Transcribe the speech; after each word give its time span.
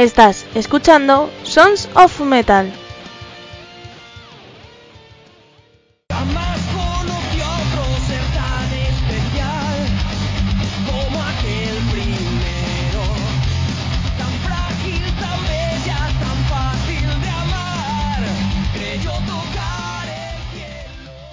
Estás 0.00 0.46
escuchando 0.54 1.28
Sons 1.42 1.86
of 1.92 2.20
Metal. 2.20 2.72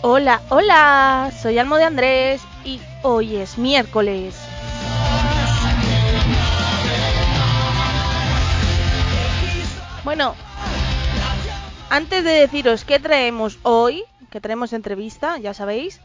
Hola, 0.02 0.42
hola, 0.50 1.32
soy 1.42 1.58
Almo 1.58 1.78
de 1.78 1.86
Andrés 1.86 2.42
y 2.66 2.82
hoy 3.02 3.38
es 3.38 3.58
miércoles. 3.58 4.47
Bueno, 10.18 10.34
antes 11.92 12.24
de 12.24 12.32
deciros 12.32 12.86
qué 12.86 12.98
traemos 12.98 13.60
hoy, 13.62 14.04
que 14.32 14.42
traemos 14.42 14.74
entrevista, 14.74 15.38
ya 15.38 15.54
sabéis, 15.54 16.02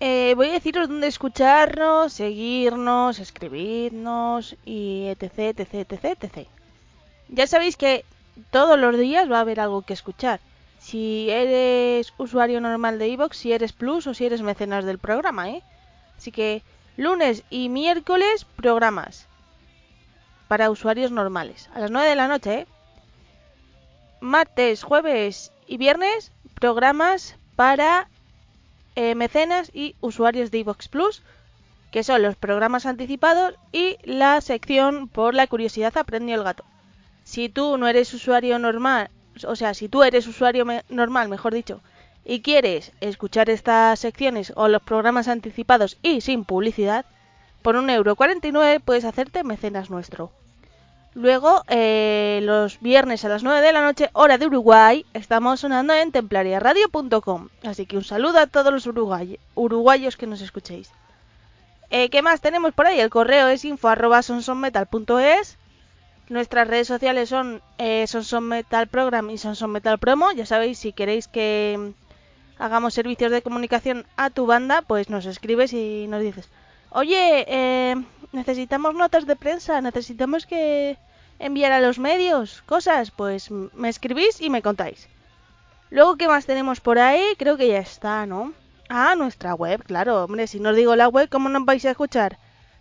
eh, 0.00 0.34
voy 0.36 0.48
a 0.50 0.52
deciros 0.52 0.86
dónde 0.86 1.06
escucharnos, 1.06 2.12
seguirnos, 2.12 3.18
escribirnos 3.18 4.54
y 4.66 5.06
etc, 5.06 5.58
etc, 5.58 5.74
etc, 5.90 6.04
etc. 6.24 6.48
Ya 7.30 7.46
sabéis 7.46 7.78
que 7.78 8.04
todos 8.50 8.78
los 8.78 8.98
días 8.98 9.32
va 9.32 9.38
a 9.38 9.40
haber 9.40 9.60
algo 9.60 9.80
que 9.80 9.94
escuchar. 9.94 10.40
Si 10.78 11.30
eres 11.30 12.12
usuario 12.18 12.60
normal 12.60 12.98
de 12.98 13.08
iVoox, 13.08 13.34
si 13.34 13.54
eres 13.54 13.72
plus 13.72 14.06
o 14.08 14.12
si 14.12 14.26
eres 14.26 14.42
mecenas 14.42 14.84
del 14.84 14.98
programa, 14.98 15.48
¿eh? 15.48 15.62
Así 16.18 16.32
que 16.32 16.62
lunes 16.98 17.44
y 17.48 17.70
miércoles 17.70 18.44
programas 18.56 19.26
para 20.48 20.68
usuarios 20.68 21.10
normales. 21.12 21.70
A 21.74 21.80
las 21.80 21.90
9 21.90 22.10
de 22.10 22.14
la 22.14 22.28
noche, 22.28 22.54
¿eh? 22.54 22.66
Martes, 24.20 24.82
jueves 24.82 25.52
y 25.66 25.76
viernes 25.76 26.32
programas 26.54 27.36
para 27.56 28.08
eh, 28.96 29.14
mecenas 29.14 29.70
y 29.72 29.94
usuarios 30.00 30.50
de 30.50 30.58
iVoox 30.58 30.88
Plus, 30.88 31.22
que 31.90 32.02
son 32.02 32.22
los 32.22 32.36
programas 32.36 32.86
anticipados 32.86 33.54
y 33.72 33.96
la 34.04 34.40
sección 34.40 35.08
por 35.08 35.34
la 35.34 35.46
curiosidad 35.46 35.96
aprendió 35.96 36.34
el 36.34 36.44
gato. 36.44 36.64
Si 37.24 37.48
tú 37.48 37.78
no 37.78 37.86
eres 37.88 38.12
usuario 38.14 38.58
normal, 38.58 39.10
o 39.46 39.56
sea, 39.56 39.74
si 39.74 39.88
tú 39.88 40.02
eres 40.02 40.26
usuario 40.26 40.64
me- 40.64 40.84
normal, 40.88 41.28
mejor 41.28 41.54
dicho, 41.54 41.80
y 42.24 42.40
quieres 42.42 42.92
escuchar 43.00 43.48
estas 43.50 43.98
secciones 44.00 44.52
o 44.56 44.68
los 44.68 44.82
programas 44.82 45.28
anticipados 45.28 45.96
y 46.02 46.20
sin 46.20 46.44
publicidad, 46.44 47.06
por 47.62 47.76
1,49€ 47.76 48.80
puedes 48.84 49.04
hacerte 49.04 49.44
mecenas 49.44 49.90
nuestro. 49.90 50.30
Luego, 51.14 51.64
eh, 51.68 52.40
los 52.42 52.80
viernes 52.80 53.24
a 53.24 53.28
las 53.28 53.42
9 53.42 53.60
de 53.60 53.72
la 53.72 53.82
noche, 53.82 54.10
hora 54.12 54.38
de 54.38 54.46
Uruguay, 54.46 55.04
estamos 55.14 55.60
sonando 55.60 55.92
en 55.94 56.12
templariaradio.com. 56.12 57.48
Así 57.64 57.86
que 57.86 57.96
un 57.96 58.04
saludo 58.04 58.38
a 58.38 58.46
todos 58.46 58.72
los 58.72 58.86
uruguay- 58.86 59.38
uruguayos 59.54 60.16
que 60.16 60.26
nos 60.26 60.40
escuchéis. 60.42 60.90
Eh, 61.90 62.08
¿Qué 62.10 62.22
más 62.22 62.40
tenemos 62.40 62.72
por 62.72 62.86
ahí? 62.86 63.00
El 63.00 63.10
correo 63.10 63.48
es 63.48 63.64
info 63.64 63.88
arroba 63.88 64.22
sonsonmetal.es. 64.22 65.56
Nuestras 66.28 66.68
redes 66.68 66.86
sociales 66.86 67.30
son 67.30 67.62
eh, 67.78 68.06
Sonson 68.06 68.44
Metal 68.44 68.86
Program 68.86 69.30
y 69.30 69.38
Sonson 69.38 69.70
Metal 69.72 69.98
Promo. 69.98 70.30
Ya 70.32 70.44
sabéis, 70.44 70.78
si 70.78 70.92
queréis 70.92 71.26
que 71.26 71.92
hagamos 72.58 72.92
servicios 72.92 73.32
de 73.32 73.40
comunicación 73.42 74.04
a 74.16 74.28
tu 74.30 74.44
banda, 74.46 74.82
pues 74.82 75.08
nos 75.08 75.24
escribes 75.24 75.72
y 75.72 76.06
nos 76.08 76.20
dices, 76.20 76.48
oye, 76.90 77.44
eh, 77.48 77.94
necesitamos 78.32 78.94
notas 78.94 79.26
de 79.26 79.36
prensa, 79.36 79.80
necesitamos 79.80 80.46
que 80.46 80.96
enviar 81.38 81.72
a 81.72 81.80
los 81.80 81.98
medios 81.98 82.62
cosas, 82.62 83.10
pues 83.10 83.50
me 83.50 83.88
escribís 83.88 84.40
y 84.40 84.50
me 84.50 84.62
contáis. 84.62 85.08
Luego, 85.90 86.16
¿qué 86.16 86.28
más 86.28 86.46
tenemos 86.46 86.80
por 86.80 86.98
ahí? 86.98 87.22
Creo 87.38 87.56
que 87.56 87.68
ya 87.68 87.78
está, 87.78 88.26
¿no? 88.26 88.52
Ah, 88.88 89.14
nuestra 89.16 89.54
web, 89.54 89.82
claro, 89.84 90.24
hombre, 90.24 90.46
si 90.46 90.60
no 90.60 90.70
os 90.70 90.76
digo 90.76 90.96
la 90.96 91.08
web, 91.08 91.28
¿cómo 91.28 91.48
nos 91.48 91.64
vais 91.64 91.84
a 91.84 91.90
escuchar? 91.90 92.38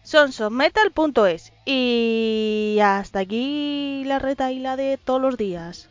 sonsonmetal.es 0.08 1.52
y 1.66 2.80
hasta 2.82 3.20
aquí 3.20 4.04
la 4.06 4.20
retaíla 4.20 4.78
de 4.78 4.98
todos 4.98 5.22
los 5.22 5.36
días. 5.36 5.90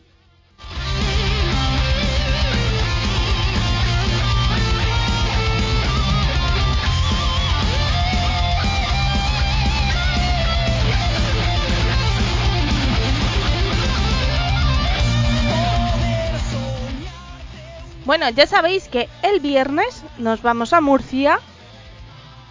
Bueno, 18.06 18.28
ya 18.30 18.46
sabéis 18.46 18.86
que 18.86 19.08
el 19.22 19.40
viernes 19.40 20.04
nos 20.16 20.40
vamos 20.40 20.72
a 20.72 20.80
Murcia 20.80 21.40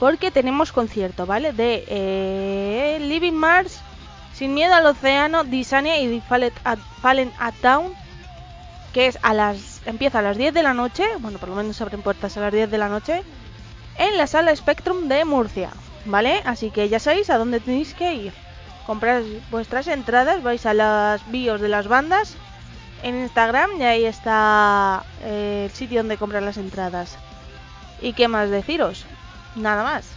porque 0.02 0.30
tenemos 0.30 0.74
concierto, 0.74 1.26
¿vale? 1.26 1.54
De 1.54 1.86
eh, 1.88 2.98
Living 3.00 3.32
Mars, 3.32 3.80
Sin 4.34 4.54
Miedo 4.54 4.74
al 4.74 4.86
Océano, 4.86 5.46
Disania 5.46 5.98
y 5.98 6.20
Fallen 6.20 6.52
at, 6.66 6.78
Fallen 7.02 7.32
at 7.40 7.54
Down, 7.64 7.94
que 8.94 9.08
es 9.08 9.18
a 9.22 9.34
las 9.34 9.82
empieza 9.86 10.20
a 10.20 10.24
las 10.24 10.36
10 10.36 10.54
de 10.54 10.62
la 10.62 10.74
noche, 10.74 11.06
bueno, 11.20 11.40
por 11.40 11.48
lo 11.48 11.56
menos 11.56 11.78
se 11.78 11.84
abren 11.84 12.02
puertas 12.02 12.36
a 12.36 12.42
las 12.42 12.52
10 12.52 12.70
de 12.70 12.78
la 12.78 12.90
noche, 12.90 13.24
en 13.98 14.18
la 14.18 14.28
sala 14.28 14.54
Spectrum 14.54 15.08
de 15.08 15.24
Murcia, 15.24 15.70
¿vale? 16.04 16.42
Así 16.44 16.70
que 16.70 16.90
ya 16.90 17.00
sabéis 17.00 17.30
a 17.30 17.38
dónde 17.38 17.62
tenéis 17.62 17.94
que 17.94 18.14
ir. 18.14 18.34
Comprar 18.86 19.24
vuestras 19.52 19.88
entradas, 19.88 20.44
vais 20.44 20.66
a 20.66 20.74
las 20.74 21.32
bios 21.32 21.62
de 21.62 21.70
las 21.70 21.88
bandas 21.88 22.36
en 23.06 23.22
Instagram 23.22 23.70
y 23.80 23.84
ahí 23.84 24.06
está 24.06 25.04
eh, 25.22 25.68
el 25.70 25.72
sitio 25.72 26.00
donde 26.00 26.18
comprar 26.18 26.42
las 26.42 26.58
entradas. 26.58 27.18
¿Y 28.02 28.14
qué 28.14 28.28
más 28.28 28.50
deciros? 28.50 29.06
Nada 29.56 29.84
más. 29.84 30.08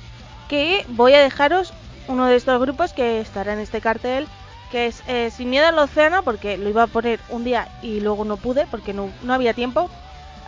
Que 0.49 0.87
voy 0.88 1.12
a 1.12 1.21
dejaros 1.21 1.75
uno 2.06 2.25
de 2.25 2.37
estos 2.37 2.59
grupos 2.59 2.94
que 2.94 3.21
estará 3.21 3.53
en 3.53 3.59
este 3.59 3.82
cartel, 3.82 4.26
que 4.72 4.87
es 4.87 5.03
eh, 5.06 5.31
Sin 5.31 5.50
Miedo 5.50 5.66
al 5.66 5.78
Océano, 5.78 6.22
porque 6.22 6.56
lo 6.56 6.71
iba 6.71 6.84
a 6.84 6.87
poner 6.87 7.21
un 7.28 7.44
día 7.44 7.69
y 7.82 8.00
luego 8.00 8.25
no 8.25 8.38
pude, 8.38 8.66
porque 8.71 8.94
no, 8.94 9.10
no 9.22 9.34
había 9.34 9.53
tiempo. 9.53 9.91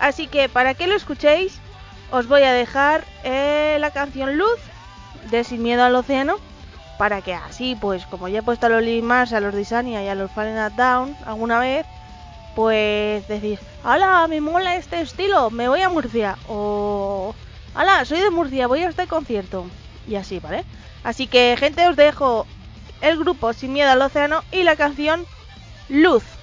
Así 0.00 0.26
que 0.26 0.48
para 0.48 0.72
que 0.72 0.86
lo 0.86 0.94
escuchéis, 0.94 1.58
os 2.10 2.26
voy 2.26 2.42
a 2.44 2.54
dejar 2.54 3.04
eh, 3.22 3.76
la 3.80 3.90
canción 3.90 4.38
Luz 4.38 4.58
de 5.30 5.44
Sin 5.44 5.62
Miedo 5.62 5.84
al 5.84 5.94
Océano, 5.94 6.36
para 6.96 7.20
que 7.20 7.34
así, 7.34 7.76
pues 7.78 8.06
como 8.06 8.28
ya 8.28 8.38
he 8.38 8.42
puesto 8.42 8.64
a 8.64 8.70
los 8.70 8.82
Living 8.82 9.02
Mars, 9.02 9.34
a 9.34 9.40
los 9.40 9.54
Disania 9.54 10.02
y 10.02 10.08
a 10.08 10.14
los 10.14 10.30
Fallen 10.30 10.74
Down 10.74 11.14
alguna 11.26 11.58
vez, 11.58 11.84
pues 12.54 13.26
decir, 13.28 13.58
¡Hala! 13.84 14.26
Me 14.28 14.40
mola 14.40 14.76
este 14.76 15.00
estilo, 15.00 15.50
me 15.50 15.68
voy 15.68 15.82
a 15.82 15.88
Murcia. 15.88 16.36
O, 16.48 17.34
¡Hala! 17.74 18.04
Soy 18.04 18.20
de 18.20 18.30
Murcia, 18.30 18.66
voy 18.66 18.82
a 18.82 18.88
este 18.88 19.06
concierto. 19.06 19.66
Y 20.08 20.16
así, 20.16 20.38
¿vale? 20.40 20.64
Así 21.04 21.26
que, 21.26 21.56
gente, 21.58 21.86
os 21.88 21.96
dejo 21.96 22.46
el 23.00 23.18
grupo 23.18 23.52
Sin 23.52 23.72
Miedo 23.72 23.90
al 23.90 24.02
Océano 24.02 24.42
y 24.52 24.62
la 24.62 24.76
canción 24.76 25.24
Luz. 25.88 26.22
Luz 26.22 26.39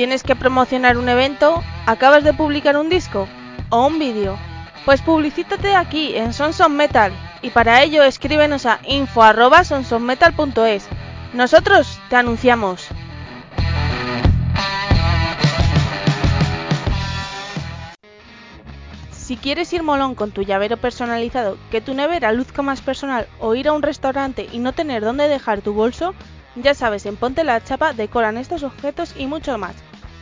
¿Tienes 0.00 0.22
que 0.22 0.34
promocionar 0.34 0.96
un 0.96 1.10
evento? 1.10 1.62
¿Acabas 1.84 2.24
de 2.24 2.32
publicar 2.32 2.78
un 2.78 2.88
disco? 2.88 3.28
¿O 3.68 3.86
un 3.86 3.98
vídeo? 3.98 4.38
Pues 4.86 5.02
publicítate 5.02 5.76
aquí 5.76 6.16
en 6.16 6.32
Sons 6.32 6.58
of 6.62 6.70
Metal 6.70 7.12
y 7.42 7.50
para 7.50 7.82
ello 7.82 8.02
escríbenos 8.02 8.64
a 8.64 8.80
info@sonsofmetal.es. 8.84 10.88
Nosotros 11.34 12.00
te 12.08 12.16
anunciamos. 12.16 12.88
Si 19.10 19.36
quieres 19.36 19.70
ir 19.74 19.82
molón 19.82 20.14
con 20.14 20.30
tu 20.30 20.40
llavero 20.40 20.78
personalizado, 20.78 21.58
que 21.70 21.82
tu 21.82 21.92
nevera 21.92 22.32
luzca 22.32 22.62
más 22.62 22.80
personal 22.80 23.26
o 23.38 23.54
ir 23.54 23.68
a 23.68 23.74
un 23.74 23.82
restaurante 23.82 24.48
y 24.50 24.60
no 24.60 24.72
tener 24.72 25.02
dónde 25.02 25.28
dejar 25.28 25.60
tu 25.60 25.74
bolso, 25.74 26.14
ya 26.56 26.72
sabes, 26.72 27.04
en 27.04 27.16
Ponte 27.16 27.44
la 27.44 27.62
Chapa 27.62 27.92
decoran 27.92 28.38
estos 28.38 28.62
objetos 28.62 29.14
y 29.14 29.26
mucho 29.26 29.58
más. 29.58 29.74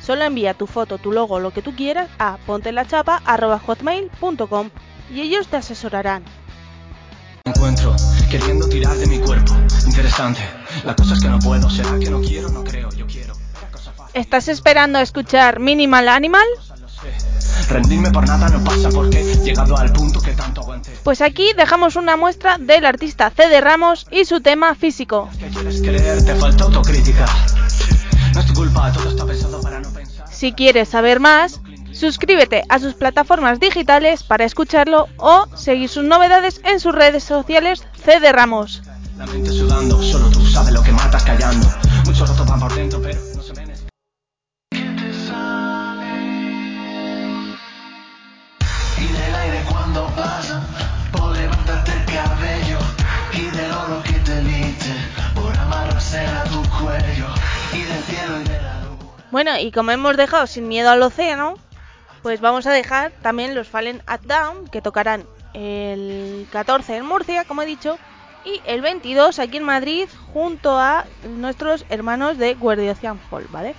Solo 0.08 0.24
envía 0.24 0.54
tu 0.54 0.66
foto, 0.66 0.96
tu 0.96 1.12
logo, 1.12 1.38
lo 1.38 1.50
que 1.50 1.60
tú 1.60 1.76
quieras 1.76 2.08
a 2.18 2.38
pontelachapa.hotmail.com 2.46 4.70
y 5.12 5.20
ellos 5.20 5.48
te 5.48 5.58
asesorarán. 5.58 6.24
Encuentro 7.44 7.94
queriendo 8.30 8.66
tirar 8.70 8.96
de 8.96 9.06
mi 9.06 9.18
cuerpo. 9.18 9.52
Interesante. 9.84 10.40
La 10.86 10.96
cosa 10.96 11.12
es 11.12 11.20
que 11.20 11.28
no 11.28 11.38
puedo. 11.40 11.68
¿Será 11.68 11.98
que 11.98 12.08
no 12.08 12.22
quiero? 12.22 12.48
No 12.48 12.64
creo. 12.64 12.88
Yo 12.92 13.06
quiero. 13.06 13.34
La 13.60 13.70
cosa 13.70 13.92
fácil. 13.92 14.18
¿Estás 14.18 14.48
esperando 14.48 14.98
a 14.98 15.02
escuchar 15.02 15.60
Minimal 15.60 16.08
Animal? 16.08 16.46
Lo 16.80 16.88
sé. 16.88 17.12
Rendirme 17.68 18.10
por 18.10 18.26
nada 18.26 18.48
no 18.48 18.64
pasa 18.64 18.88
porque 18.88 19.20
he 19.20 19.36
llegado 19.44 19.76
al 19.76 19.92
punto 19.92 20.22
que 20.22 20.32
tanto 20.32 20.62
aguanté. 20.62 20.96
Pues 21.02 21.20
aquí 21.20 21.52
dejamos 21.54 21.96
una 21.96 22.16
muestra 22.16 22.56
del 22.56 22.86
artista 22.86 23.28
CD 23.28 23.60
Ramos 23.60 24.06
y 24.10 24.24
su 24.24 24.40
tema 24.40 24.74
físico. 24.74 25.28
¿Qué 25.38 25.48
quieres 25.48 25.82
creer? 25.82 26.24
Te 26.24 26.34
falta 26.34 26.64
autocrítica. 26.64 27.26
No 28.32 28.40
es 28.40 28.46
tu 28.46 28.54
culpa. 28.54 28.90
Todo 28.90 29.10
está 29.10 29.26
pensado 29.26 29.60
para. 29.60 29.77
Si 30.38 30.52
quieres 30.52 30.90
saber 30.90 31.18
más, 31.18 31.60
suscríbete 31.90 32.62
a 32.68 32.78
sus 32.78 32.94
plataformas 32.94 33.58
digitales 33.58 34.22
para 34.22 34.44
escucharlo 34.44 35.08
o 35.16 35.48
seguir 35.56 35.88
sus 35.88 36.04
novedades 36.04 36.60
en 36.62 36.78
sus 36.78 36.94
redes 36.94 37.24
sociales 37.24 37.84
CD 38.04 38.30
Ramos. 38.30 38.80
Bueno, 59.30 59.58
y 59.58 59.70
como 59.72 59.90
hemos 59.90 60.16
dejado 60.16 60.46
sin 60.46 60.68
miedo 60.68 60.90
al 60.90 61.02
océano, 61.02 61.54
pues 62.22 62.40
vamos 62.40 62.66
a 62.66 62.72
dejar 62.72 63.12
también 63.22 63.54
los 63.54 63.68
Fallen 63.68 64.02
at 64.06 64.20
Down, 64.22 64.68
que 64.68 64.80
tocarán 64.80 65.24
el 65.52 66.46
14 66.50 66.96
en 66.96 67.04
Murcia, 67.04 67.44
como 67.44 67.60
he 67.60 67.66
dicho, 67.66 67.98
y 68.46 68.62
el 68.64 68.80
22 68.80 69.38
aquí 69.38 69.58
en 69.58 69.64
Madrid, 69.64 70.08
junto 70.32 70.78
a 70.78 71.04
nuestros 71.36 71.84
hermanos 71.90 72.38
de 72.38 72.54
Guardian 72.54 73.20
Hall, 73.30 73.46
¿vale? 73.50 73.74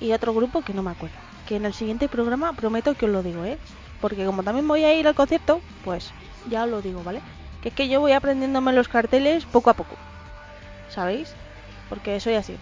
Y 0.00 0.12
otro 0.12 0.34
grupo 0.34 0.62
que 0.62 0.74
no 0.74 0.82
me 0.82 0.90
acuerdo. 0.90 1.14
Que 1.46 1.56
en 1.56 1.64
el 1.64 1.74
siguiente 1.74 2.08
programa 2.08 2.52
prometo 2.52 2.94
que 2.94 3.06
os 3.06 3.12
lo 3.12 3.22
digo, 3.22 3.44
¿eh? 3.44 3.58
Porque 4.00 4.24
como 4.26 4.42
también 4.42 4.66
voy 4.66 4.82
a 4.82 4.94
ir 4.94 5.06
al 5.06 5.14
concierto, 5.14 5.60
pues 5.84 6.12
ya 6.50 6.64
os 6.64 6.70
lo 6.70 6.82
digo, 6.82 7.04
¿vale? 7.04 7.20
Que 7.62 7.68
es 7.68 7.74
que 7.74 7.88
yo 7.88 8.00
voy 8.00 8.12
aprendiéndome 8.12 8.72
los 8.72 8.88
carteles 8.88 9.44
poco 9.44 9.70
a 9.70 9.74
poco. 9.74 9.94
¿Sabéis? 10.88 11.34
Porque 11.88 12.18
soy 12.18 12.34
así. 12.34 12.56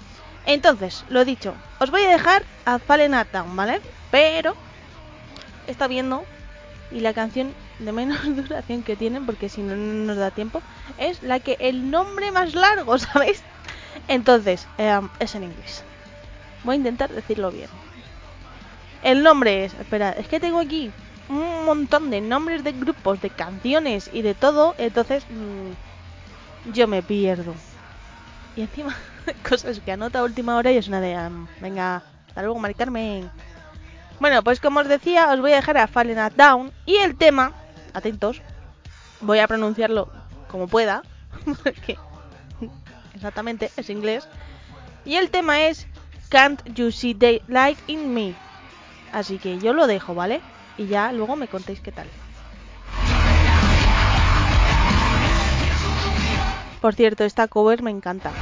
Entonces, 0.47 1.05
lo 1.09 1.25
dicho, 1.25 1.55
os 1.79 1.91
voy 1.91 2.03
a 2.03 2.11
dejar 2.11 2.43
a 2.65 2.79
Fallen 2.79 3.15
at 3.15 3.29
¿vale? 3.55 3.81
Pero 4.11 4.55
está 5.67 5.87
viendo 5.87 6.25
y 6.91 7.01
la 7.01 7.15
canción 7.15 7.55
de 7.79 7.93
menos 7.93 8.19
duración 8.37 8.83
que 8.83 8.97
tienen, 8.97 9.27
porque 9.27 9.49
si 9.49 9.63
no, 9.63 9.77
no 9.77 10.07
nos 10.07 10.17
da 10.17 10.31
tiempo, 10.31 10.63
es 10.99 11.23
la 11.23 11.41
que 11.41 11.57
el 11.61 11.91
nombre 11.91 12.33
más 12.33 12.55
largo, 12.55 12.99
¿sabéis? 12.99 13.43
Entonces, 14.09 14.67
em, 14.79 15.09
es 15.19 15.35
en 15.35 15.45
inglés. 15.45 15.85
Voy 16.65 16.75
a 16.75 16.77
intentar 16.77 17.11
decirlo 17.11 17.51
bien. 17.51 17.69
El 19.03 19.23
nombre 19.23 19.65
es, 19.65 19.75
espera, 19.75 20.11
es 20.11 20.29
que 20.29 20.41
tengo 20.41 20.59
aquí 20.59 20.91
un 21.29 21.65
montón 21.65 22.11
de 22.11 22.21
nombres 22.21 22.65
de 22.65 22.73
grupos, 22.73 23.23
de 23.23 23.31
canciones 23.31 24.11
y 24.13 24.23
de 24.23 24.35
todo, 24.35 24.75
entonces 24.79 25.25
mm, 25.31 26.73
yo 26.73 26.87
me 26.87 27.03
pierdo. 27.03 27.55
Y 28.57 28.63
encima, 28.63 28.97
cosas 29.49 29.81
que 29.81 29.93
anota 29.93 30.21
a 30.21 30.25
última 30.25 30.57
hora 30.57 30.73
y 30.73 30.77
es 30.77 30.89
una 30.89 31.01
de, 31.01 31.17
venga, 31.61 32.03
hasta 32.29 32.43
luego, 32.43 32.59
Mari 32.59 32.75
Carmen. 32.75 33.31
Bueno, 34.19 34.43
pues 34.43 34.61
como 34.61 34.81
os 34.81 34.89
decía, 34.89 35.33
os 35.33 35.41
voy 35.41 35.53
a 35.53 35.57
dejar 35.57 35.79
a 35.79 35.87
Fallen 35.87 36.19
at 36.19 36.33
Down 36.33 36.73
y 36.85 36.97
el 36.97 37.17
tema, 37.17 37.53
atentos, 37.95 38.43
voy 39.21 39.39
a 39.39 39.49
pronunciarlo 39.49 40.11
como 40.49 40.69
pueda, 40.69 41.03
porque 41.63 41.99
exactamente 43.15 43.71
es 43.77 43.89
inglés, 43.89 44.29
y 45.05 45.17
el 45.17 45.31
tema 45.31 45.63
es 45.63 45.87
Can't 46.29 46.63
You 46.75 46.91
See 46.93 47.15
Daylight 47.15 47.79
in 47.87 48.13
Me. 48.13 48.35
Así 49.13 49.39
que 49.39 49.59
yo 49.59 49.73
lo 49.73 49.87
dejo, 49.87 50.15
¿vale? 50.15 50.41
Y 50.77 50.87
ya 50.87 51.13
luego 51.13 51.35
me 51.37 51.49
contéis 51.49 51.81
qué 51.81 51.91
tal. 51.91 52.07
Por 56.81 56.95
cierto, 56.95 57.25
esta 57.25 57.49
cover 57.49 57.83
me 57.83 57.91
encanta. 57.91 58.33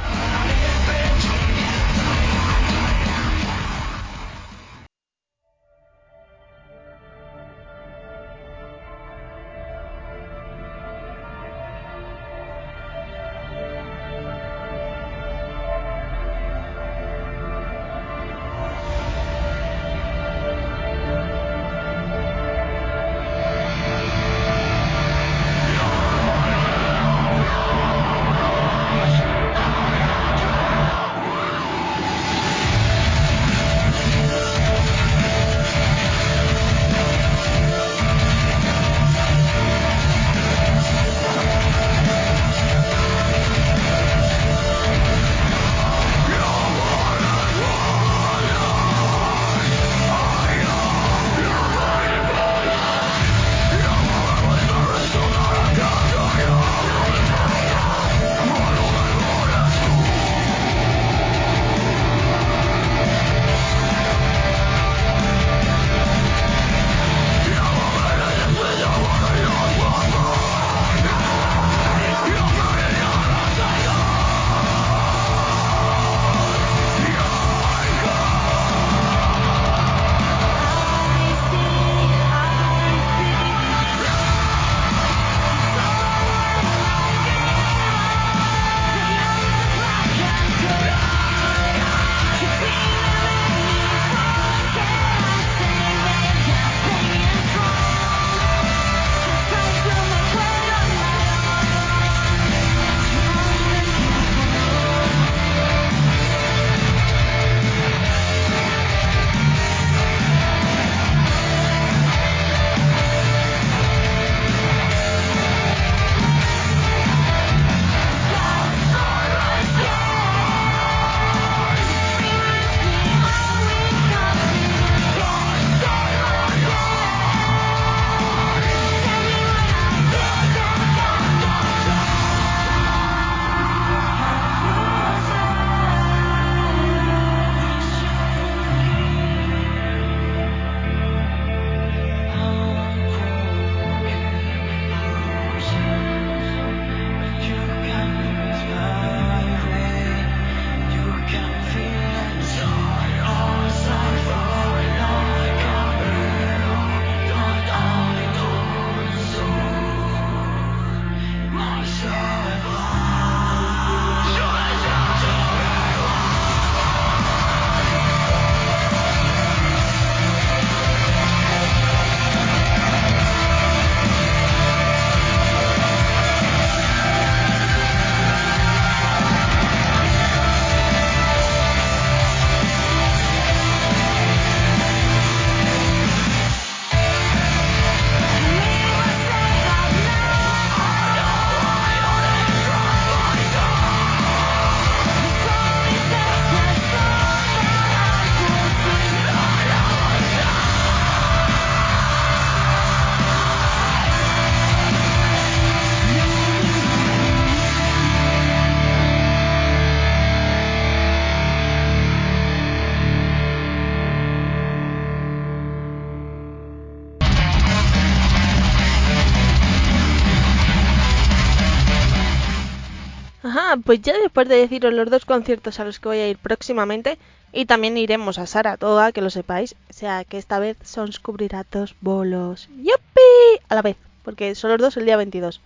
Pues 223.85 224.01
ya 224.01 224.13
después 224.17 224.47
de 224.47 224.57
deciros 224.57 224.93
los 224.93 225.09
dos 225.09 225.25
conciertos 225.25 225.79
a 225.79 225.85
los 225.85 225.99
que 225.99 226.09
voy 226.09 226.17
a 226.19 226.27
ir 226.27 226.37
próximamente, 226.37 227.17
y 227.51 227.65
también 227.65 227.97
iremos 227.97 228.37
a 228.37 228.45
Saratoga, 228.45 229.11
que 229.11 229.21
lo 229.21 229.29
sepáis, 229.29 229.75
o 229.89 229.93
sea 229.93 230.23
que 230.23 230.37
esta 230.37 230.59
vez 230.59 230.77
Sons 230.83 231.19
cubrirá 231.19 231.65
dos 231.71 231.95
bolos. 232.01 232.69
¡Yupi! 232.77 233.61
A 233.69 233.75
la 233.75 233.81
vez, 233.81 233.97
porque 234.23 234.53
son 234.55 234.71
los 234.71 234.79
dos 234.79 234.97
el 234.97 235.05
día 235.05 235.17
22. 235.17 235.61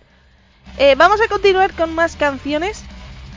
Eh, 0.78 0.94
vamos 0.96 1.20
a 1.20 1.28
continuar 1.28 1.74
con 1.74 1.94
más 1.94 2.16
canciones. 2.16 2.82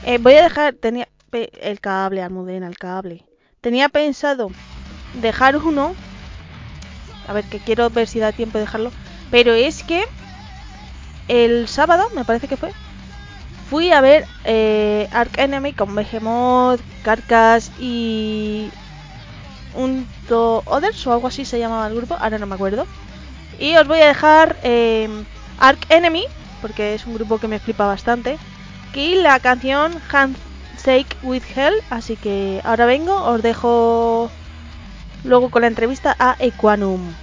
Eh, 0.05 0.17
voy 0.17 0.33
a 0.35 0.43
dejar, 0.43 0.75
tenía 0.75 1.07
el 1.31 1.79
cable, 1.81 2.21
Almudena, 2.21 2.67
el 2.67 2.77
cable. 2.77 3.25
Tenía 3.61 3.89
pensado 3.89 4.49
dejar 5.21 5.57
uno. 5.57 5.93
A 7.27 7.33
ver, 7.33 7.43
que 7.45 7.59
quiero 7.59 7.89
ver 7.89 8.07
si 8.07 8.19
da 8.19 8.31
tiempo 8.31 8.57
de 8.57 8.63
dejarlo. 8.63 8.91
Pero 9.29 9.53
es 9.53 9.83
que 9.83 10.05
el 11.27 11.67
sábado, 11.67 12.09
me 12.15 12.23
parece 12.23 12.47
que 12.47 12.55
fue, 12.55 12.71
fui 13.69 13.91
a 13.91 14.01
ver 14.01 14.25
eh, 14.45 15.07
Ark 15.11 15.31
Enemy 15.37 15.73
con 15.73 15.93
Behemoth, 15.93 16.79
Carcass 17.03 17.71
y 17.79 18.69
un 19.75 20.07
to 20.27 20.63
Others 20.65 21.05
o 21.07 21.13
algo 21.13 21.27
así 21.27 21.45
se 21.45 21.59
llamaba 21.59 21.87
el 21.87 21.95
grupo, 21.95 22.15
ahora 22.19 22.37
no 22.37 22.47
me 22.47 22.55
acuerdo. 22.55 22.85
Y 23.59 23.75
os 23.75 23.87
voy 23.87 23.99
a 23.99 24.07
dejar 24.07 24.57
eh, 24.63 25.09
Ark 25.59 25.79
Enemy, 25.89 26.23
porque 26.61 26.93
es 26.93 27.05
un 27.05 27.15
grupo 27.15 27.39
que 27.39 27.47
me 27.47 27.59
flipa 27.59 27.87
bastante, 27.87 28.37
y 28.93 29.15
la 29.15 29.39
canción 29.39 29.93
Handshake 30.11 31.17
with 31.21 31.43
Hell, 31.55 31.75
así 31.91 32.15
que 32.15 32.61
ahora 32.63 32.87
vengo, 32.87 33.15
os 33.23 33.43
dejo 33.43 34.31
luego 35.23 35.51
con 35.51 35.61
la 35.61 35.67
entrevista 35.67 36.15
a 36.17 36.35
Equanum. 36.39 37.13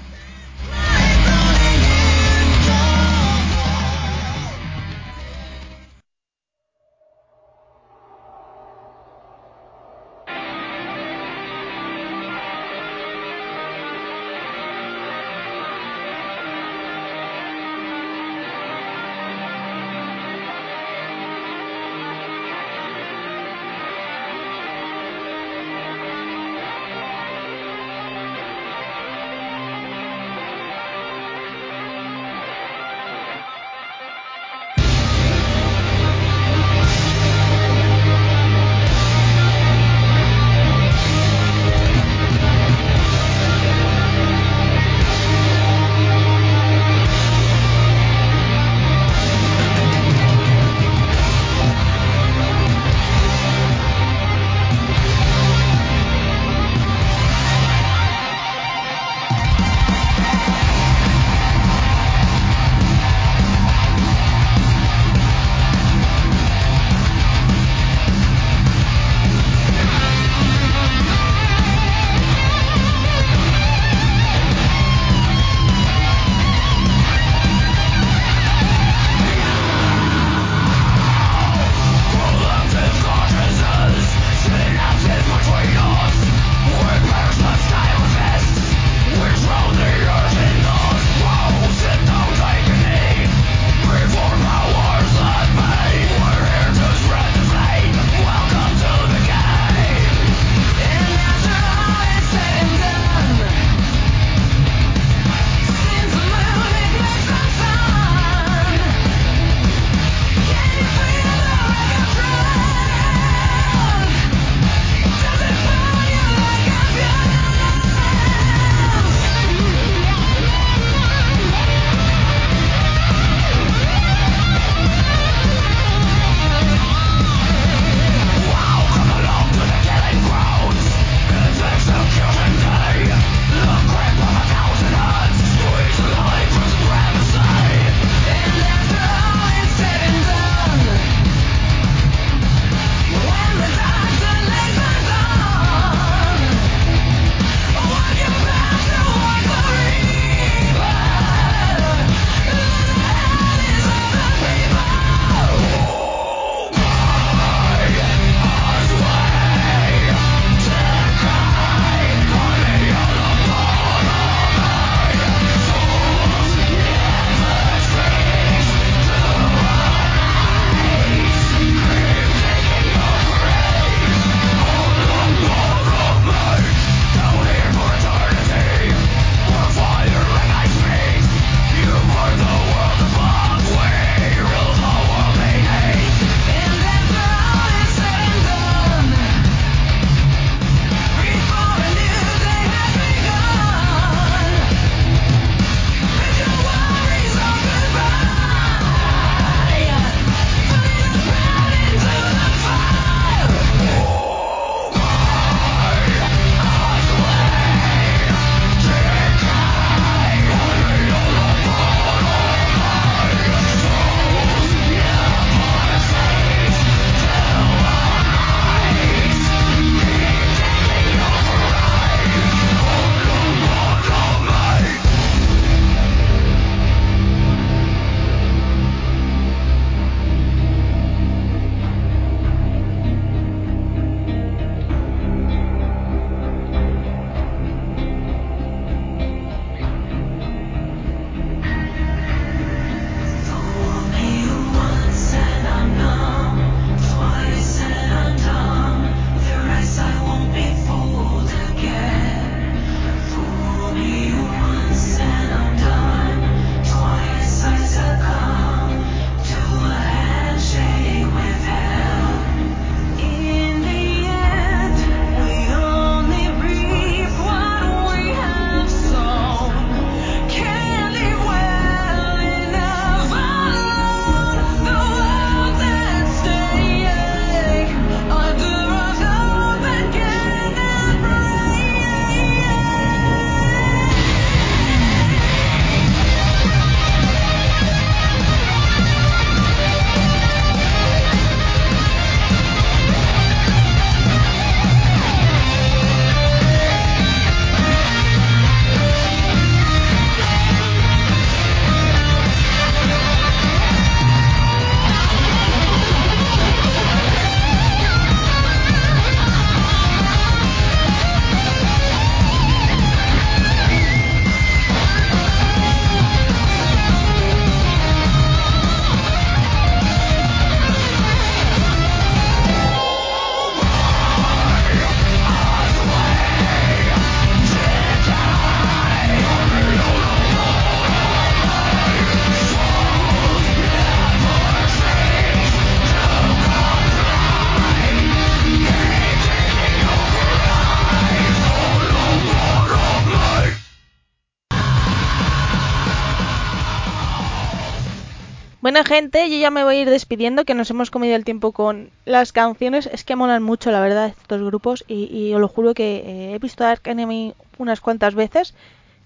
Bueno, 348.94 349.08
gente, 349.08 349.50
yo 349.50 349.56
ya 349.56 349.72
me 349.72 349.82
voy 349.82 349.96
a 349.96 350.00
ir 350.02 350.08
despidiendo, 350.08 350.64
que 350.64 350.72
nos 350.72 350.88
hemos 350.88 351.10
comido 351.10 351.34
el 351.34 351.44
tiempo 351.44 351.72
con 351.72 352.10
las 352.26 352.52
canciones. 352.52 353.06
Es 353.06 353.24
que 353.24 353.34
molan 353.34 353.60
mucho, 353.60 353.90
la 353.90 353.98
verdad, 353.98 354.28
estos 354.28 354.62
grupos. 354.62 355.04
Y, 355.08 355.52
os 355.52 355.60
lo 355.60 355.66
juro 355.66 355.94
que 355.94 356.18
eh, 356.18 356.54
he 356.54 356.58
visto 356.60 356.84
a 356.84 356.92
Ark 356.92 357.04
Enemy 357.04 357.54
unas 357.78 358.00
cuantas 358.00 358.36
veces 358.36 358.72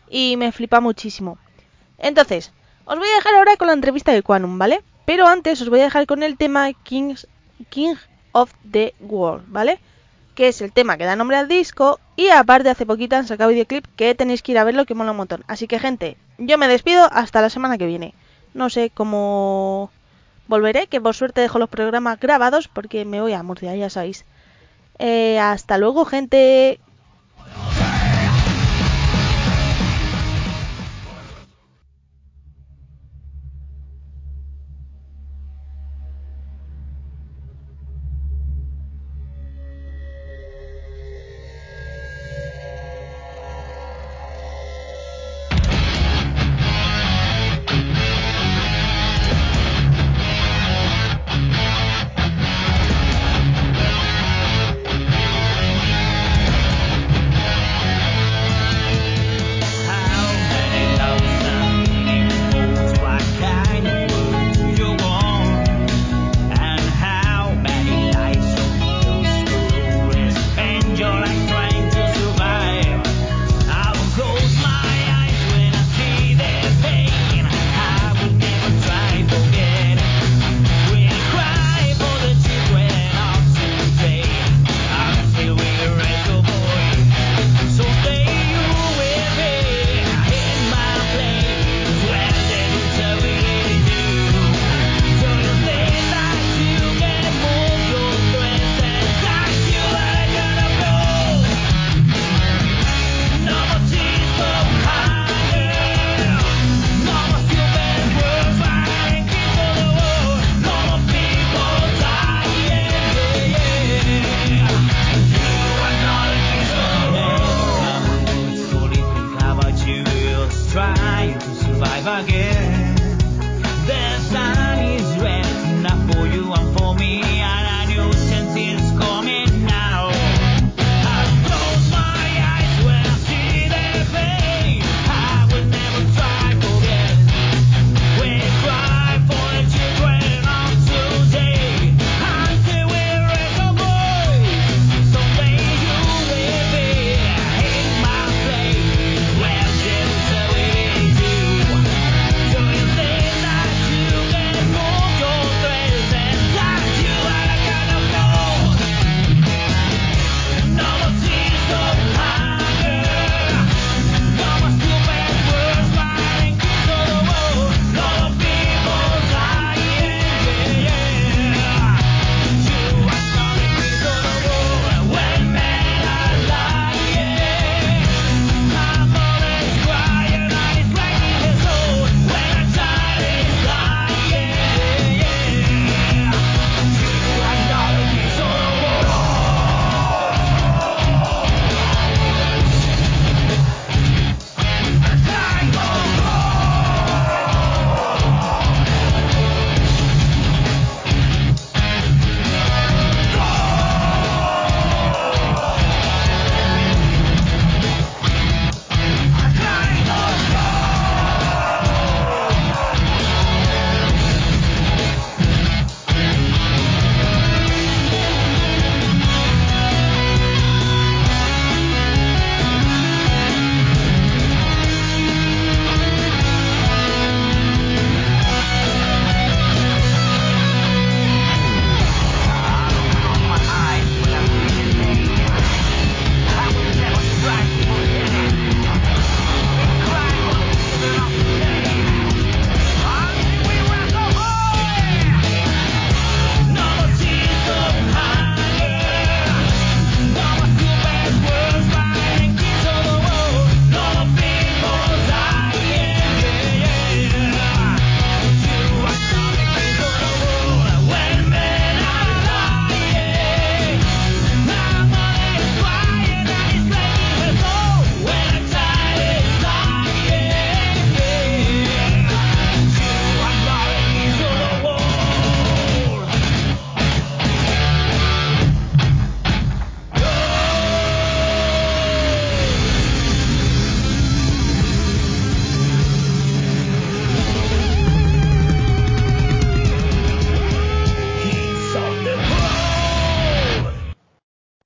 y 0.08 0.38
me 0.38 0.52
flipa 0.52 0.80
muchísimo. 0.80 1.36
Entonces, 1.98 2.50
os 2.86 2.98
voy 2.98 3.08
a 3.08 3.16
dejar 3.16 3.34
ahora 3.34 3.58
con 3.58 3.66
la 3.66 3.74
entrevista 3.74 4.10
de 4.10 4.22
Quanum, 4.22 4.56
¿vale? 4.56 4.80
Pero 5.04 5.26
antes 5.26 5.60
os 5.60 5.68
voy 5.68 5.80
a 5.80 5.84
dejar 5.84 6.06
con 6.06 6.22
el 6.22 6.38
tema 6.38 6.72
Kings, 6.72 7.28
King 7.68 7.96
of 8.32 8.50
the 8.72 8.94
World, 9.00 9.44
¿vale? 9.48 9.80
Que 10.34 10.48
es 10.48 10.62
el 10.62 10.72
tema 10.72 10.96
que 10.96 11.04
da 11.04 11.14
nombre 11.14 11.36
al 11.36 11.46
disco. 11.46 12.00
Y 12.16 12.30
aparte, 12.30 12.70
hace 12.70 12.86
poquito 12.86 13.16
han 13.16 13.26
sacado 13.26 13.50
videoclip 13.50 13.84
que 13.96 14.14
tenéis 14.14 14.40
que 14.40 14.52
ir 14.52 14.58
a 14.58 14.64
verlo, 14.64 14.86
que 14.86 14.94
mola 14.94 15.10
un 15.10 15.18
montón. 15.18 15.44
Así 15.46 15.68
que, 15.68 15.78
gente, 15.78 16.16
yo 16.38 16.56
me 16.56 16.68
despido 16.68 17.06
hasta 17.12 17.42
la 17.42 17.50
semana 17.50 17.76
que 17.76 17.84
viene. 17.84 18.14
No 18.58 18.70
sé 18.70 18.90
cómo 18.92 19.90
volveré, 20.48 20.88
que 20.88 21.00
por 21.00 21.14
suerte 21.14 21.40
dejo 21.40 21.60
los 21.60 21.68
programas 21.68 22.18
grabados 22.18 22.66
porque 22.66 23.04
me 23.04 23.20
voy 23.20 23.32
a 23.32 23.42
Murcia, 23.44 23.76
ya 23.76 23.88
sabéis. 23.88 24.24
Eh, 24.98 25.38
hasta 25.38 25.78
luego, 25.78 26.04
gente. 26.04 26.80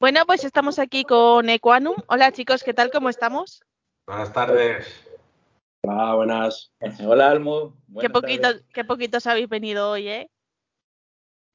Bueno, 0.02 0.26
pues 0.26 0.42
estamos 0.42 0.80
aquí 0.80 1.04
con 1.04 1.48
Equanum. 1.48 1.94
Hola 2.08 2.32
chicos, 2.32 2.64
¿qué 2.64 2.74
tal? 2.74 2.90
¿Cómo 2.90 3.08
estamos? 3.08 3.62
Buenas 4.04 4.32
tardes. 4.32 5.08
Hola, 5.86 6.16
buenas. 6.16 6.72
Hola, 7.06 7.30
Almo. 7.30 7.76
Qué 8.00 8.10
poquito, 8.10 8.42
tardes. 8.42 8.64
qué 8.74 8.84
poquitos 8.84 9.28
habéis 9.28 9.48
venido 9.48 9.92
hoy, 9.92 10.08
¿eh? 10.08 10.30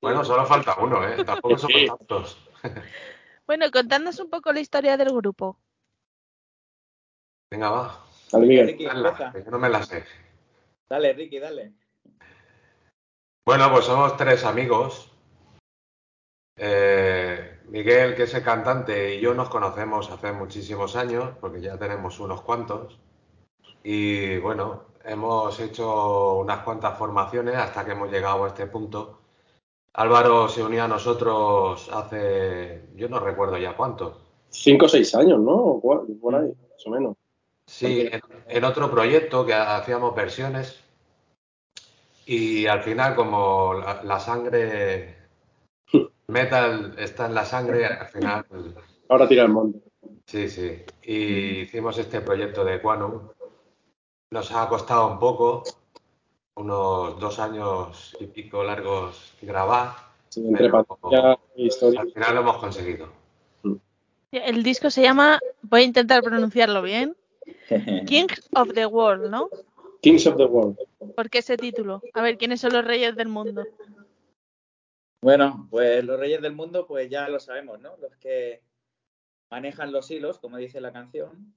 Bueno, 0.01 0.23
solo 0.23 0.45
falta 0.45 0.77
uno, 0.79 1.05
¿eh? 1.05 1.25
Tampoco 1.25 1.57
somos 1.57 1.77
Sí. 1.77 1.87
tantos. 1.87 2.37
Bueno, 3.45 3.69
contadnos 3.69 4.17
un 4.21 4.29
poco 4.29 4.53
la 4.53 4.61
historia 4.61 4.95
del 4.95 5.09
grupo. 5.09 5.59
Venga, 7.51 7.69
va. 7.69 8.05
Dale, 8.31 8.47
Miguel. 8.47 8.67
Ricky, 8.67 8.85
que 8.85 9.43
yo 9.43 9.51
no 9.51 9.59
me 9.59 9.67
la 9.67 9.83
sé. 9.83 10.05
Dale, 10.89 11.11
Ricky, 11.11 11.37
dale. 11.39 11.73
Bueno, 13.45 13.69
pues 13.73 13.83
somos 13.83 14.15
tres 14.15 14.45
amigos. 14.45 15.11
Eh, 16.57 17.56
Miguel, 17.69 18.15
que 18.15 18.23
es 18.23 18.33
el 18.33 18.43
cantante, 18.43 19.15
y 19.15 19.19
yo 19.19 19.33
nos 19.33 19.49
conocemos 19.49 20.09
hace 20.09 20.31
muchísimos 20.31 20.95
años, 20.95 21.31
porque 21.41 21.61
ya 21.61 21.77
tenemos 21.77 22.19
unos 22.19 22.41
cuantos. 22.41 22.97
Y 23.83 24.37
bueno, 24.37 24.83
hemos 25.03 25.59
hecho 25.59 26.35
unas 26.37 26.59
cuantas 26.59 26.97
formaciones 26.97 27.55
hasta 27.55 27.85
que 27.85 27.91
hemos 27.91 28.11
llegado 28.11 28.45
a 28.45 28.47
este 28.47 28.67
punto. 28.67 29.19
Álvaro 29.93 30.47
se 30.47 30.63
unió 30.63 30.83
a 30.83 30.87
nosotros 30.87 31.89
hace, 31.91 32.89
yo 32.95 33.09
no 33.09 33.19
recuerdo 33.19 33.57
ya 33.57 33.75
cuánto. 33.75 34.19
Cinco 34.49 34.85
o 34.85 34.89
seis 34.89 35.13
años, 35.15 35.39
¿no? 35.39 35.79
Por 35.81 36.35
ahí, 36.35 36.53
más 36.71 36.87
o 36.87 36.89
menos. 36.89 37.15
Sí, 37.65 38.07
en, 38.11 38.21
en 38.47 38.63
otro 38.63 38.89
proyecto 38.89 39.45
que 39.45 39.53
hacíamos 39.53 40.15
versiones 40.15 40.81
y 42.25 42.65
al 42.67 42.81
final 42.81 43.15
como 43.15 43.73
la, 43.73 44.03
la 44.03 44.19
sangre 44.19 45.16
metal 46.27 46.93
está 46.97 47.25
en 47.27 47.33
la 47.35 47.45
sangre, 47.45 47.85
al 47.85 48.07
final 48.07 48.45
Ahora 49.09 49.27
tira 49.27 49.43
el 49.43 49.49
monte. 49.49 49.79
sí, 50.25 50.49
sí. 50.49 50.83
Y 51.03 51.61
hicimos 51.61 51.97
este 51.97 52.21
proyecto 52.21 52.65
de 52.65 52.81
Quanum. 52.81 53.29
Nos 54.31 54.51
ha 54.51 54.67
costado 54.67 55.07
un 55.07 55.19
poco, 55.19 55.63
unos 56.55 57.17
dos 57.19 57.39
años 57.39 58.15
y 58.19 58.25
pico 58.27 58.63
largos 58.63 59.33
grabar. 59.41 59.91
Sí, 60.29 60.45
entre 60.45 60.69
Pero- 60.69 60.83
pantalla 60.83 61.37
historia. 61.55 62.01
Al 62.01 62.11
final 62.11 62.35
lo 62.35 62.41
hemos 62.41 62.57
conseguido. 62.57 63.07
El 64.31 64.61
disco 64.63 64.89
se 64.89 65.01
llama, 65.01 65.39
voy 65.61 65.81
a 65.81 65.85
intentar 65.85 66.21
pronunciarlo 66.21 66.81
bien, 66.81 67.15
King 68.05 68.27
of 68.55 68.73
the 68.73 68.85
World, 68.85 69.29
¿no? 69.29 69.49
Kings 70.01 70.27
of 70.27 70.35
the 70.35 70.43
World. 70.45 70.77
¿Por 71.15 71.29
qué 71.29 71.39
ese 71.39 71.55
título? 71.57 72.01
A 72.13 72.21
ver, 72.21 72.37
¿quiénes 72.37 72.59
son 72.59 72.73
los 72.73 72.83
reyes 72.85 73.15
del 73.15 73.29
mundo? 73.29 73.63
Bueno, 75.21 75.67
pues 75.69 76.03
los 76.03 76.19
reyes 76.19 76.41
del 76.41 76.53
mundo, 76.53 76.85
pues 76.85 77.09
ya 77.09 77.27
lo 77.27 77.39
sabemos, 77.39 77.79
¿no? 77.79 77.97
Los 77.97 78.15
que 78.17 78.61
manejan 79.51 79.91
los 79.91 80.09
hilos, 80.11 80.39
como 80.39 80.57
dice 80.57 80.79
la 80.79 80.93
canción, 80.93 81.55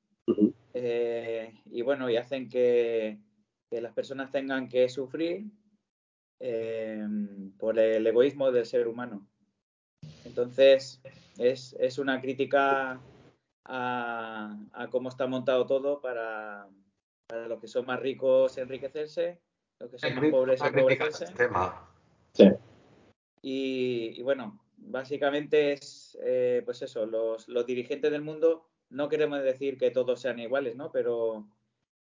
eh, 0.75 1.53
y 1.67 1.83
bueno, 1.83 2.09
y 2.09 2.17
hacen 2.17 2.49
que, 2.49 3.19
que 3.69 3.81
las 3.81 3.93
personas 3.93 4.31
tengan 4.31 4.69
que 4.69 4.89
sufrir 4.89 5.45
eh, 6.41 7.07
por 7.59 7.79
el 7.79 8.07
egoísmo 8.07 8.51
del 8.51 8.65
ser 8.65 8.89
humano. 8.89 9.27
Entonces, 10.25 11.03
es, 11.37 11.77
es 11.79 11.99
una 11.99 12.21
crítica 12.21 13.01
a, 13.67 14.57
a 14.73 14.89
cómo 14.89 15.09
está 15.11 15.27
montado 15.27 15.67
todo 15.67 16.01
para, 16.01 16.67
para 17.27 17.47
los 17.47 17.61
que 17.61 17.69
son 17.69 17.87
más 17.87 18.01
ricos 18.01 18.57
enriquecerse, 18.57 19.41
los 19.81 19.91
que 19.91 19.99
son 19.99 20.15
más 20.15 20.31
pobres 20.31 20.61
sistema. 21.13 21.89
Sí. 22.33 22.49
Y, 23.43 24.13
y 24.19 24.23
bueno, 24.23 24.61
básicamente 24.77 25.73
es, 25.73 26.19
eh, 26.23 26.63
pues 26.65 26.83
eso, 26.83 27.07
los, 27.07 27.49
los 27.49 27.67
dirigentes 27.67 28.11
del 28.11 28.23
mundo 28.23 28.67
no 28.91 29.09
queremos 29.09 29.43
decir 29.43 29.79
que 29.79 29.91
todos 29.91 30.21
sean 30.21 30.39
iguales, 30.39 30.77
¿no? 30.77 30.91
Pero, 30.91 31.47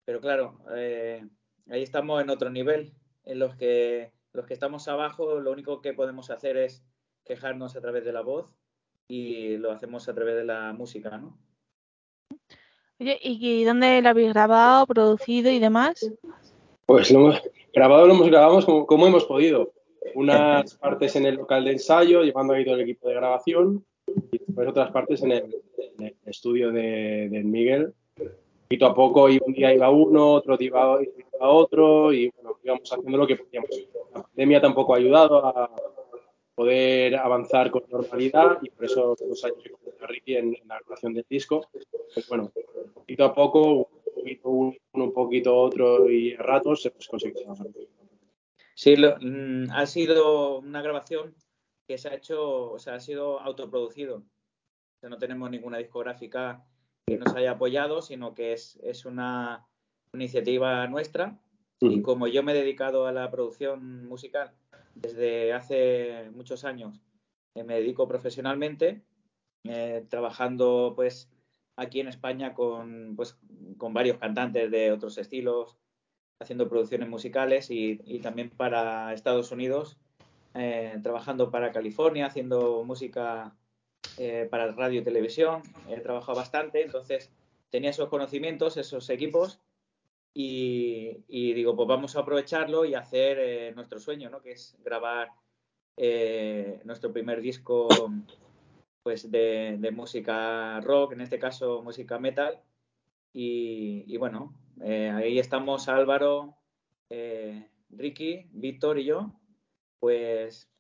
pero 0.05 0.21
claro, 0.21 0.59
eh, 0.75 1.27
ahí 1.69 1.83
estamos 1.83 2.23
en 2.23 2.31
otro 2.31 2.51
nivel, 2.51 2.93
en 3.25 3.39
los 3.39 3.55
que 3.57 4.13
los 4.33 4.47
que 4.47 4.55
estamos 4.55 4.87
abajo, 4.87 5.41
lo 5.41 5.51
único 5.51 5.81
que 5.81 5.93
podemos 5.93 6.31
hacer 6.31 6.57
es 6.57 6.85
quejarnos 7.25 7.75
a 7.77 7.81
través 7.81 8.05
de 8.05 8.13
la 8.13 8.21
voz 8.21 8.49
y 9.09 9.57
lo 9.57 9.73
hacemos 9.73 10.09
a 10.09 10.15
través 10.15 10.37
de 10.37 10.45
la 10.45 10.73
música, 10.73 11.19
¿no? 11.19 11.37
Oye, 13.01 13.19
¿y 13.23 13.65
dónde 13.65 14.01
lo 14.03 14.09
habéis 14.11 14.33
grabado, 14.33 14.87
producido 14.87 15.51
y 15.51 15.59
demás? 15.59 16.09
Pues 16.87 17.11
lo 17.11 17.21
hemos 17.21 17.43
grabado, 17.73 18.07
lo 18.07 18.15
hemos 18.15 18.29
grabado 18.29 18.65
como, 18.65 18.87
como 18.87 19.07
hemos 19.07 19.25
podido. 19.25 19.73
Unas 20.15 20.75
partes 20.77 21.15
en 21.17 21.27
el 21.27 21.37
local 21.37 21.65
de 21.65 21.73
ensayo, 21.73 22.23
llevando 22.23 22.55
ahí 22.55 22.65
todo 22.65 22.75
el 22.75 22.81
equipo 22.83 23.09
de 23.09 23.15
grabación, 23.15 23.85
y 24.33 24.39
después 24.39 24.69
otras 24.69 24.91
partes 24.91 25.23
en 25.23 25.33
el, 25.33 25.57
en 25.99 26.07
el 26.07 26.17
estudio 26.25 26.73
de, 26.73 27.29
de 27.31 27.45
Miguel. 27.45 27.95
Poquito 28.63 28.87
a 28.87 28.95
poco, 28.95 29.29
y 29.29 29.39
un 29.45 29.53
día 29.53 29.75
iba 29.75 29.91
uno, 29.91 30.33
otro 30.35 30.57
día 30.57 30.69
iba, 30.69 30.99
otro, 31.41 32.13
y 32.13 32.31
bueno, 32.31 32.59
íbamos 32.63 32.93
haciendo 32.93 33.19
lo 33.19 33.27
que 33.27 33.37
podíamos. 33.37 33.71
La 34.15 34.23
pandemia 34.23 34.61
tampoco 34.61 34.95
ha 34.95 34.99
ayudado 34.99 35.45
a 35.45 35.71
poder 36.55 37.17
avanzar 37.17 37.71
con 37.71 37.85
normalidad, 37.89 38.59
y 38.63 38.71
por 38.71 38.85
eso 38.85 39.17
los 39.29 39.45
años 39.45 39.59
que 39.63 40.05
a 40.05 40.07
Ricky 40.07 40.37
en, 40.37 40.55
en 40.55 40.69
la 40.69 40.79
grabación 40.81 41.15
del 41.15 41.27
disco. 41.29 41.67
Pues 42.15 42.29
bueno, 42.29 42.51
poquito 42.95 43.25
a 43.25 43.35
poco, 43.35 43.63
un 43.73 43.87
poquito 44.15 44.49
uno, 44.49 44.77
un 44.95 45.13
poquito 45.13 45.57
otro, 45.57 46.11
y 46.11 46.35
a 46.35 46.43
ratos 46.43 46.91
pues, 46.95 47.07
conseguido 47.07 47.43
avanzar. 47.45 47.67
Sí, 48.81 48.97
lo- 48.97 49.19
mm, 49.21 49.71
ha 49.73 49.85
sido 49.85 50.59
una 50.61 50.81
grabación 50.81 51.35
que 51.87 51.99
se 51.99 52.09
ha 52.09 52.15
hecho, 52.15 52.71
o 52.73 52.79
sea, 52.79 52.95
ha 52.95 53.01
sido 53.01 53.39
autoproducido. 53.39 54.17
O 54.17 55.01
sea, 55.03 55.11
no 55.11 55.19
tenemos 55.19 55.51
ninguna 55.51 55.77
discográfica 55.77 56.65
que 57.07 57.19
nos 57.19 57.35
haya 57.35 57.51
apoyado, 57.51 58.01
sino 58.01 58.35
que 58.35 58.55
es, 58.55 58.77
es 58.83 59.05
una 59.05 59.67
iniciativa 60.15 60.87
nuestra. 60.87 61.39
Y 61.79 62.01
como 62.01 62.27
yo 62.27 62.43
me 62.43 62.53
he 62.53 62.55
dedicado 62.55 63.07
a 63.07 63.13
la 63.13 63.31
producción 63.31 64.07
musical 64.07 64.55
desde 64.95 65.53
hace 65.53 66.31
muchos 66.33 66.65
años, 66.65 67.03
eh, 67.55 67.65
me 67.65 67.75
dedico 67.75 68.09
profesionalmente, 68.09 69.03
eh, 69.65 70.07
trabajando 70.09 70.95
pues 70.97 71.31
aquí 71.77 72.01
en 72.01 72.09
España 72.09 72.55
con, 72.55 73.15
pues, 73.15 73.39
con 73.77 73.93
varios 73.93 74.17
cantantes 74.17 74.71
de 74.71 74.91
otros 74.91 75.19
estilos, 75.19 75.77
haciendo 76.41 76.69
producciones 76.69 77.09
musicales 77.09 77.71
y, 77.71 78.01
y 78.05 78.21
también 78.21 78.51
para 78.51 79.13
Estados 79.13 79.53
Unidos, 79.53 79.99
eh, 80.55 80.99
trabajando 81.03 81.51
para 81.51 81.71
California, 81.71 82.27
haciendo 82.27 82.83
música 82.83 83.55
eh, 84.17 84.49
para 84.51 84.73
radio 84.73 85.01
y 85.01 85.05
televisión. 85.05 85.63
He 85.89 86.01
trabajado 86.01 86.39
bastante, 86.39 86.83
entonces 86.83 87.31
tenía 87.69 87.91
esos 87.91 88.09
conocimientos, 88.09 88.79
esos 88.79 89.09
equipos 89.11 89.61
y, 90.33 91.23
digo, 91.29 91.77
pues 91.77 91.89
vamos 91.89 92.17
a 92.17 92.21
aprovecharlo 92.21 92.85
y 92.85 92.95
hacer 92.95 93.39
eh, 93.39 93.73
nuestro 93.75 94.01
sueño, 94.01 94.31
¿no? 94.31 94.41
Que 94.41 94.53
es 94.53 94.77
grabar 94.83 95.29
nuestro 96.85 97.13
primer 97.13 97.43
disco 97.43 97.89
pues 99.03 99.31
de, 99.31 99.77
de 99.79 99.91
música 99.91 100.81
rock, 100.81 101.13
en 101.13 101.21
este 101.21 101.39
caso 101.39 101.83
música 101.83 102.19
metal. 102.19 102.59
Y, 103.35 104.05
y 104.07 104.17
bueno, 104.17 104.55
eh, 104.83 105.11
ahí 105.11 105.39
estamos 105.39 105.89
Álvaro, 105.89 106.57
eh, 107.09 107.69
Ricky, 107.91 108.47
Víctor 108.53 108.99
y 108.99 109.05
yo, 109.05 109.33
pues 109.99 110.71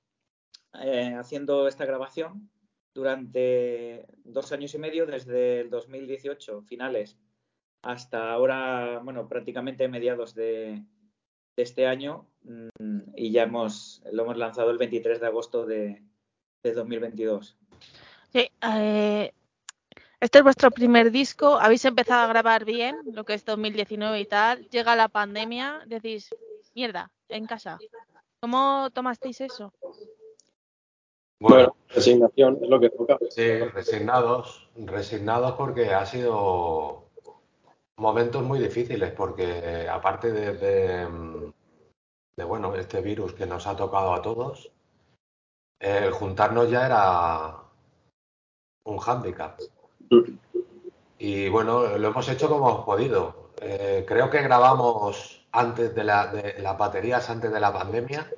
eh, 0.80 1.14
haciendo 1.18 1.68
esta 1.68 1.84
grabación 1.84 2.50
durante 2.94 4.06
dos 4.24 4.52
años 4.52 4.74
y 4.74 4.78
medio, 4.78 5.06
desde 5.06 5.60
el 5.60 5.70
2018, 5.70 6.62
finales, 6.62 7.18
hasta 7.82 8.32
ahora, 8.32 9.00
bueno, 9.02 9.28
prácticamente 9.28 9.88
mediados 9.88 10.34
de, 10.34 10.84
de 11.56 11.62
este 11.62 11.86
año, 11.86 12.26
mm, 12.42 13.00
y 13.16 13.30
ya 13.32 13.44
hemos, 13.44 14.02
lo 14.12 14.24
hemos 14.24 14.36
lanzado 14.36 14.70
el 14.70 14.78
23 14.78 15.20
de 15.20 15.26
agosto 15.26 15.66
de, 15.66 16.02
de 16.62 16.72
2022. 16.72 17.56
Sí, 18.32 18.50
eh, 18.62 19.32
este 20.20 20.38
es 20.38 20.44
vuestro 20.44 20.70
primer 20.70 21.10
disco, 21.10 21.58
habéis 21.58 21.84
empezado 21.86 22.24
a 22.24 22.28
grabar 22.28 22.64
bien, 22.64 22.98
lo 23.12 23.24
que 23.24 23.34
es 23.34 23.44
2019 23.44 24.20
y 24.20 24.26
tal, 24.26 24.68
llega 24.68 24.94
la 24.94 25.08
pandemia, 25.08 25.80
decís, 25.86 26.28
mierda, 26.74 27.10
en 27.28 27.46
casa. 27.46 27.78
¿Cómo 28.40 28.90
tomasteis 28.92 29.40
eso? 29.40 29.72
Bueno, 31.40 31.74
resignación 31.88 32.58
es 32.62 32.68
lo 32.68 32.78
que 32.78 32.90
toca. 32.90 33.18
Sí, 33.30 33.58
resignados, 33.58 34.68
resignados 34.76 35.52
porque 35.52 35.94
ha 35.94 36.04
sido 36.04 37.08
momentos 37.96 38.42
muy 38.42 38.58
difíciles, 38.58 39.12
porque 39.12 39.88
aparte 39.90 40.32
de, 40.32 40.52
de, 40.54 41.52
de, 42.36 42.44
bueno, 42.44 42.74
este 42.74 43.00
virus 43.00 43.32
que 43.32 43.46
nos 43.46 43.66
ha 43.66 43.74
tocado 43.74 44.12
a 44.12 44.20
todos, 44.20 44.70
el 45.78 46.12
juntarnos 46.12 46.70
ya 46.70 46.84
era 46.86 47.58
un 48.84 48.98
hándicap. 48.98 49.58
Y 51.18 51.48
bueno, 51.48 51.98
lo 51.98 52.08
hemos 52.08 52.28
hecho 52.28 52.48
como 52.48 52.68
hemos 52.70 52.84
podido. 52.84 53.50
Eh, 53.60 54.04
creo 54.08 54.30
que 54.30 54.40
grabamos 54.42 55.44
antes 55.52 55.94
de, 55.94 56.04
la, 56.04 56.26
de 56.28 56.60
las 56.60 56.78
baterías, 56.78 57.28
antes 57.28 57.52
de 57.52 57.60
la 57.60 57.72
pandemia. 57.72 58.30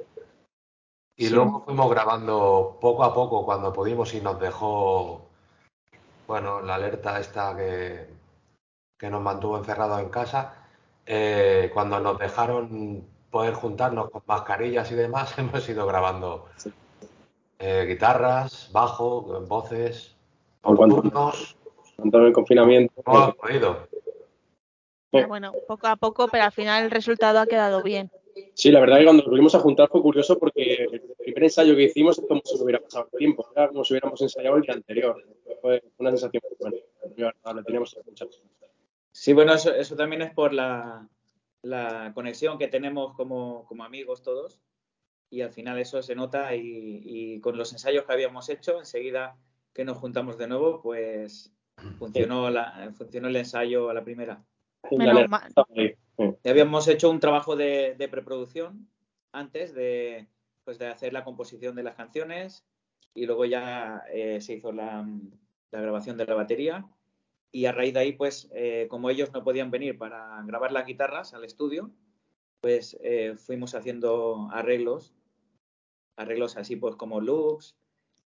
Y 1.17 1.27
Sí. 1.27 1.35
luego 1.35 1.63
fuimos 1.65 1.91
grabando 1.91 2.79
poco 2.81 3.05
a 3.05 3.15
poco 3.15 3.45
cuando 3.45 3.73
pudimos 3.73 4.13
y 4.15 4.21
nos 4.21 4.41
dejó 4.41 5.27
bueno, 6.27 6.61
la 6.63 6.77
alerta 6.77 7.21
esta 7.21 7.55
que, 7.57 8.09
que 8.99 9.11
nos 9.11 9.21
mantuvo 9.21 9.59
encerrados 9.59 10.01
en 10.01 10.09
casa, 10.09 10.55
eh, 11.05 11.71
cuando 11.75 12.01
nos 12.01 12.19
dejaron 12.19 13.05
poder 13.31 13.55
juntarnos 13.55 14.11
con 14.11 14.23
mascarillas 14.27 14.91
y 14.91 14.95
demás, 14.95 15.35
hemos 15.39 15.69
ido 15.69 15.87
grabando 15.87 16.47
eh, 17.59 17.85
guitarras, 17.87 18.71
bajo, 18.73 19.23
voces, 19.47 20.15
turnos, 20.63 21.57
En 22.03 22.11
todo 22.11 22.27
el 22.27 22.33
confinamiento. 22.33 23.03
como 23.03 23.23
hemos 23.25 23.37
podido. 23.37 23.89
Pero 25.11 25.29
bueno, 25.29 25.53
poco 25.69 25.87
a 25.87 25.97
poco, 25.97 26.29
pero 26.29 26.45
al 26.45 26.53
final 26.53 26.85
el 26.85 26.91
resultado 26.91 27.39
ha 27.39 27.47
quedado 27.47 27.83
bien. 27.83 28.11
Sí, 28.55 28.71
la 28.71 28.81
verdad 28.81 28.99
que 28.99 29.05
cuando 29.05 29.23
nos 29.23 29.31
volvimos 29.31 29.55
a 29.55 29.61
juntar 29.61 29.89
fue 29.89 30.01
curioso 30.01 30.39
porque 30.39 30.87
el 30.91 31.03
primer 31.19 31.45
ensayo 31.45 31.77
que 31.77 31.85
hicimos 31.85 32.19
es 32.19 32.27
como 32.27 32.41
si 32.45 32.57
no 32.57 32.65
hubiera 32.65 32.81
pasado 32.81 33.09
el 33.13 33.19
tiempo, 33.19 33.47
era 33.55 33.69
como 33.69 33.85
si 33.85 33.93
hubiéramos 33.93 34.21
ensayado 34.23 34.57
el 34.57 34.63
día 34.63 34.75
anterior. 34.75 35.23
Fue 35.61 35.83
una 35.99 36.11
sensación 36.11 36.43
muy 36.49 36.57
buena. 37.15 37.35
Le 37.55 37.63
teníamos 37.63 37.97
muchas 38.07 38.29
Sí, 39.11 39.35
bueno, 39.35 39.53
eso, 39.53 39.75
eso 39.75 39.95
también 39.97 40.23
es 40.23 40.33
por 40.33 40.55
la, 40.55 41.07
la 41.61 42.13
conexión 42.15 42.59
que 42.59 42.69
tenemos 42.69 43.15
como, 43.15 43.67
como 43.67 43.85
amigos 43.85 44.23
todos. 44.23 44.61
Y 45.29 45.43
al 45.43 45.53
final 45.53 45.79
eso 45.79 46.03
se 46.03 46.15
nota 46.15 46.55
y, 46.55 47.01
y 47.05 47.41
con 47.41 47.59
los 47.59 47.73
ensayos 47.73 48.05
que 48.05 48.13
habíamos 48.13 48.49
hecho, 48.49 48.79
enseguida 48.79 49.37
que 49.75 49.85
nos 49.85 49.99
juntamos 49.99 50.39
de 50.39 50.47
nuevo, 50.47 50.81
pues 50.83 51.53
funcionó, 51.99 52.51
la, 52.51 52.93
funcionó 52.97 53.29
el 53.29 53.37
ensayo 53.37 53.91
a 53.91 53.95
la 53.95 54.05
primera. 54.05 54.43
Menos 54.91 55.29
mal. 55.29 55.53
Sí. 55.75 55.95
Ya 56.45 56.51
habíamos 56.51 56.89
hecho 56.89 57.11
un 57.11 57.21
trabajo 57.21 57.57
de, 57.57 57.95
de 57.97 58.09
preproducción 58.09 58.89
antes 59.33 59.75
de, 59.75 60.29
pues 60.65 60.79
de 60.79 60.89
hacer 60.89 61.13
la 61.13 61.25
composición 61.25 61.75
de 61.75 61.83
las 61.83 61.95
canciones 61.95 62.65
y 63.15 63.27
luego 63.27 63.45
ya 63.45 64.03
eh, 64.13 64.41
se 64.41 64.55
hizo 64.55 64.73
la, 64.73 65.07
la 65.71 65.81
grabación 65.81 66.17
de 66.17 66.27
la 66.27 66.35
batería 66.35 66.87
y 67.51 67.67
a 67.67 67.73
raíz 67.73 67.93
de 67.93 68.01
ahí, 68.01 68.13
pues 68.13 68.49
eh, 68.55 68.87
como 68.89 69.11
ellos 69.11 69.33
no 69.33 69.45
podían 69.45 69.71
venir 69.71 69.99
para 69.99 70.43
grabar 70.47 70.73
las 70.73 70.87
guitarras 70.87 71.35
al 71.35 71.45
estudio, 71.45 71.91
pues 72.63 72.97
eh, 73.03 73.35
fuimos 73.37 73.75
haciendo 73.75 74.49
arreglos, 74.51 75.15
arreglos 76.17 76.57
así 76.57 76.77
pues 76.77 76.97
como 76.97 77.21
loops, 77.21 77.77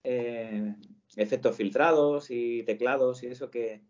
eh, 0.05 0.73
efectos 1.17 1.55
filtrados 1.55 2.29
y 2.29 2.63
teclados 2.63 3.23
y 3.23 3.27
eso 3.27 3.49
que, 3.49 3.81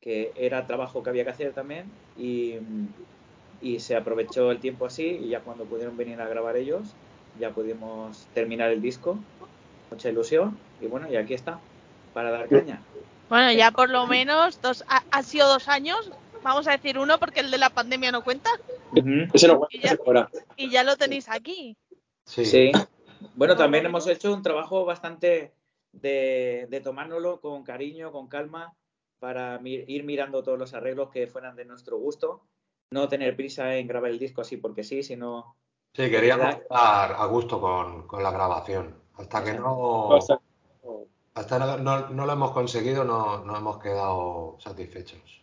que 0.00 0.32
era 0.34 0.66
trabajo 0.66 1.02
que 1.02 1.10
había 1.10 1.24
que 1.24 1.30
hacer 1.30 1.52
también 1.52 1.92
y, 2.16 2.54
y 3.60 3.78
se 3.80 3.94
aprovechó 3.96 4.50
el 4.50 4.58
tiempo 4.60 4.86
así 4.86 5.06
y 5.06 5.28
ya 5.28 5.40
cuando 5.40 5.66
pudieron 5.66 5.96
venir 5.96 6.20
a 6.20 6.28
grabar 6.28 6.56
ellos 6.56 6.96
ya 7.38 7.52
pudimos 7.52 8.26
terminar 8.32 8.70
el 8.70 8.80
disco. 8.82 9.18
Mucha 9.90 10.08
ilusión 10.08 10.58
y 10.80 10.86
bueno 10.86 11.10
y 11.10 11.16
aquí 11.16 11.34
está 11.34 11.60
para 12.12 12.30
dar 12.30 12.48
caña. 12.48 12.82
Bueno, 13.28 13.52
ya 13.52 13.70
por 13.70 13.90
lo 13.90 14.06
menos 14.06 14.60
dos, 14.60 14.82
ha, 14.88 15.02
ha 15.10 15.22
sido 15.22 15.48
dos 15.48 15.68
años, 15.68 15.98
vamos 16.42 16.66
a 16.66 16.72
decir 16.72 16.98
uno 16.98 17.18
porque 17.18 17.40
el 17.40 17.50
de 17.50 17.58
la 17.58 17.70
pandemia 17.70 18.10
no 18.12 18.22
cuenta, 18.22 18.50
Ese 19.32 19.46
no 19.48 19.66
Y 19.70 19.78
ya- 19.80 19.92
ese 19.92 19.96
fuera. 19.98 20.30
y 20.56 20.70
ya 20.70 20.82
lo 20.82 20.96
tenéis 20.96 21.28
aquí. 21.28 21.76
Sí, 22.24 22.44
sí 22.44 22.72
bueno 23.34 23.56
también 23.56 23.86
hemos 23.86 24.06
hecho 24.06 24.32
un 24.32 24.42
trabajo 24.42 24.84
bastante 24.84 25.52
de, 25.92 26.66
de 26.70 26.80
tomárnoslo 26.80 27.40
con 27.40 27.62
cariño 27.64 28.12
con 28.12 28.28
calma 28.28 28.74
para 29.18 29.60
ir 29.64 30.04
mirando 30.04 30.42
todos 30.42 30.58
los 30.58 30.72
arreglos 30.74 31.10
que 31.10 31.26
fueran 31.26 31.56
de 31.56 31.64
nuestro 31.64 31.98
gusto. 31.98 32.42
No 32.92 33.08
tener 33.08 33.36
prisa 33.36 33.76
en 33.76 33.86
grabar 33.86 34.10
el 34.10 34.18
disco 34.18 34.40
así 34.40 34.56
porque 34.56 34.82
sí 34.84 35.02
sino 35.02 35.56
Sí, 35.94 36.08
queríamos 36.08 36.54
estar 36.54 37.12
a 37.12 37.26
gusto 37.26 37.60
con, 37.60 38.06
con 38.06 38.22
la 38.22 38.30
grabación. 38.30 38.94
Hasta 39.16 39.42
que 39.44 39.54
no, 39.54 40.08
hasta 41.34 41.58
no, 41.58 41.76
no- 41.78 42.08
no 42.08 42.26
lo 42.26 42.32
hemos 42.32 42.52
conseguido, 42.52 43.04
no, 43.04 43.44
no 43.44 43.56
hemos 43.56 43.78
quedado 43.78 44.56
satisfechos. 44.60 45.39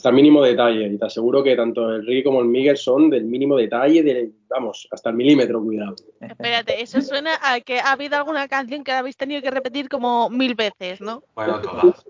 Hasta 0.00 0.08
el 0.08 0.14
mínimo 0.14 0.42
detalle. 0.42 0.86
Y 0.86 0.96
te 0.98 1.04
aseguro 1.04 1.42
que 1.42 1.54
tanto 1.54 1.90
el 1.90 2.06
Ricky 2.06 2.24
como 2.24 2.40
el 2.40 2.46
Miguel 2.48 2.78
son 2.78 3.10
del 3.10 3.24
mínimo 3.24 3.54
detalle, 3.56 4.02
del, 4.02 4.32
vamos, 4.48 4.88
hasta 4.90 5.10
el 5.10 5.16
milímetro, 5.16 5.62
cuidado. 5.62 5.94
Espérate, 6.20 6.80
eso 6.80 7.02
suena 7.02 7.38
a 7.42 7.60
que 7.60 7.80
ha 7.80 7.92
habido 7.92 8.16
alguna 8.16 8.48
canción 8.48 8.82
que 8.82 8.92
habéis 8.92 9.18
tenido 9.18 9.42
que 9.42 9.50
repetir 9.50 9.90
como 9.90 10.30
mil 10.30 10.54
veces, 10.54 11.02
¿no? 11.02 11.22
Bueno, 11.34 11.60
todas. 11.62 12.04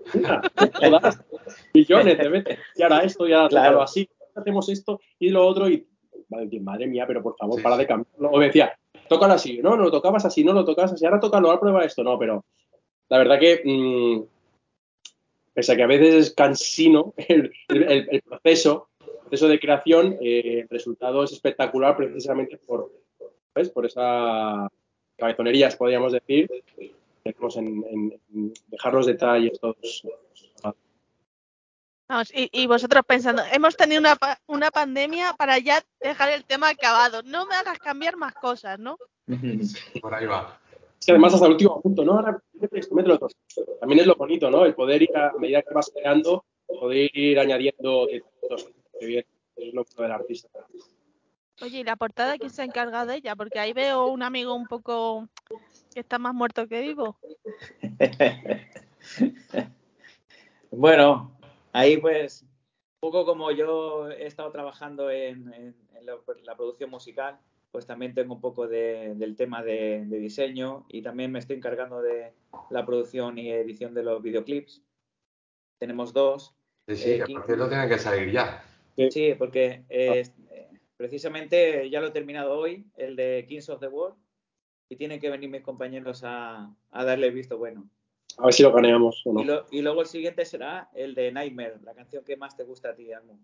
Todas, 0.79 1.19
millones 1.73 2.17
de 2.17 2.29
veces. 2.29 2.59
Y 2.77 2.83
ahora 2.83 2.99
esto, 3.03 3.27
y 3.27 3.33
ahora 3.33 3.49
Claro. 3.49 3.81
así, 3.81 4.09
hacemos 4.35 4.69
esto 4.69 5.01
y 5.19 5.29
lo 5.29 5.45
otro 5.45 5.69
y 5.69 5.85
madre, 6.29 6.59
madre 6.61 6.87
mía, 6.87 7.03
pero 7.05 7.21
por 7.21 7.35
favor, 7.35 7.57
Sí, 7.57 7.63
para 7.63 7.75
sí. 7.75 7.81
de 7.81 7.87
cambiarlo. 7.87 8.29
O 8.29 8.37
me 8.37 8.45
decía, 8.45 8.73
tócalo 9.09 9.33
así, 9.33 9.59
no, 9.61 9.71
no 9.75 9.83
lo 9.83 9.91
tocabas 9.91 10.23
así, 10.23 10.45
no 10.45 10.53
lo 10.53 10.63
tocabas 10.63 10.93
así, 10.93 11.05
ahora 11.05 11.19
tócalo, 11.19 11.49
ahora 11.49 11.59
prueba 11.59 11.83
esto, 11.83 12.03
no, 12.05 12.17
pero 12.17 12.45
la 13.09 13.17
verdad 13.17 13.37
que 13.37 13.61
mm, 13.65 14.21
pese 15.53 15.73
a 15.73 15.75
que 15.75 15.83
a 15.83 15.87
veces 15.87 16.15
es 16.15 16.33
cansino 16.33 17.13
el, 17.17 17.51
el- 17.69 18.07
el 18.11 18.21
proceso, 18.21 18.89
el 18.99 19.17
proceso 19.19 19.47
de 19.47 19.59
creación, 19.59 20.17
eh, 20.21 20.61
el 20.61 20.69
resultado 20.69 21.23
es 21.23 21.31
espectacular 21.31 21.95
precisamente 21.97 22.57
por, 22.57 22.91
¿ves? 23.55 23.69
por 23.69 23.85
esa 23.85 24.67
cabezonerías, 25.17 25.75
podríamos 25.75 26.13
decir, 26.13 26.49
que 26.77 26.93
tenemos 27.23 27.55
en, 27.57 28.21
dejar 28.67 28.93
los 28.93 29.05
detalles 29.05 29.59
todos. 29.59 30.03
Vamos, 32.09 32.31
y, 32.35 32.49
y 32.51 32.67
vosotros 32.67 33.03
pensando, 33.07 33.41
hemos 33.53 33.77
tenido 33.77 34.01
una, 34.01 34.15
pa- 34.17 34.37
una 34.47 34.69
pandemia 34.69 35.33
para 35.37 35.59
ya 35.59 35.81
dejar 36.01 36.29
el 36.33 36.43
tema 36.43 36.69
acabado. 36.69 37.21
No 37.23 37.45
me 37.45 37.55
hagas 37.55 37.79
cambiar 37.79 38.17
más 38.17 38.33
cosas, 38.33 38.77
¿no? 38.79 38.97
Por 40.01 40.13
ahí 40.13 40.25
va. 40.25 40.59
Es 41.01 41.05
que 41.07 41.11
además 41.13 41.33
hasta 41.33 41.47
el 41.47 41.53
último 41.53 41.81
punto, 41.81 42.05
¿no? 42.05 42.13
Ahora. 42.13 42.39
También 43.79 43.99
es 44.01 44.05
lo 44.05 44.15
bonito, 44.15 44.51
¿no? 44.51 44.65
El 44.65 44.75
poder 44.75 45.01
ir 45.01 45.17
a, 45.17 45.29
a 45.29 45.33
medida 45.39 45.63
que 45.63 45.73
vas 45.73 45.91
creando, 45.93 46.45
poder 46.67 47.09
ir 47.17 47.39
añadiendo 47.39 48.05
detallitos. 48.05 48.69
Que 48.99 49.05
bien, 49.07 49.25
es 49.55 49.73
lo 49.73 49.83
bueno 49.83 50.03
del 50.03 50.11
artista. 50.11 50.47
Oye, 51.63 51.79
¿y 51.79 51.83
la 51.83 51.95
portada 51.95 52.37
quién 52.37 52.51
se 52.51 52.61
ha 52.61 52.65
encargado 52.65 53.07
de 53.07 53.15
ella? 53.17 53.35
Porque 53.35 53.57
ahí 53.59 53.73
veo 53.73 54.07
un 54.07 54.21
amigo 54.21 54.53
un 54.53 54.67
poco 54.67 55.27
que 55.93 55.99
está 56.01 56.19
más 56.19 56.33
muerto 56.35 56.67
que 56.67 56.81
vivo. 56.81 57.17
Bueno, 60.71 61.31
ahí 61.73 61.97
pues, 61.97 62.43
un 62.43 62.49
poco 63.01 63.25
como 63.25 63.51
yo 63.51 64.09
he 64.09 64.25
estado 64.25 64.51
trabajando 64.51 65.09
en, 65.11 65.53
en- 65.53 65.75
en 65.95 66.05
la, 66.05 66.15
la 66.43 66.55
producción 66.55 66.89
musical, 66.89 67.37
pues 67.71 67.85
también 67.85 68.13
tengo 68.13 68.33
un 68.35 68.41
poco 68.41 68.67
de- 68.67 69.13
del 69.15 69.35
tema 69.35 69.63
de, 69.63 70.03
de 70.05 70.17
diseño 70.19 70.85
y 70.89 71.01
también 71.01 71.31
me 71.31 71.39
estoy 71.39 71.55
encargando 71.57 72.01
de 72.01 72.33
la 72.69 72.85
producción 72.85 73.37
y 73.37 73.49
edición 73.51 73.93
de 73.93 74.03
los 74.03 74.21
videoclips. 74.21 74.81
Tenemos 75.79 76.13
dos. 76.13 76.53
Sí, 76.87 76.95
sí, 76.97 77.09
Eh, 77.11 77.17
que 77.19 77.23
King- 77.25 77.35
por 77.37 77.45
cierto 77.45 77.69
tienen 77.69 77.89
que 77.89 77.97
salir 77.97 78.31
ya. 78.31 78.63
Sí, 79.09 79.33
porque 79.37 79.83
eh, 79.89 80.23
precisamente 80.97 81.89
ya 81.89 82.01
lo 82.01 82.07
he 82.07 82.11
terminado 82.11 82.53
hoy, 82.57 82.85
el 82.97 83.15
de 83.15 83.45
Kings 83.47 83.69
of 83.69 83.79
the 83.79 83.87
World, 83.87 84.17
y 84.89 84.97
tienen 84.97 85.19
que 85.19 85.29
venir 85.29 85.49
mis 85.49 85.61
compañeros 85.61 86.21
a, 86.25 86.69
a 86.91 87.05
darle 87.05 87.27
el 87.27 87.33
visto 87.33 87.57
bueno. 87.57 87.89
A 88.37 88.45
ver 88.45 88.53
si 88.53 88.63
lo 88.63 88.71
ganeamos 88.73 89.21
o 89.25 89.33
no. 89.33 89.41
Y, 89.41 89.45
lo- 89.45 89.65
y 89.71 89.81
luego 89.81 90.01
el 90.01 90.07
siguiente 90.07 90.45
será 90.45 90.89
el 90.93 91.15
de 91.15 91.31
Nightmare, 91.31 91.77
la 91.83 91.93
canción 91.93 92.23
que 92.25 92.35
más 92.35 92.55
te 92.57 92.63
gusta 92.63 92.89
a 92.89 92.95
ti, 92.95 93.11
Almo. 93.13 93.39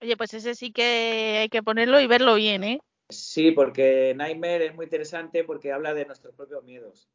Oye, 0.00 0.16
pues 0.16 0.32
ese 0.34 0.54
sí 0.54 0.72
que 0.72 1.38
hay 1.42 1.48
que 1.48 1.62
ponerlo 1.62 2.00
y 2.00 2.06
verlo 2.06 2.36
bien, 2.36 2.62
¿eh? 2.64 2.80
Sí, 3.12 3.52
porque 3.52 4.14
Nightmare 4.16 4.66
es 4.66 4.74
muy 4.74 4.84
interesante 4.84 5.44
porque 5.44 5.72
habla 5.72 5.94
de 5.94 6.04
nuestros 6.06 6.34
propios 6.34 6.64
miedos, 6.64 7.08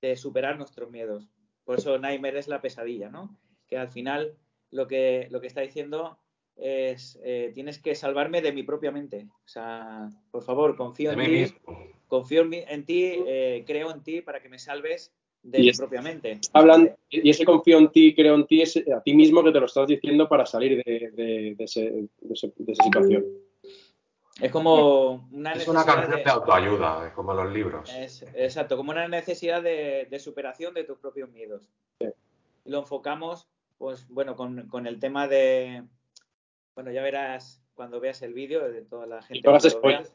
de 0.00 0.16
superar 0.16 0.56
nuestros 0.58 0.90
miedos. 0.90 1.28
Por 1.64 1.78
eso 1.78 1.98
Nightmare 1.98 2.38
es 2.38 2.48
la 2.48 2.60
pesadilla, 2.60 3.08
¿no? 3.10 3.38
Que 3.68 3.76
al 3.78 3.88
final 3.88 4.36
lo 4.70 4.86
que, 4.86 5.28
lo 5.30 5.40
que 5.40 5.46
está 5.46 5.60
diciendo 5.62 6.18
es, 6.56 7.18
eh, 7.24 7.50
tienes 7.54 7.78
que 7.80 7.94
salvarme 7.94 8.40
de 8.42 8.52
mi 8.52 8.62
propia 8.62 8.90
mente. 8.92 9.26
O 9.44 9.48
sea, 9.48 10.08
por 10.30 10.42
favor, 10.42 10.76
confío 10.76 11.10
De 11.10 11.14
en 11.14 11.20
mí 11.20 11.26
ti, 11.26 11.40
mismo. 11.42 11.58
confío 12.06 12.42
en, 12.42 12.54
en 12.54 12.84
ti, 12.84 13.12
eh, 13.26 13.64
creo 13.66 13.90
en 13.90 14.02
ti 14.02 14.20
para 14.20 14.40
que 14.40 14.48
me 14.48 14.58
salves 14.58 15.12
de 15.42 15.58
Y 15.58 15.62
mi 15.62 15.68
es- 15.70 15.78
propia 15.78 16.00
mente. 16.00 16.40
Hablan, 16.52 16.94
y 17.10 17.28
ese 17.28 17.44
confío 17.44 17.78
en 17.78 17.90
ti, 17.90 18.14
creo 18.14 18.34
en 18.34 18.46
ti, 18.46 18.62
es 18.62 18.76
a 18.88 19.02
ti 19.02 19.14
mismo 19.14 19.42
que 19.42 19.52
te 19.52 19.60
lo 19.60 19.66
estás 19.66 19.86
diciendo 19.88 20.28
para 20.28 20.46
salir 20.46 20.82
de, 20.84 21.10
de- 21.12 21.54
de 21.56 21.64
ese- 21.64 21.90
de 22.20 22.32
ese- 22.34 22.52
de 22.56 22.72
esa 22.72 22.84
situación. 22.84 23.24
Es 24.40 24.50
como 24.50 25.28
una 25.30 25.52
Es 25.52 25.68
una 25.68 25.80
necesidad 25.80 25.86
canción 25.86 26.16
de- 26.18 26.24
de 26.24 26.30
autoayuda, 26.30 27.12
como 27.14 27.34
los 27.34 27.52
libros. 27.52 27.92
Es, 27.94 28.22
exacto, 28.34 28.76
como 28.76 28.90
una 28.90 29.06
necesidad 29.06 29.62
de, 29.62 30.08
de 30.10 30.18
superación 30.18 30.74
de 30.74 30.84
tus 30.84 30.98
propios 30.98 31.30
miedos. 31.30 31.68
Y 32.00 32.70
lo 32.70 32.80
enfocamos, 32.80 33.48
pues 33.78 34.08
bueno, 34.08 34.34
con, 34.34 34.68
con 34.68 34.86
el 34.86 34.98
tema 34.98 35.28
de. 35.28 35.84
Bueno, 36.74 36.90
ya 36.90 37.02
verás 37.02 37.62
cuando 37.74 38.00
veas 38.00 38.22
el 38.22 38.34
vídeo 38.34 38.68
de 38.68 38.82
toda 38.82 39.06
la 39.06 39.22
gente. 39.22 39.40
Spoilers. 39.70 40.12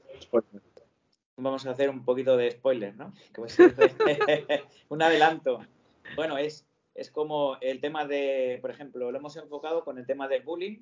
Vamos 1.38 1.66
a 1.66 1.72
hacer 1.72 1.90
un 1.90 2.04
poquito 2.04 2.36
de 2.36 2.52
spoiler, 2.52 2.96
¿no? 2.98 3.14
Como 3.36 3.48
dice. 3.48 3.74
un 4.90 5.02
adelanto. 5.02 5.66
Bueno, 6.18 6.38
es, 6.38 6.68
es 6.96 7.10
como 7.12 7.56
el 7.62 7.80
tema 7.80 8.06
de, 8.06 8.58
por 8.62 8.72
ejemplo, 8.72 9.10
lo 9.12 9.18
hemos 9.18 9.38
enfocado 9.38 9.86
con 9.86 9.98
el 9.98 10.06
tema 10.06 10.28
del 10.28 10.42
bullying, 10.44 10.80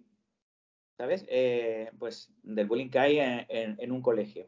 ¿sabes? 0.97 1.25
Eh, 1.29 1.91
pues 1.99 2.29
del 2.43 2.67
bullying 2.67 2.89
que 2.89 2.99
hay 2.99 3.19
en, 3.19 3.45
en- 3.49 3.75
en 3.79 3.91
un 3.91 4.01
colegio, 4.01 4.47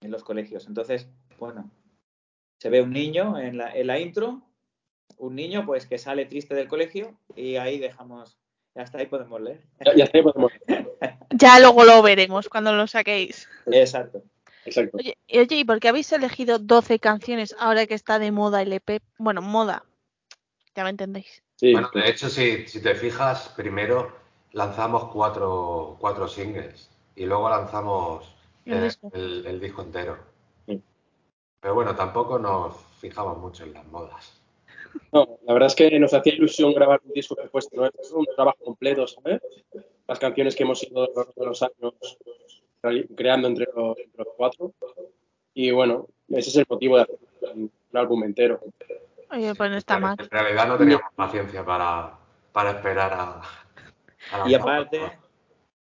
en 0.00 0.10
los 0.10 0.22
colegios. 0.24 0.66
Entonces, 0.66 1.08
bueno, 1.38 1.70
se 2.58 2.68
ve 2.70 2.82
un 2.82 2.92
niño 2.92 3.38
en 3.38 3.56
la, 3.58 3.74
en 3.74 3.86
la 3.86 3.98
intro 3.98 4.42
un 5.18 5.34
niño 5.36 5.64
pues 5.66 5.86
que 5.86 5.98
sale 5.98 6.26
triste 6.26 6.54
del 6.54 6.66
colegio 6.68 7.16
y 7.36 7.56
ahí 7.56 7.78
dejamos, 7.78 8.38
hasta 8.74 8.98
ahí 8.98 9.06
podemos 9.06 9.40
leer. 9.40 9.60
Ya, 9.84 9.94
ya 9.94 10.04
está, 10.04 10.22
podemos- 10.22 10.52
Ya 11.30 11.58
luego 11.60 11.84
lo 11.84 12.02
veremos 12.02 12.48
cuando 12.48 12.72
lo 12.72 12.86
saquéis. 12.86 13.48
Exacto. 13.66 14.22
Exacto. 14.64 14.96
Oye, 14.98 15.18
y 15.26 15.38
oye, 15.38 15.56
¿y 15.56 15.64
por 15.64 15.80
qué 15.80 15.88
habéis 15.88 16.12
elegido 16.12 16.58
12 16.58 16.98
canciones 17.00 17.54
ahora 17.58 17.86
que 17.86 17.94
está 17.94 18.18
de 18.18 18.30
moda 18.30 18.62
el 18.62 18.72
EP? 18.72 19.00
Bueno, 19.18 19.42
moda. 19.42 19.84
Ya 20.76 20.84
me 20.84 20.90
entendéis. 20.90 21.42
Sí, 21.56 21.72
Bueno, 21.72 21.90
de 21.94 22.08
hecho, 22.08 22.28
si, 22.28 22.66
si 22.68 22.80
te 22.80 22.94
fijas, 22.94 23.48
primero 23.56 24.16
lanzamos 24.52 25.04
cuatro, 25.06 25.96
cuatro 25.98 26.28
singles 26.28 26.90
y 27.16 27.26
luego 27.26 27.48
lanzamos 27.48 28.34
El 28.64 28.74
eh, 28.74 28.82
disco. 28.84 29.10
el- 29.12 29.46
el 29.46 29.60
disco 29.60 29.82
entero. 29.82 30.18
Sí. 30.66 30.82
Pero 31.60 31.74
bueno, 31.74 31.94
tampoco 31.94 32.38
nos 32.38 32.76
fijamos 32.98 33.38
mucho 33.38 33.64
en 33.64 33.72
las 33.74 33.86
modas. 33.86 34.40
No, 35.10 35.38
la 35.46 35.54
verdad 35.54 35.68
es 35.68 35.74
que 35.74 35.98
nos 35.98 36.12
hacía 36.12 36.34
ilusión 36.34 36.72
grabar 36.74 37.00
un 37.04 37.12
disco 37.12 37.34
después, 37.34 37.68
¿no? 37.72 37.86
Es 37.86 38.12
un 38.12 38.26
trabajo 38.36 38.58
completo, 38.62 39.06
¿sabes? 39.06 39.40
Las 40.06 40.18
canciones 40.18 40.54
que 40.54 40.64
hemos 40.64 40.82
ido 40.82 41.02
a 41.02 41.06
lo 41.06 41.14
largo 41.14 41.32
de 41.36 41.46
los 41.46 41.62
años 41.62 41.94
creando 43.16 43.48
entre 43.48 43.66
los, 43.74 43.96
entre 43.98 44.24
los 44.24 44.34
cuatro. 44.36 44.72
Y 45.54 45.70
bueno, 45.70 46.08
ese 46.28 46.50
es 46.50 46.56
el 46.56 46.66
motivo 46.68 46.96
de 46.96 47.02
hacer 47.02 47.18
un, 47.54 47.70
álbum 47.94 48.24
entero. 48.24 48.60
Oye, 49.30 49.54
pues 49.54 49.70
no 49.70 49.76
está 49.76 49.98
mal. 49.98 50.16
En 50.18 50.28
realidad 50.30 50.66
no 50.66 50.78
teníamos 50.78 51.12
paciencia 51.14 51.64
para, 51.64 52.18
para 52.52 52.70
esperar 52.70 53.12
a, 53.12 53.42
a 54.30 54.48
Y 54.48 54.54
aparte, 54.54 55.00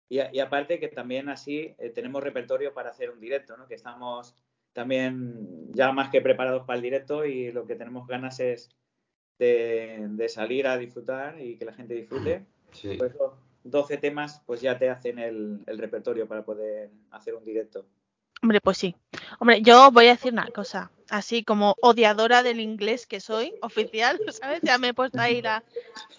y, 0.08 0.20
y 0.32 0.40
aparte 0.40 0.78
que 0.78 0.88
también 0.88 1.28
así 1.28 1.74
eh, 1.78 1.90
tenemos 1.90 2.22
repertorio 2.22 2.74
para 2.74 2.90
hacer 2.90 3.10
un 3.10 3.20
directo, 3.20 3.56
¿no? 3.56 3.66
Que 3.66 3.74
estamos 3.74 4.36
también 4.72 5.72
ya 5.72 5.92
más 5.92 6.10
que 6.10 6.20
preparados 6.20 6.64
para 6.66 6.76
el 6.76 6.82
directo 6.82 7.24
y 7.24 7.52
lo 7.52 7.66
que 7.66 7.76
tenemos 7.76 8.06
ganas 8.06 8.40
es 8.40 8.70
de, 9.38 10.06
de 10.10 10.28
salir 10.28 10.66
a 10.66 10.78
disfrutar 10.78 11.40
y 11.40 11.56
que 11.56 11.64
la 11.64 11.72
gente 11.72 11.94
disfrute. 11.94 12.44
Sí. 12.72 12.96
Por 12.96 13.08
eso 13.08 13.36
12 13.64 13.98
temas 13.98 14.42
pues 14.46 14.62
ya 14.62 14.78
te 14.78 14.88
hacen 14.88 15.18
el, 15.18 15.62
el 15.66 15.76
repertorio 15.76 16.26
para 16.26 16.42
poder 16.42 16.90
hacer 17.10 17.34
un 17.34 17.44
directo. 17.44 17.84
Hombre, 18.42 18.60
pues 18.60 18.78
sí. 18.78 18.96
Hombre, 19.38 19.62
yo 19.62 19.90
voy 19.92 20.06
a 20.08 20.10
decir 20.12 20.32
una 20.32 20.48
cosa. 20.48 20.90
Así 21.10 21.44
como 21.44 21.76
odiadora 21.80 22.42
del 22.42 22.58
inglés 22.60 23.06
que 23.06 23.20
soy, 23.20 23.54
oficial, 23.62 24.18
¿sabes? 24.30 24.60
Ya 24.62 24.78
me 24.78 24.88
he 24.88 24.94
puesto 24.94 25.20
ahí 25.20 25.42
la... 25.42 25.62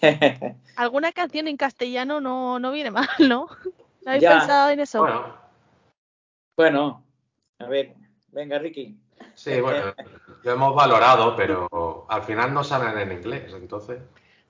Alguna 0.76 1.12
canción 1.12 1.48
en 1.48 1.56
castellano 1.56 2.20
no, 2.20 2.58
no 2.58 2.72
viene 2.72 2.90
mal, 2.90 3.08
¿no? 3.18 3.46
¿No 4.04 4.10
habéis 4.10 4.22
Ya. 4.22 4.38
pensado 4.38 4.70
en 4.70 4.80
eso? 4.80 5.00
Bueno, 5.00 5.36
bueno, 6.56 7.04
a 7.58 7.66
ver, 7.66 7.94
venga 8.28 8.58
Ricky. 8.58 8.96
sí, 9.34 9.60
bueno, 9.60 9.94
lo 10.42 10.52
hemos 10.52 10.74
valorado, 10.74 11.34
pero 11.36 12.06
al 12.08 12.22
final 12.22 12.52
no 12.54 12.62
salen 12.64 12.98
en 12.98 13.18
inglés, 13.18 13.52
entonces. 13.54 14.00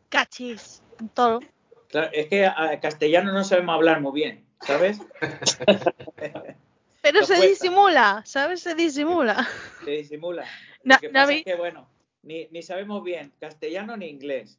Cachis. 0.09 0.83
Todo. 1.15 1.41
Claro, 1.89 2.09
es 2.13 2.27
que 2.29 2.47
a 2.47 2.79
castellano 2.81 3.33
no 3.33 3.45
sabemos 3.45 3.75
hablar 3.75 4.01
muy 4.01 4.13
bien, 4.13 4.45
¿sabes? 4.61 5.01
Pero 7.05 7.21
se 7.25 7.35
cuesta. 7.37 7.47
disimula, 7.47 8.23
¿sabes? 8.27 8.61
Se 8.61 8.75
disimula. 8.75 9.47
Se 9.85 9.91
disimula. 9.93 10.45
No, 10.85 10.97
Lo 10.97 11.01
que 11.01 11.07
no 11.09 11.13
pasa 11.15 11.25
habéis- 11.25 11.39
es 11.39 11.45
que, 11.47 11.55
bueno, 11.55 11.89
ni, 12.23 12.47
ni 12.51 12.63
sabemos 12.63 13.03
bien 13.03 13.33
castellano 13.41 13.97
ni 13.97 14.07
inglés. 14.09 14.59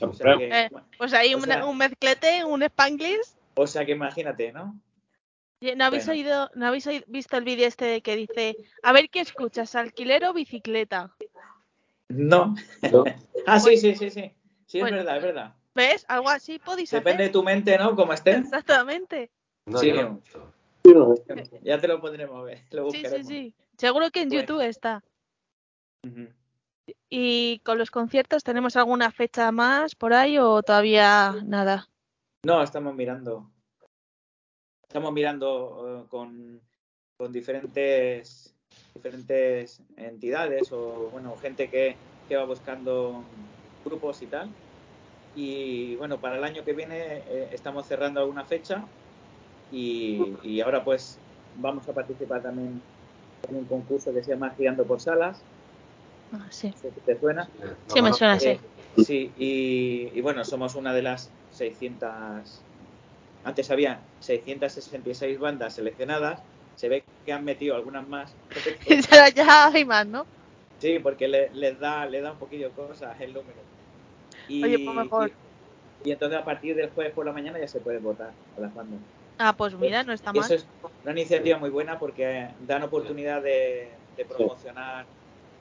O 0.00 0.14
sea 0.14 0.36
que, 0.38 0.48
Eh, 0.48 0.70
pues 0.96 1.12
ahí 1.12 1.34
O 1.34 1.38
una- 1.38 1.54
sea- 1.56 1.64
un 1.66 1.76
mezclete, 1.76 2.42
un 2.44 2.62
spanglish. 2.62 3.20
o 3.54 3.66
sea 3.66 3.84
que 3.84 3.92
imagínate, 3.92 4.50
¿no? 4.52 4.80
¿No 5.60 5.84
habéis 5.84 6.06
Bueno. 6.06 6.20
oído, 6.20 6.50
no 6.54 6.66
habéis 6.68 6.88
visto 7.06 7.36
el 7.36 7.44
vídeo 7.44 7.66
este 7.68 7.84
de 7.84 8.00
que 8.00 8.16
dice, 8.16 8.56
a 8.82 8.92
ver 8.92 9.10
qué 9.10 9.20
escuchas, 9.20 9.74
alquiler 9.74 10.24
o 10.24 10.32
bicicleta? 10.32 11.12
No. 12.08 12.54
¿no? 12.90 13.04
Ah, 13.46 13.60
sí, 13.60 13.76
sí, 13.76 13.94
sí, 13.94 14.08
sí. 14.10 14.32
Sí, 14.66 14.78
es 14.80 14.84
verdad, 14.90 15.16
es 15.18 15.22
verdad. 15.22 15.54
¿Ves? 15.74 16.04
Algo 16.08 16.28
así 16.30 16.58
podéis 16.58 16.90
Depende 16.90 17.24
de 17.24 17.28
tu 17.30 17.42
mente, 17.42 17.76
¿no? 17.78 17.94
Como 17.96 18.12
esté. 18.12 18.32
Exactamente. 18.36 19.30
No, 19.66 19.78
Sí. 19.78 19.88
yo 19.92 20.20
Ya 21.62 21.80
te 21.80 21.88
lo 21.88 22.00
pondremos, 22.00 22.44
ver, 22.44 22.62
lo 22.70 22.90
Sí, 22.90 23.04
sí, 23.04 23.24
sí. 23.24 23.54
Seguro 23.76 24.10
que 24.10 24.22
en 24.22 24.28
Bueno. 24.28 24.42
YouTube 24.42 24.60
está. 24.62 25.02
¿Y 27.10 27.60
con 27.60 27.78
los 27.78 27.90
conciertos 27.90 28.42
tenemos 28.42 28.76
alguna 28.76 29.10
fecha 29.10 29.50
más 29.52 29.94
por 29.94 30.12
ahí 30.12 30.38
o 30.38 30.62
todavía 30.62 31.34
nada? 31.44 31.88
No, 32.44 32.62
estamos 32.62 32.94
mirando. 32.94 33.50
Estamos 34.82 35.12
mirando 35.12 36.04
eh, 36.04 36.08
con, 36.08 36.60
con 37.16 37.32
diferentes 37.32 38.54
diferentes 38.94 39.80
entidades 39.96 40.72
o 40.72 41.10
bueno 41.10 41.36
gente 41.36 41.68
que, 41.68 41.96
que 42.28 42.36
va 42.36 42.44
buscando 42.44 43.22
grupos 43.84 44.22
y 44.22 44.26
tal. 44.26 44.50
Y 45.34 45.96
bueno, 45.96 46.18
para 46.18 46.36
el 46.36 46.44
año 46.44 46.64
que 46.64 46.72
viene 46.72 47.18
eh, 47.28 47.50
estamos 47.52 47.86
cerrando 47.86 48.20
alguna 48.20 48.44
fecha 48.44 48.84
y, 49.70 50.20
y 50.42 50.60
ahora 50.60 50.84
pues 50.84 51.18
vamos 51.54 51.88
a 51.88 51.92
participar 51.94 52.42
también 52.42 52.82
en 53.48 53.56
un 53.56 53.64
concurso 53.66 54.12
que 54.12 54.22
se 54.22 54.32
llama 54.32 54.54
Girando 54.56 54.86
por 54.86 55.00
Salas, 55.00 55.44
Ah, 56.32 56.48
sí. 56.50 56.72
te 57.04 57.18
suena. 57.18 57.50
Sí, 57.88 58.02
me 58.02 58.12
suena 58.12 58.34
así. 58.34 58.48
Eh, 58.50 58.60
sí, 58.96 59.32
y, 59.36 60.10
y 60.18 60.20
bueno, 60.20 60.44
somos 60.44 60.74
una 60.74 60.92
de 60.92 61.02
las 61.02 61.30
600. 61.50 62.60
Antes 63.44 63.70
había 63.70 64.00
666 64.20 65.38
bandas 65.38 65.74
seleccionadas. 65.74 66.42
Se 66.74 66.88
ve 66.88 67.04
que 67.24 67.32
han 67.32 67.44
metido 67.44 67.74
algunas 67.76 68.06
más. 68.08 68.36
ya, 69.34 69.68
hay 69.68 69.84
más, 69.84 70.06
¿no? 70.06 70.26
Sí, 70.80 70.98
porque 71.00 71.26
le- 71.28 71.50
les 71.52 71.78
da 71.78 72.06
le 72.06 72.20
da 72.20 72.32
un 72.32 72.38
poquillo 72.38 72.72
cosas 72.74 73.20
el 73.20 73.32
número. 73.32 73.60
Y, 74.48 74.64
Oye, 74.64 74.78
pues 74.78 74.96
mejor. 74.96 75.30
Y, 76.04 76.08
y 76.08 76.12
entonces 76.12 76.38
a 76.38 76.44
partir 76.44 76.76
del 76.76 76.90
jueves 76.90 77.12
por 77.14 77.26
la 77.26 77.32
mañana 77.32 77.58
ya 77.58 77.68
se 77.68 77.80
puede 77.80 77.98
votar 77.98 78.32
a 78.56 78.60
las 78.60 78.74
bandas. 78.74 79.00
Ah, 79.38 79.54
pues 79.56 79.74
mira, 79.74 80.02
no 80.02 80.12
está 80.12 80.32
Y 80.34 80.38
eso 80.38 80.48
mal. 80.48 80.56
es 80.56 80.66
una 81.02 81.12
iniciativa 81.12 81.58
muy 81.58 81.70
buena 81.70 81.98
porque 81.98 82.48
dan 82.60 82.82
oportunidad 82.82 83.40
de, 83.42 83.92
de 84.16 84.24
promocionar 84.24 85.06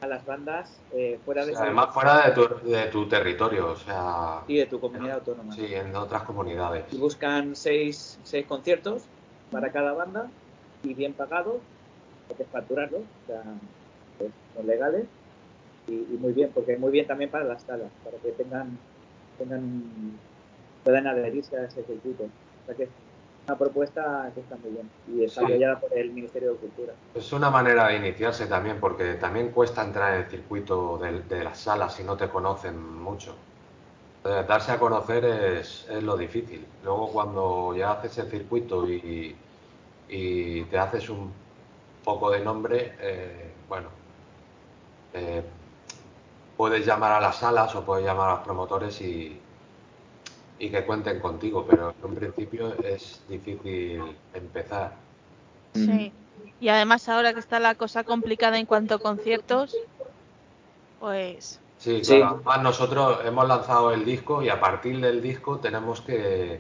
a 0.01 0.07
las 0.07 0.25
bandas 0.25 0.79
eh, 0.91 1.19
fuera 1.25 1.45
de 1.45 1.55
además, 1.55 1.93
fuera 1.93 2.27
de 2.27 2.31
tu, 2.33 2.69
de 2.69 2.85
tu 2.87 3.07
territorio, 3.07 3.71
o 3.71 3.75
sea, 3.75 4.43
y 4.47 4.57
de 4.57 4.65
tu 4.65 4.79
comunidad 4.79 5.17
autónoma. 5.19 5.53
sí, 5.53 5.73
en 5.73 5.95
otras 5.95 6.23
comunidades. 6.23 6.85
y 6.91 6.97
buscan 6.97 7.55
seis, 7.55 8.19
seis 8.23 8.45
conciertos 8.45 9.03
para 9.51 9.71
cada 9.71 9.93
banda 9.93 10.29
y 10.83 10.93
bien 10.93 11.13
pagados, 11.13 11.57
hay 12.29 12.35
que 12.35 12.43
facturarlos, 12.45 13.01
o 13.01 13.27
sea, 13.27 13.43
pues, 14.19 14.31
son 14.55 14.67
legales 14.67 15.05
y, 15.87 15.93
y 15.93 16.17
muy 16.19 16.33
bien, 16.33 16.51
porque 16.53 16.77
muy 16.77 16.91
bien 16.91 17.07
también 17.07 17.31
para 17.31 17.45
las 17.45 17.63
salas, 17.63 17.91
para 18.03 18.17
que 18.17 18.31
tengan, 18.31 18.77
tengan 19.39 20.19
puedan 20.83 21.07
adherirse 21.07 21.57
a 21.57 21.65
ese 21.65 21.83
circuito. 21.83 22.23
O 22.23 22.65
sea 22.65 22.75
que 22.75 22.87
una 23.47 23.57
propuesta 23.57 24.29
que 24.33 24.41
está 24.41 24.57
muy 24.57 24.71
bien 24.71 24.89
y 25.07 25.23
está 25.23 25.41
Sí. 25.41 25.53
apoyada 25.53 25.79
por 25.79 25.97
el 25.97 26.11
Ministerio 26.11 26.51
de 26.51 26.57
Cultura. 26.57 26.93
Es 27.13 27.31
una 27.31 27.49
manera 27.49 27.87
de 27.87 27.95
iniciarse 27.95 28.45
también, 28.47 28.77
porque 28.79 29.13
también 29.15 29.51
cuesta 29.51 29.83
entrar 29.83 30.15
en 30.15 30.21
el 30.21 30.29
circuito 30.29 30.97
de, 30.97 31.21
de 31.21 31.43
las 31.43 31.57
salas 31.57 31.93
si 31.93 32.03
no 32.03 32.17
te 32.17 32.27
conocen 32.27 32.77
mucho. 33.01 33.33
Eh, 34.25 34.43
darse 34.47 34.73
a 34.73 34.79
conocer 34.79 35.23
es, 35.23 35.87
es 35.89 36.03
lo 36.03 36.17
difícil. 36.17 36.65
Luego 36.83 37.07
cuando 37.13 37.73
ya 37.75 37.91
haces 37.91 38.17
el 38.17 38.29
circuito 38.29 38.87
y, 38.89 39.33
y 40.09 40.63
te 40.63 40.77
haces 40.77 41.09
un 41.09 41.31
poco 42.03 42.29
de 42.31 42.41
nombre, 42.41 42.91
eh, 42.99 43.53
bueno, 43.69 43.87
eh, 45.13 45.41
puedes 46.57 46.85
llamar 46.85 47.13
a 47.13 47.21
las 47.21 47.37
salas 47.37 47.73
o 47.75 47.85
puedes 47.85 48.05
llamar 48.05 48.29
a 48.29 48.33
los 48.35 48.43
promotores 48.43 48.99
y, 49.01 49.39
y 50.59 50.69
que 50.69 50.83
cuenten 50.85 51.19
contigo, 51.19 51.65
pero 51.69 51.93
en 51.99 52.05
un 52.09 52.15
principio 52.15 52.73
es 52.83 53.21
difícil 53.29 54.01
empezar. 54.33 54.93
Sí. 55.73 56.11
Y 56.59 56.69
además 56.69 57.07
ahora 57.09 57.33
que 57.33 57.39
está 57.39 57.59
la 57.59 57.75
cosa 57.75 58.03
complicada 58.03 58.57
en 58.57 58.65
cuanto 58.65 58.95
a 58.95 58.99
conciertos, 58.99 59.75
pues 60.99 61.59
Sí, 61.79 62.03
Sí. 62.03 62.17
claro. 62.17 62.37
Además, 62.37 62.63
nosotros 62.63 63.19
hemos 63.23 63.47
lanzado 63.47 63.91
el 63.93 64.03
disco 64.03 64.41
y 64.41 64.49
a 64.49 64.59
partir 64.59 64.99
del 64.99 65.21
disco 65.21 65.59
tenemos 65.59 66.01
que, 66.01 66.59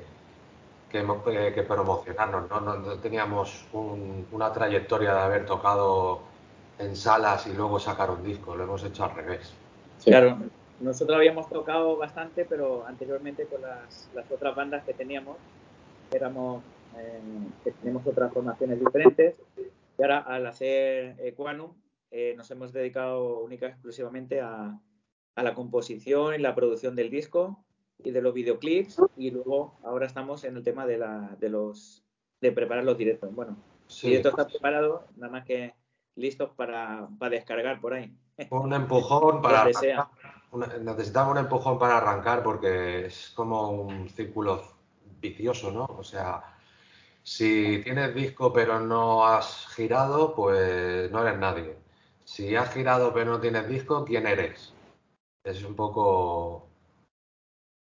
que, 0.91 1.01
mo- 1.01 1.23
que- 1.23 1.53
que 1.55 1.63
promocionarnos. 1.63 2.47
¿no? 2.47 2.59
No, 2.61 2.75
no 2.75 2.93
teníamos 2.99 3.65
un- 3.73 4.27
una 4.31 4.53
trayectoria 4.53 5.15
de 5.15 5.19
haber 5.21 5.45
tocado 5.47 6.19
en 6.77 6.95
salas 6.95 7.47
y 7.47 7.53
luego 7.53 7.79
sacar 7.79 8.11
un 8.11 8.23
disco. 8.23 8.55
Lo 8.55 8.65
hemos 8.65 8.83
hecho 8.83 9.05
al 9.05 9.15
revés. 9.15 9.51
Sí. 9.97 10.11
Claro, 10.11 10.37
nosotros 10.79 11.17
habíamos 11.17 11.49
tocado 11.49 11.97
bastante, 11.97 12.45
pero 12.45 12.85
anteriormente 12.85 13.47
con 13.47 13.61
las, 13.61 14.09
las 14.13 14.29
otras 14.31 14.55
bandas 14.55 14.83
que 14.85 14.93
teníamos, 14.93 15.37
éramos, 16.11 16.63
eh, 16.97 17.51
que 17.63 17.71
tenemos 17.71 18.05
otras 18.07 18.31
formaciones 18.33 18.79
diferentes, 18.79 19.35
y 19.97 20.01
ahora 20.03 20.19
al 20.19 20.45
hacer 20.45 21.15
Equanum 21.19 21.73
eh, 22.11 22.33
nos 22.37 22.49
hemos 22.51 22.71
dedicado 22.73 23.39
única 23.39 23.67
y 23.67 23.69
exclusivamente 23.71 24.41
a, 24.41 24.79
a 25.35 25.43
la 25.43 25.53
composición 25.53 26.35
y 26.35 26.37
la 26.39 26.55
producción 26.55 26.95
del 26.95 27.09
disco 27.09 27.63
y 28.03 28.11
de 28.11 28.21
los 28.21 28.33
videoclips, 28.33 29.01
y 29.15 29.31
luego 29.31 29.79
ahora 29.83 30.05
estamos 30.05 30.43
en 30.43 30.55
el 30.57 30.63
tema 30.63 30.85
de, 30.85 30.97
la, 30.97 31.35
de 31.39 31.49
los 31.49 32.03
de 32.41 32.51
preparar 32.51 32.83
los 32.83 32.97
directos. 32.97 33.33
Bueno, 33.33 33.57
el 33.89 33.89
Sí, 33.89 34.07
directo 34.09 34.29
está 34.29 34.47
preparado, 34.47 35.07
nada 35.15 35.31
más 35.31 35.45
que 35.45 35.73
listos 36.15 36.51
para, 36.55 37.07
para 37.19 37.31
descargar 37.31 37.79
por 37.81 37.93
ahí. 37.93 38.15
un 38.51 38.73
empujón 38.73 39.41
para 39.41 39.61
arrancar, 39.61 40.07
una- 40.51 40.67
necesitamos 40.77 41.31
un 41.33 41.37
empujón 41.39 41.77
para 41.79 41.97
arrancar 41.97 42.43
porque 42.43 43.05
es 43.07 43.31
como 43.35 43.69
un 43.71 44.09
círculo 44.09 44.63
vicioso, 45.21 45.71
¿no? 45.71 45.85
O 45.85 46.03
sea, 46.03 46.43
si 47.23 47.81
tienes 47.83 48.13
disco 48.15 48.53
pero 48.53 48.79
no 48.79 49.25
has 49.25 49.67
girado, 49.75 50.33
pues 50.35 51.11
no 51.11 51.25
eres 51.27 51.39
nadie. 51.39 51.75
Si 52.25 52.55
has 52.55 52.73
girado 52.73 53.13
pero 53.13 53.31
no 53.31 53.39
tienes 53.39 53.67
disco, 53.67 54.05
¿quién 54.05 54.27
eres? 54.27 54.73
Es 55.43 55.63
un 55.63 55.75
poco, 55.75 56.67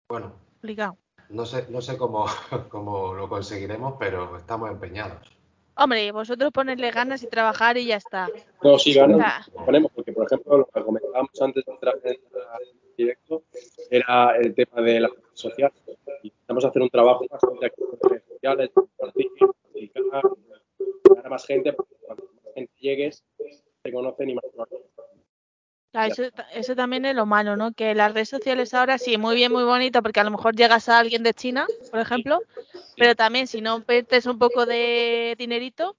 bueno, 0.09 0.33
Complicado. 0.61 0.97
no 1.31 1.45
sé, 1.47 1.67
no 1.71 1.81
sé 1.81 1.97
cómo, 1.97 2.27
cómo 2.71 3.15
lo 3.15 3.29
conseguiremos, 3.29 3.95
pero 3.99 4.37
estamos 4.37 4.71
empeñados. 4.71 5.33
Hombre, 5.79 6.11
vosotros 6.11 6.53
ponerle 6.53 6.91
ganas 6.91 7.23
y 7.23 7.27
trabajar 7.27 7.77
y 7.77 7.87
ya 7.87 7.97
está. 7.97 8.31
No, 8.63 8.79
sí, 8.79 8.95
ganas, 8.95 9.51
ponemos, 9.51 9.93
por 10.17 10.27
ejemplo, 10.27 10.59
lo 10.59 10.67
que 10.67 10.83
comentábamos 10.83 11.41
antes 11.41 11.65
de 11.65 11.73
entrar 11.73 11.95
en 12.05 12.11
el 12.13 12.95
directo 12.97 13.43
era 13.91 14.37
el 14.37 14.55
tema 14.55 14.81
de 14.83 15.01
las 15.01 15.11
redes 15.11 15.25
sociales. 15.35 15.83
Intentamos 16.23 16.65
hacer 16.65 16.83
un 16.83 16.91
trabajo 16.91 17.25
activo 17.31 17.99
en 18.03 18.11
redes 18.11 18.25
sociales, 18.29 18.71
compartir, 18.75 19.27
publicar, 19.73 20.23
a 21.25 21.29
más 21.29 21.47
gente, 21.47 21.73
porque 21.75 21.95
cuanto 22.01 22.25
más 22.45 22.55
gente 22.55 22.73
llegues, 22.81 23.23
te 23.83 23.93
conocen 23.93 24.31
y 24.31 24.35
más. 24.35 24.45
Claro, 25.93 26.13
eso, 26.13 26.31
ta- 26.31 26.51
eso 26.53 26.75
también 26.75 27.07
es 27.07 27.15
lo 27.15 27.25
malo, 27.25 27.57
¿no? 27.57 27.73
Que 27.73 27.95
las 27.95 28.13
redes 28.13 28.29
sociales 28.29 28.75
ahora 28.75 28.99
sí, 28.99 29.17
muy 29.17 29.35
bien, 29.35 29.51
muy 29.53 29.65
bonito, 29.65 30.03
porque 30.03 30.21
a 30.21 30.25
lo 30.25 30.31
mejor 30.31 30.55
llegas 30.55 30.89
a 30.89 30.99
alguien 30.99 31.23
de 31.23 31.33
China, 31.33 31.67
por 31.91 32.01
ejemplo, 32.01 32.41
pero 32.99 33.15
también 33.15 33.47
si 33.47 33.61
no 33.63 33.83
metes 33.87 34.27
un 34.27 34.39
poco 34.39 34.67
de 34.67 35.35
dinerito, 35.39 35.97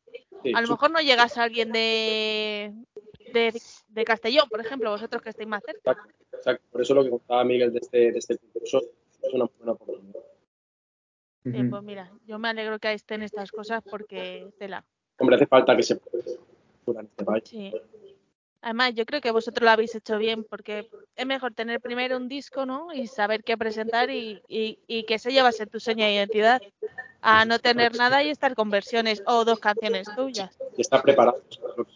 a 0.54 0.62
lo 0.62 0.68
mejor 0.68 0.92
no 0.92 1.00
llegas 1.00 1.38
a 1.38 1.44
alguien 1.44 1.72
de, 1.72 2.74
de, 3.34 3.60
de 3.98 4.06
Castellón, 4.06 4.48
por 4.50 4.62
ejemplo, 4.62 4.92
vosotros 4.92 5.22
que 5.22 5.30
estáis 5.30 5.50
más 5.50 5.64
cerca. 5.64 5.92
Exacto, 5.92 6.14
exacto. 6.34 6.66
Por 6.72 6.82
eso 6.82 6.94
lo 6.94 7.04
que 7.04 7.10
contaba 7.10 7.44
Miguel 7.44 7.74
de 7.74 7.80
este, 7.80 8.12
de 8.12 8.20
este 8.20 8.38
concurso 8.38 8.82
es 9.22 9.34
una 9.34 9.46
buena 9.58 9.72
oportunidad. 9.74 10.22
Sí, 11.44 11.64
pues 11.64 11.84
mira, 11.84 12.12
yo 12.26 12.40
me 12.40 12.50
alegro 12.50 12.78
que 12.78 12.92
estén 12.92 13.24
estas 13.24 13.52
cosas 13.52 13.82
porque 13.90 14.50
tela. 14.60 14.86
Hombre, 15.18 15.38
hace 15.38 15.48
falta 15.48 15.76
que 15.76 15.84
se 15.84 15.94
en 15.94 17.06
este 17.06 17.26
país. 17.26 17.44
Sí. 17.46 17.74
Además, 18.62 18.94
yo 18.96 19.06
creo 19.06 19.22
que 19.22 19.32
vosotros 19.32 19.64
lo 19.64 19.70
habéis 19.70 19.96
hecho 19.96 20.18
bien 20.18 20.44
porque 20.44 20.90
es 21.16 21.26
mejor 21.26 21.54
tener 21.54 21.80
primero 21.80 22.18
un 22.18 22.28
disco, 22.28 22.66
¿no? 22.66 22.94
Y 22.94 23.08
saber 23.08 23.44
qué 23.44 23.58
presentar 23.58 24.10
y, 24.10 24.42
y, 24.48 24.80
y 24.88 25.06
que 25.06 25.16
ese 25.16 25.32
ya 25.32 25.44
va 25.44 25.50
a 25.50 25.54
ser 25.54 25.70
tu 25.70 25.80
seña 25.80 26.06
de 26.06 26.14
identidad. 26.14 26.62
A 27.22 27.46
no 27.46 27.60
tener 27.60 27.96
nada 27.96 28.24
y 28.24 28.30
estar 28.30 28.56
con 28.56 28.70
versiones 28.70 29.24
o 29.26 29.44
dos 29.44 29.60
canciones 29.60 30.08
tuyas. 30.16 30.56
Está 30.78 31.02
preparado. 31.02 31.42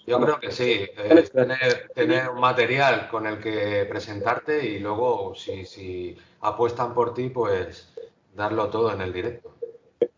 Yo 0.05 0.19
creo 0.19 0.39
que 0.39 0.51
sí, 0.51 0.71
eh, 0.97 1.29
tener, 1.31 1.89
tener 1.93 2.29
un 2.29 2.39
material 2.39 3.07
con 3.07 3.27
el 3.27 3.39
que 3.39 3.85
presentarte 3.89 4.65
y 4.65 4.79
luego 4.79 5.33
si, 5.35 5.65
si 5.65 6.17
apuestan 6.41 6.93
por 6.93 7.13
ti, 7.13 7.29
pues 7.29 7.93
darlo 8.33 8.69
todo 8.69 8.91
en 8.93 9.01
el 9.01 9.13
directo. 9.13 9.55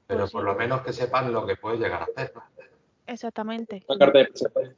Pero 0.07 0.21
Pues 0.21 0.31
por 0.31 0.43
lo 0.43 0.55
menos 0.55 0.81
que 0.81 0.93
sepan 0.93 1.31
lo 1.31 1.45
que 1.45 1.57
puedes 1.57 1.79
llegar 1.79 2.01
a 2.01 2.05
hacer. 2.05 2.33
Exactamente. 3.05 3.83
Una 3.87 3.99
carta 3.99 4.19
de 4.19 4.25
presentación. 4.25 4.75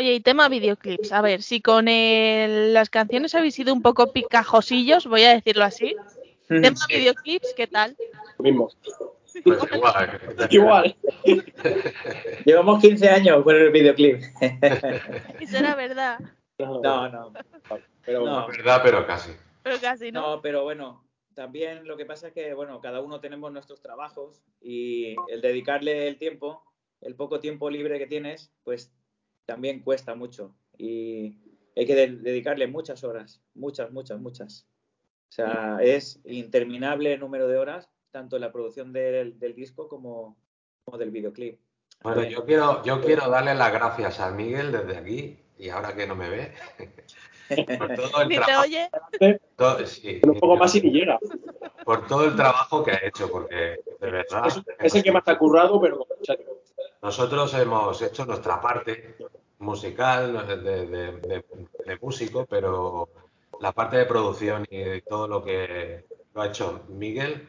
Oye, 0.00 0.14
y 0.14 0.20
tema 0.20 0.48
videoclips. 0.48 1.12
A 1.12 1.20
ver, 1.20 1.42
si 1.42 1.60
con 1.60 1.86
el- 1.86 2.72
las 2.72 2.88
canciones 2.88 3.34
habéis 3.34 3.54
sido 3.54 3.74
un 3.74 3.82
poco 3.82 4.10
picajosillos, 4.14 5.04
voy 5.06 5.24
a 5.24 5.34
decirlo 5.34 5.62
así. 5.64 5.94
Tema 6.48 6.74
videoclips, 6.88 7.52
¿qué 7.54 7.66
tal? 7.66 7.94
Lo 8.38 8.42
mismo. 8.44 8.70
Pues 9.44 9.58
igual. 9.70 10.20
Igual. 10.50 10.96
Llevamos 12.46 12.80
15 12.80 13.10
años 13.10 13.44
con 13.44 13.54
el 13.54 13.70
videoclip. 13.70 14.22
Eso 15.38 15.58
era 15.58 15.74
verdad, 15.74 16.18
No, 16.58 17.06
no. 17.10 17.32
Pero 18.06 18.24
No. 18.24 18.50
Es 18.50 18.56
verdad, 18.56 18.80
pero 18.82 19.06
casi. 19.06 19.32
pero 19.62 19.76
casi, 19.82 20.10
¿no? 20.10 20.22
No, 20.36 20.40
pero 20.40 20.62
bueno, 20.64 21.04
también 21.34 21.86
lo 21.86 21.98
que 21.98 22.06
pasa 22.06 22.28
es 22.28 22.32
que, 22.32 22.54
bueno, 22.54 22.80
cada 22.80 23.02
uno 23.02 23.20
tenemos 23.20 23.52
nuestros 23.52 23.82
trabajos 23.82 24.42
y 24.62 25.14
el 25.28 25.42
dedicarle 25.42 26.08
el 26.08 26.16
tiempo, 26.16 26.64
el 27.02 27.14
poco 27.16 27.38
tiempo 27.38 27.68
libre 27.68 27.98
que 27.98 28.06
tienes, 28.06 28.50
pues 28.64 28.90
también 29.50 29.80
cuesta 29.80 30.14
mucho 30.14 30.54
y 30.78 31.36
hay 31.76 31.84
que 31.84 31.96
de- 31.96 32.16
dedicarle 32.18 32.68
muchas 32.68 33.02
horas, 33.02 33.42
muchas, 33.54 33.90
muchas, 33.90 34.20
muchas. 34.20 34.64
O 35.28 35.32
sea, 35.32 35.78
es 35.82 36.20
interminable 36.24 37.14
el 37.14 37.18
número 37.20 37.48
de 37.48 37.58
horas, 37.58 37.90
tanto 38.12 38.36
en 38.36 38.42
la 38.42 38.52
producción 38.52 38.92
del, 38.92 39.40
del 39.40 39.56
disco 39.56 39.88
como, 39.88 40.36
como 40.84 40.98
del 40.98 41.10
videoclip. 41.10 41.58
Bueno, 42.04 42.22
yo 42.22 42.44
quiero, 42.44 42.80
yo 42.84 43.00
quiero 43.00 43.28
darle 43.28 43.56
las 43.56 43.72
gracias 43.72 44.20
a 44.20 44.30
Miguel 44.30 44.70
desde 44.70 44.96
aquí, 44.96 45.38
y 45.58 45.68
ahora 45.68 45.96
que 45.96 46.06
no 46.06 46.14
me 46.14 46.28
ve, 46.30 46.54
por 47.78 47.94
todo 47.96 48.22
el 48.22 48.28
Ni 48.28 48.36
te 48.36 48.40
trabajo. 48.42 48.62
oye. 48.68 48.90
todo- 49.56 49.84
sí, 49.86 50.20
un 50.24 50.38
poco 50.38 50.56
más 50.58 50.72
y 50.76 50.80
ni 50.80 50.90
llega. 50.92 51.18
por 51.84 52.06
todo 52.06 52.24
el 52.24 52.36
trabajo 52.36 52.84
que 52.84 52.92
ha 52.92 53.00
hecho, 53.04 53.28
porque 53.32 53.80
de 54.00 54.10
verdad. 54.12 54.46
Es, 54.46 54.62
es 54.78 54.94
el 54.94 55.02
que 55.02 55.10
más 55.10 55.26
ha 55.26 55.36
currado, 55.36 55.80
pero 55.80 56.06
Nosotros 57.02 57.52
hemos 57.54 58.00
hecho 58.02 58.24
nuestra 58.26 58.60
parte 58.60 59.16
musical, 59.60 60.46
de, 60.46 60.56
de- 60.56 60.86
de- 60.86 61.44
de 61.86 61.98
músico, 62.00 62.46
pero 62.48 63.08
la 63.60 63.72
parte 63.72 63.96
de 63.98 64.06
producción 64.06 64.66
y 64.70 65.00
todo 65.02 65.28
lo 65.28 65.42
que 65.44 66.04
lo 66.34 66.42
ha 66.42 66.46
hecho 66.48 66.82
Miguel, 66.88 67.48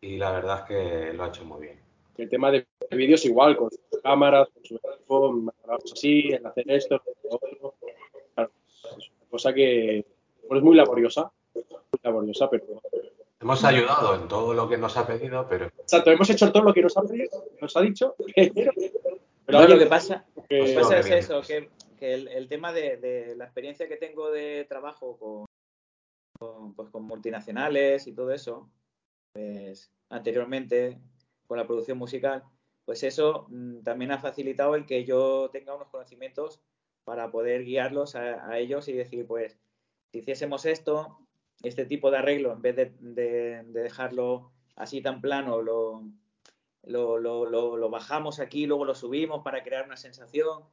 y 0.00 0.16
la 0.16 0.30
verdad 0.32 0.60
es 0.60 0.64
que 0.66 1.12
lo 1.12 1.24
ha 1.24 1.28
hecho 1.28 1.44
muy 1.44 1.62
bien. 1.62 1.80
el 2.16 2.28
tema 2.28 2.50
de 2.50 2.66
vídeos 2.92 3.24
igual, 3.24 3.56
con 3.56 3.70
sus 3.70 3.80
cámaras, 4.02 4.48
con 4.54 4.64
su 4.64 4.74
mejoramos 5.42 5.92
así, 5.92 6.28
en 6.32 6.46
hacer 6.46 6.70
esto, 6.70 7.02
lo 7.24 7.30
otro. 7.36 7.74
Claro, 8.34 8.50
es 8.98 9.10
una 9.10 9.30
cosa 9.30 9.52
que 9.52 10.04
bueno, 10.46 10.58
es 10.58 10.64
muy 10.64 10.76
laboriosa, 10.76 11.32
muy 11.54 11.64
laboriosa, 12.02 12.48
pero 12.50 12.64
Hemos 13.40 13.62
ayudado 13.64 14.14
en 14.14 14.26
todo 14.28 14.54
lo 14.54 14.68
que 14.68 14.78
nos 14.78 14.96
ha 14.96 15.06
pedido, 15.06 15.46
pero 15.48 15.66
exacto, 15.66 16.10
hemos 16.10 16.30
hecho 16.30 16.50
todo 16.52 16.62
lo 16.62 16.72
que 16.72 16.80
nos 16.82 16.96
ha, 16.96 17.02
nos 17.60 17.76
ha 17.76 17.80
dicho, 17.82 18.14
pero, 18.54 18.72
pero 19.46 19.58
No, 19.58 19.62
alguien 19.64 19.78
lo 19.78 19.84
que 19.84 19.90
pasa, 19.90 20.24
que- 20.48 20.58
Lo 20.58 20.64
que 20.64 20.70
Sí, 20.70 20.74
pasa 20.76 20.98
es 20.98 21.10
eso, 21.10 21.40
que, 21.42 21.70
que 21.98 22.14
el, 22.14 22.28
el 22.28 22.48
tema 22.48 22.72
de, 22.72 22.96
de 22.96 23.36
la 23.36 23.44
experiencia 23.44 23.88
que 23.88 23.96
tengo 23.96 24.30
de 24.30 24.64
trabajo 24.68 25.16
con, 25.18 25.44
con, 26.38 26.74
pues, 26.74 26.90
con 26.90 27.04
multinacionales 27.04 28.06
y 28.06 28.12
todo 28.12 28.32
eso, 28.32 28.70
pues 29.32 29.90
anteriormente 30.10 30.98
con 31.46 31.58
la 31.58 31.66
producción 31.66 31.98
musical, 31.98 32.42
pues 32.84 33.02
eso 33.02 33.46
mm, 33.48 33.82
también 33.82 34.12
ha 34.12 34.18
facilitado 34.18 34.74
el 34.74 34.86
que 34.86 35.04
yo 35.04 35.50
tenga 35.50 35.74
unos 35.74 35.88
conocimientos 35.88 36.60
para 37.04 37.30
poder 37.30 37.64
guiarlos 37.64 38.14
a, 38.16 38.48
a 38.48 38.58
ellos 38.58 38.88
y 38.88 38.92
decir, 38.92 39.26
pues, 39.26 39.58
si 40.12 40.20
hiciésemos 40.20 40.64
esto, 40.64 41.18
este 41.62 41.84
tipo 41.84 42.10
de 42.10 42.18
arreglo, 42.18 42.52
en 42.52 42.62
vez 42.62 42.76
de, 42.76 42.92
de- 43.00 43.62
de 43.64 43.82
dejarlo 43.82 44.52
así 44.76 45.00
tan 45.02 45.20
plano, 45.20 45.60
lo, 45.62 46.02
lo, 46.86 47.18
lo, 47.18 47.46
lo, 47.46 47.90
bajamos 47.90 48.40
aquí, 48.40 48.66
luego 48.66 48.84
lo 48.84 48.94
subimos 48.94 49.42
para 49.42 49.62
crear 49.62 49.84
una 49.84 49.96
sensación. 49.96 50.64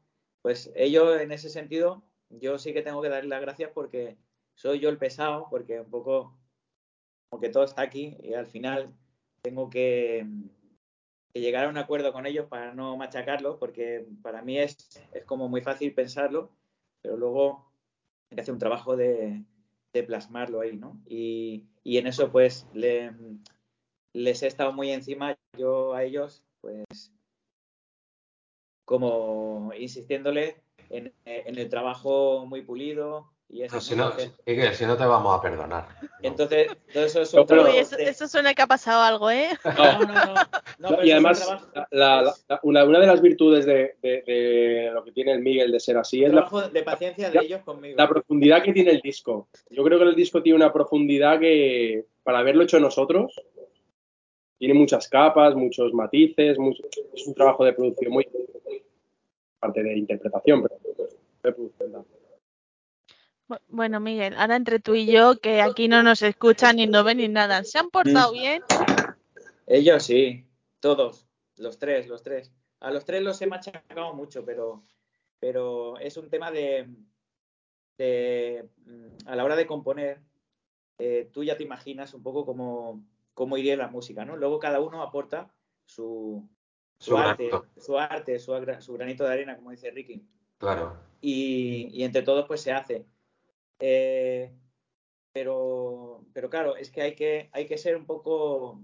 Pues 0.42 0.72
ellos, 0.76 1.20
en 1.22 1.32
ese 1.32 1.50
sentido, 1.50 2.04
yo 2.30 2.58
sí 2.58 2.74
que 2.74 2.82
tengo 2.82 3.02
que 3.02 3.10
darle 3.10 3.30
las 3.30 3.42
gracias 3.42 3.72
porque 3.74 4.18
soy 4.56 4.80
yo 4.80 4.90
el 4.90 4.98
pesado, 4.98 5.48
porque 5.50 5.80
un 5.80 5.90
poco, 5.90 6.38
como 7.30 7.42
que 7.42 7.50
todo 7.50 7.64
está 7.64 7.84
aquí 7.84 8.18
y 8.22 8.34
al 8.34 8.48
final 8.48 8.94
tengo 9.42 9.70
que, 9.70 10.28
llegar 11.34 11.66
a 11.66 11.70
un 11.70 11.78
acuerdo 11.78 12.12
con 12.12 12.26
ellos 12.26 12.48
para 12.48 12.74
no 12.74 12.98
machacarlos, 12.98 13.58
porque 13.58 14.06
para 14.22 14.42
mí 14.42 14.60
es, 14.60 14.78
es 15.14 15.24
como 15.26 15.48
muy 15.48 15.62
fácil 15.62 15.94
pensarlo, 15.94 16.52
pero 17.02 17.16
luego 17.16 17.72
hay 18.30 18.36
que 18.36 18.42
hacer 18.42 18.54
un 18.54 18.60
trabajo 18.60 18.98
de, 18.98 19.44
de 19.94 20.04
plasmarlo 20.04 20.62
ahí, 20.62 20.76
¿no? 20.76 21.00
Y, 21.08 21.68
y 21.84 21.98
en 21.98 22.08
eso, 22.08 22.32
pues, 22.32 22.68
le, 22.74 23.14
les 24.14 24.44
he 24.44 24.48
estado 24.48 24.74
muy 24.74 24.92
encima 24.92 25.38
yo 25.58 25.94
a 25.94 26.04
ellos, 26.04 26.44
pues, 26.62 26.86
como 28.86 29.72
insistiéndole 29.78 30.56
en, 30.90 31.14
en 31.26 31.58
el 31.58 31.70
trabajo 31.70 32.46
muy 32.46 32.62
pulido 32.62 33.32
y 33.48 33.64
eso. 33.64 33.76
no, 33.76 33.82
si, 33.82 33.96
no, 33.98 34.04
Entonces, 34.06 34.32
Miguel, 34.46 34.74
si 34.76 34.86
no 34.86 34.96
te 34.98 35.06
vamos 35.06 35.38
a 35.38 35.42
perdonar. 35.42 35.88
No. 36.02 36.10
entonces, 36.24 36.68
todo 36.94 37.04
eso 37.06 37.22
es 37.22 37.34
un 37.34 37.46
pero- 37.46 37.64
trabajo 37.64 37.80
eso, 37.82 37.98
de- 37.98 38.04
eso 38.10 38.28
suena 38.28 38.54
que 38.54 38.62
ha 38.62 38.68
pasado 38.68 39.02
algo, 39.02 39.30
¿eh? 39.30 39.50
No, 39.78 40.00
no, 40.00 40.14
no. 40.14 40.34
no, 40.80 40.90
pero 40.90 41.04
y 41.04 41.08
un 41.08 41.12
además, 41.14 41.40
trabajo- 41.46 41.68
la- 41.74 41.88
la- 41.92 42.36
la- 42.48 42.60
una, 42.64 42.84
una 42.86 43.00
de 43.00 43.08
las 43.08 43.22
virtudes 43.22 43.66
de, 43.66 43.96
de- 44.02 44.22
de 44.26 44.92
lo 44.94 45.04
que 45.04 45.12
tiene 45.12 45.34
el 45.34 45.42
Miguel 45.42 45.72
de 45.72 45.80
ser 45.82 45.98
así 45.98 46.24
es 46.24 46.30
la, 46.34 46.48
trabajo 46.48 46.62
de 46.70 46.84
paciencia 46.84 47.30
de 47.30 47.40
ellos 47.40 47.62
conmigo. 47.64 47.96
la 47.98 48.08
profundidad 48.08 48.64
que 48.64 48.72
tiene 48.74 48.92
el 48.92 49.02
disco. 49.02 49.50
Yo 49.70 49.84
creo 49.84 50.00
que 50.00 50.06
el 50.06 50.16
disco 50.16 50.42
tiene 50.42 50.56
una 50.56 50.72
profundidad 50.72 51.38
que, 51.40 52.06
para 52.24 52.40
haberlo 52.40 52.64
hecho 52.64 52.80
nosotros, 52.80 53.36
tiene 54.62 54.76
muchas 54.76 55.08
capas, 55.08 55.56
muchos 55.56 55.92
matices, 55.92 56.60
mucho- 56.60 56.84
es 57.16 57.26
un 57.26 57.34
trabajo 57.34 57.66
de 57.66 57.74
producción 57.74 58.14
muy 58.14 58.28
parte 59.60 59.82
de 59.82 59.98
interpretación, 59.98 60.62
pero 60.62 60.76
de 61.42 61.52
producción 61.52 61.92
también. 61.92 62.22
Bu- 63.50 63.60
Bueno, 63.70 64.00
Miguel, 64.00 64.36
ahora 64.38 64.58
entre 64.58 64.80
tú 64.80 64.94
y 64.94 65.08
yo, 65.12 65.40
que 65.40 65.64
aquí 65.64 65.88
no 65.88 66.04
nos 66.04 66.22
escuchan 66.22 66.76
ni 66.76 66.86
no 66.86 67.04
ven 67.04 67.18
ni 67.18 67.28
nada, 67.28 67.64
¿se 67.64 67.80
han 67.80 67.90
portado 67.90 68.32
Mm. 68.32 68.34
bien? 68.36 68.62
Ellos 69.66 70.04
sí, 70.04 70.46
todos, 70.80 71.28
los 71.58 71.80
tres, 71.80 72.08
los 72.08 72.22
tres. 72.22 72.52
A 72.82 72.92
los 72.92 73.04
tres 73.04 73.24
los 73.24 73.42
he 73.42 73.48
machacado 73.48 74.14
mucho, 74.14 74.46
pero, 74.46 74.84
pero 75.40 75.98
es 75.98 76.18
un 76.18 76.30
tema 76.30 76.52
de, 76.52 76.88
te- 77.96 78.70
mm, 78.86 79.26
a 79.28 79.36
la 79.36 79.44
hora 79.44 79.56
de 79.56 79.66
componer, 79.66 80.20
eh, 81.00 81.32
tú 81.34 81.44
ya 81.44 81.58
te 81.58 81.64
imaginas 81.64 82.14
un 82.14 82.22
poco 82.22 82.46
cómo, 82.46 83.04
cómo 83.34 83.58
iría 83.58 83.76
la 83.78 83.88
música, 83.88 84.26
¿no? 84.26 84.36
Luego 84.36 84.60
cada 84.60 84.80
uno 84.80 85.02
aporta 85.02 85.54
su, 85.86 86.48
su 86.98 87.12
Su 87.12 87.18
arte, 87.18 87.50
su 87.78 87.98
arte, 87.98 88.40
su, 88.40 88.94
granito 88.94 89.24
de 89.24 89.34
arena, 89.34 89.56
como 89.56 89.72
dice 89.72 89.92
Ricky 89.92 90.26
Claro. 90.58 90.98
y, 91.22 91.88
y 91.92 92.04
entre 92.04 92.22
todos 92.22 92.46
pues 92.48 92.62
se 92.62 92.72
hace. 92.72 93.06
Eh, 93.80 94.54
pero, 95.34 96.24
pero 96.34 96.50
claro, 96.50 96.76
es 96.76 96.92
que 96.92 97.02
hay 97.02 97.16
que, 97.16 97.50
hay 97.54 97.66
que 97.66 97.78
ser 97.78 97.96
un 97.96 98.06
poco 98.06 98.82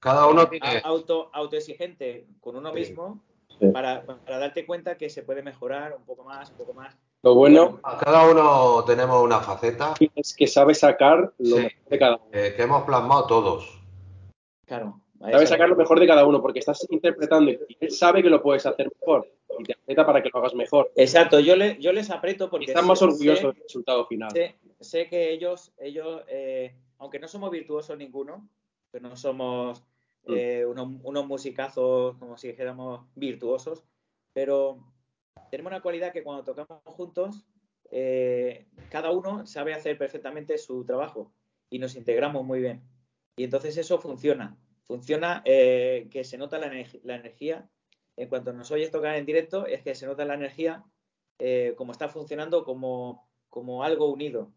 Cada 0.00 0.26
uno 0.26 0.48
tiene. 0.48 0.80
auto, 0.84 1.30
autoexigente 1.32 2.26
con 2.40 2.56
uno 2.56 2.72
Sí. 2.72 2.80
mismo 2.80 3.22
Sí. 3.58 3.68
para, 3.68 4.04
para 4.04 4.38
darte 4.38 4.66
cuenta 4.66 4.98
que 4.98 5.08
se 5.08 5.22
puede 5.22 5.42
mejorar 5.42 5.96
un 5.96 6.04
poco 6.04 6.24
más, 6.24 6.50
un 6.50 6.56
poco 6.58 6.74
más. 6.74 6.98
Lo 7.26 7.34
bueno 7.34 7.80
Cada 7.82 8.30
uno 8.30 8.84
tenemos 8.84 9.20
una 9.20 9.40
faceta 9.40 9.94
es 10.14 10.32
que 10.32 10.46
sabe 10.46 10.76
sacar 10.76 11.32
lo 11.38 11.56
Sí. 11.56 11.62
mejor 11.64 11.88
de 11.90 11.98
cada 11.98 12.16
uno. 12.18 12.26
eh, 12.30 12.54
que 12.56 12.62
hemos 12.62 12.84
plasmado 12.84 13.26
todos. 13.26 13.82
Claro. 14.64 15.00
a 15.20 15.32
Sabe 15.32 15.46
sacar 15.48 15.68
lo 15.68 15.74
mejor 15.74 15.98
de 15.98 16.06
cada 16.06 16.24
uno 16.24 16.40
porque 16.40 16.60
estás 16.60 16.86
interpretando 16.88 17.50
y 17.50 17.58
él 17.80 17.90
sabe 17.90 18.22
que 18.22 18.30
lo 18.30 18.40
puedes 18.40 18.64
hacer 18.64 18.92
mejor 19.00 19.28
y 19.58 19.64
te 19.64 19.72
aprieta 19.72 20.06
para 20.06 20.22
que 20.22 20.28
lo 20.32 20.38
hagas 20.38 20.54
mejor. 20.54 20.92
Exacto, 20.94 21.40
yo, 21.40 21.56
le, 21.56 21.76
yo 21.80 21.90
les 21.92 22.10
aprieto 22.10 22.48
porque 22.48 22.66
Estás 22.66 22.84
más 22.86 23.00
sé- 23.00 23.06
orgulloso 23.06 23.40
sé- 23.40 23.46
del 23.48 23.56
resultado 23.62 24.06
final. 24.06 24.30
sé, 24.30 24.54
sé 24.78 25.08
que 25.08 25.32
ellos, 25.32 25.72
ellos 25.78 26.22
eh, 26.28 26.76
aunque 26.98 27.18
no 27.18 27.26
somos 27.26 27.50
virtuosos 27.50 27.98
ninguno, 27.98 28.48
que 28.92 29.00
no 29.00 29.16
somos 29.16 29.82
Mm. 30.28 30.32
eh, 30.36 30.64
unos, 30.66 30.88
unos 31.02 31.26
musicazos 31.26 32.16
como 32.18 32.36
si 32.36 32.48
dijéramos 32.48 33.00
virtuosos, 33.16 33.82
pero 34.32 34.78
tenemos 35.56 35.72
una 35.72 35.80
cualidad 35.80 36.12
que 36.12 36.22
cuando 36.22 36.44
tocamos 36.44 36.82
juntos, 36.84 37.46
eh, 37.90 38.66
cada 38.90 39.10
uno 39.10 39.46
sabe 39.46 39.72
hacer 39.72 39.96
perfectamente 39.96 40.58
su 40.58 40.84
trabajo 40.84 41.32
y 41.70 41.78
nos 41.78 41.96
integramos 41.96 42.44
muy 42.44 42.60
bien. 42.60 42.82
Y 43.36 43.44
entonces 43.44 43.74
eso 43.78 43.98
funciona. 43.98 44.58
Funciona 44.84 45.40
eh, 45.46 46.08
que 46.10 46.24
se 46.24 46.36
nota 46.36 46.58
la, 46.58 46.66
energía. 46.66 47.70
En 48.18 48.28
cuanto 48.28 48.52
nos 48.52 48.70
oyes 48.70 48.90
tocar 48.90 49.16
en 49.16 49.24
directo, 49.24 49.64
es 49.64 49.82
que 49.82 49.94
se 49.94 50.04
nota 50.04 50.26
la 50.26 50.34
energía 50.34 50.84
eh, 51.38 51.72
como 51.78 51.92
está 51.92 52.10
funcionando 52.10 52.62
como, 52.62 53.26
como 53.48 53.82
algo 53.82 54.12
unido. 54.12 54.52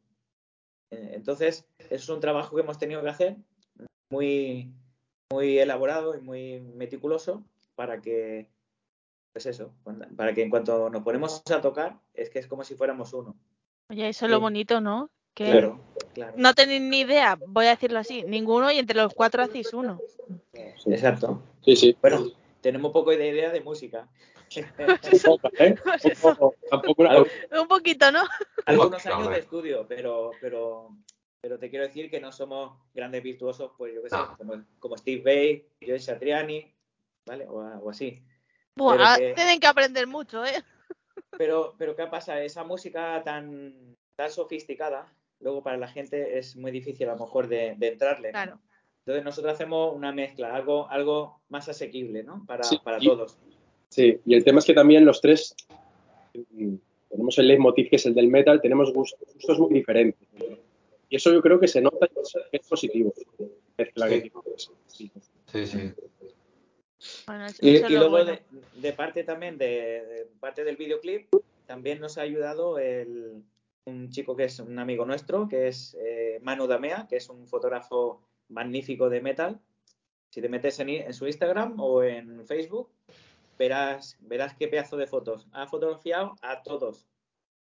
Entonces, 0.90 1.66
eso 1.78 1.96
es 1.96 2.10
un 2.10 2.20
trabajo 2.20 2.58
que 2.58 2.62
hemos 2.62 2.78
tenido 2.78 3.02
que 3.02 3.10
hacer 3.10 3.38
muy, 4.10 4.74
muy 5.32 5.60
elaborado 5.60 6.14
y 6.18 6.20
muy 6.20 6.60
meticuloso 6.60 7.46
para 7.76 8.02
que, 8.02 8.50
pues 9.32 9.46
eso, 9.46 9.72
para 10.16 10.34
que 10.34 10.42
en 10.44 10.50
cuanto 10.50 10.90
nos 10.90 11.04
ponemos 11.04 11.42
a 11.52 11.62
tocar, 11.62 12.00
es 12.14 12.30
que 12.30 12.40
es 12.40 12.48
como 12.48 12.64
si 12.64 12.76
fuéramos 12.76 13.14
uno. 13.14 13.36
Oye, 13.90 14.10
eso 14.10 14.26
es 14.26 14.32
lo 14.32 14.38
Sí. 14.38 14.42
bonito, 14.42 14.82
¿no? 14.82 15.10
Que 15.34 15.52
Claro, 15.52 15.80
claro. 16.14 16.34
no 16.38 16.54
tenéis 16.54 16.82
ni 16.82 17.02
idea, 17.02 17.38
voy 17.48 17.68
a 17.68 17.70
decirlo 17.70 18.00
así, 18.00 18.24
ninguno 18.24 18.72
y 18.72 18.80
entre 18.80 18.98
los 18.98 19.14
cuatro 19.14 19.42
hacéis 19.44 19.74
uno. 19.74 20.00
Sí. 20.54 20.92
Exacto. 20.92 21.42
Sí, 21.64 21.76
sí. 21.76 21.98
Bueno, 22.02 22.26
tenemos 22.62 22.92
poco 22.92 23.12
de 23.12 23.28
idea 23.30 23.52
de 23.52 23.62
música. 23.62 24.08
¿eh? 25.60 25.76
Tampoco 26.70 27.06
Un 27.62 27.68
poquito, 27.68 28.12
¿no? 28.12 28.24
algunos 28.66 29.06
años 29.06 29.20
hombre. 29.20 29.36
de 29.36 29.42
estudio, 29.42 29.86
pero, 29.88 30.32
pero, 30.42 30.90
pero 31.42 31.60
te 31.60 31.70
quiero 31.70 31.86
decir 31.86 32.10
que 32.10 32.20
no 32.20 32.32
somos 32.32 32.78
grandes 32.94 33.22
virtuosos, 33.24 33.72
pues 33.78 33.94
yo 33.94 34.02
qué 34.04 34.10
sé, 34.10 34.16
No. 34.18 34.38
como, 34.38 34.64
como 34.80 34.98
Steve 34.98 35.22
Vai, 35.24 35.66
Joe 35.88 36.00
Satriani, 36.00 36.74
¿vale? 37.26 37.48
O, 37.48 37.60
o 37.60 37.90
así. 37.90 38.22
Buah, 38.76 39.18
que- 39.18 39.34
tienen 39.34 39.60
que 39.60 39.68
aprender 39.68 40.08
mucho, 40.08 40.46
¿eh? 40.46 40.54
Pero, 41.38 41.76
pero 41.78 41.96
¿qué 41.96 42.08
pasa? 42.08 42.42
Esa 42.44 42.64
música 42.64 43.22
tan, 43.24 43.96
tan 44.16 44.30
sofisticada, 44.32 45.14
luego 45.40 45.62
para 45.64 45.78
la 45.78 45.88
gente 45.88 46.38
es 46.38 46.56
muy 46.56 46.72
difícil 46.72 47.08
a 47.08 47.14
lo 47.14 47.20
mejor 47.26 47.48
de, 47.48 47.76
de 47.78 47.88
entrarle. 47.90 48.30
¿no? 48.30 48.32
Claro. 48.34 48.60
Entonces 49.06 49.24
nosotros 49.24 49.54
hacemos 49.54 49.96
una 49.96 50.12
mezcla, 50.12 50.54
algo, 50.54 50.90
algo 50.90 51.40
más 51.50 51.70
asequible, 51.70 52.24
¿no? 52.24 52.44
Para, 52.46 52.64
Sí, 52.64 52.80
para 52.84 52.98
y- 53.00 53.06
todos. 53.06 53.38
Sí, 53.90 54.20
y 54.26 54.34
el 54.36 54.44
tema 54.44 54.60
es 54.60 54.66
que 54.66 54.74
también 54.74 55.06
los 55.06 55.22
tres 55.22 55.56
mm, 56.52 56.76
tenemos 57.10 57.38
el 57.40 57.48
leitmotiv 57.48 57.90
que 57.90 57.96
es 57.98 58.06
el 58.06 58.14
del 58.16 58.28
metal, 58.28 58.60
tenemos 58.62 58.92
gustos, 58.94 59.20
gustos 59.36 59.60
muy 59.60 59.74
diferentes. 59.74 60.28
Y 61.10 61.16
eso 61.16 61.32
yo 61.32 61.42
creo 61.42 61.60
que 61.60 61.68
se 61.68 61.82
nota 61.82 62.08
y 62.08 62.20
es- 62.58 62.68
positivo. 62.68 63.14
Mezcla. 63.78 64.10
Sí. 64.88 65.12
Sí, 65.48 65.66
sí. 65.66 65.94
Bueno, 67.28 67.46
eso- 67.46 67.66
Y, 67.66 67.80
luego 67.90 68.10
bueno. 68.10 68.32
de, 68.32 68.42
de 68.76 68.94
parte 68.94 69.24
también 69.24 69.58
de, 69.58 69.66
de 69.66 70.28
parte 70.40 70.64
del 70.64 70.76
videoclip, 70.78 71.28
también 71.66 72.00
nos 72.00 72.18
ha 72.18 72.22
ayudado 72.22 72.80
el, 72.80 73.44
un 73.86 74.10
chico 74.10 74.36
que 74.36 74.46
es 74.46 74.60
un 74.60 74.78
amigo 74.80 75.06
nuestro, 75.06 75.48
que 75.48 75.68
es 75.68 75.96
eh, 76.00 76.40
Manu 76.42 76.68
Damea, 76.68 77.08
que 77.08 77.18
es 77.18 77.30
un 77.30 77.48
fotógrafo 77.48 78.22
magnífico 78.50 79.10
de 79.10 79.22
metal. 79.22 79.60
Si 80.30 80.42
te 80.42 80.50
metes 80.50 80.80
en, 80.80 81.14
su 81.14 81.26
Instagram 81.28 81.80
o 81.80 82.04
en 82.04 82.46
Facebook, 82.46 82.90
verás, 83.58 84.18
verás 84.22 84.54
qué 84.56 84.68
pedazo 84.68 84.98
de 84.98 85.08
fotos. 85.08 85.48
Ha 85.52 85.68
fotografiado 85.68 86.36
a 86.42 86.62
todos, 86.62 87.08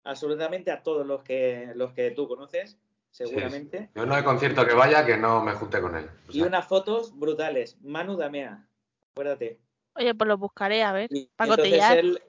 absolutamente 0.03 0.71
a 0.71 0.81
todos 0.81 1.05
los 1.05 1.23
que, 1.23 1.71
los 1.75 1.93
que 1.93 2.11
tú 2.11 2.27
conoces, 2.27 2.77
seguramente. 3.11 3.89
Yo 3.95 4.05
no 4.05 4.15
hay 4.15 4.23
concierto 4.23 4.65
que 4.65 4.73
vaya 4.73 5.05
que 5.05 5.17
no 5.17 5.43
me 5.43 5.53
junte 5.53 5.81
con 5.81 5.95
él. 5.95 6.09
O 6.29 6.31
Y 6.31 6.41
unas 6.41 6.67
fotos 6.67 7.17
brutales. 7.17 7.77
Manu 7.81 8.15
Damea, 8.15 8.65
acuérdate. 9.13 9.59
Oye, 9.95 10.15
pues 10.15 10.27
lo 10.27 10.37
buscaré, 10.37 10.83
a 10.83 10.91
ver, 10.91 11.07
Y 11.11 11.29
para 11.35 11.51
entonces 11.51 11.71
cotillar. 11.79 11.97
él, 11.99 12.21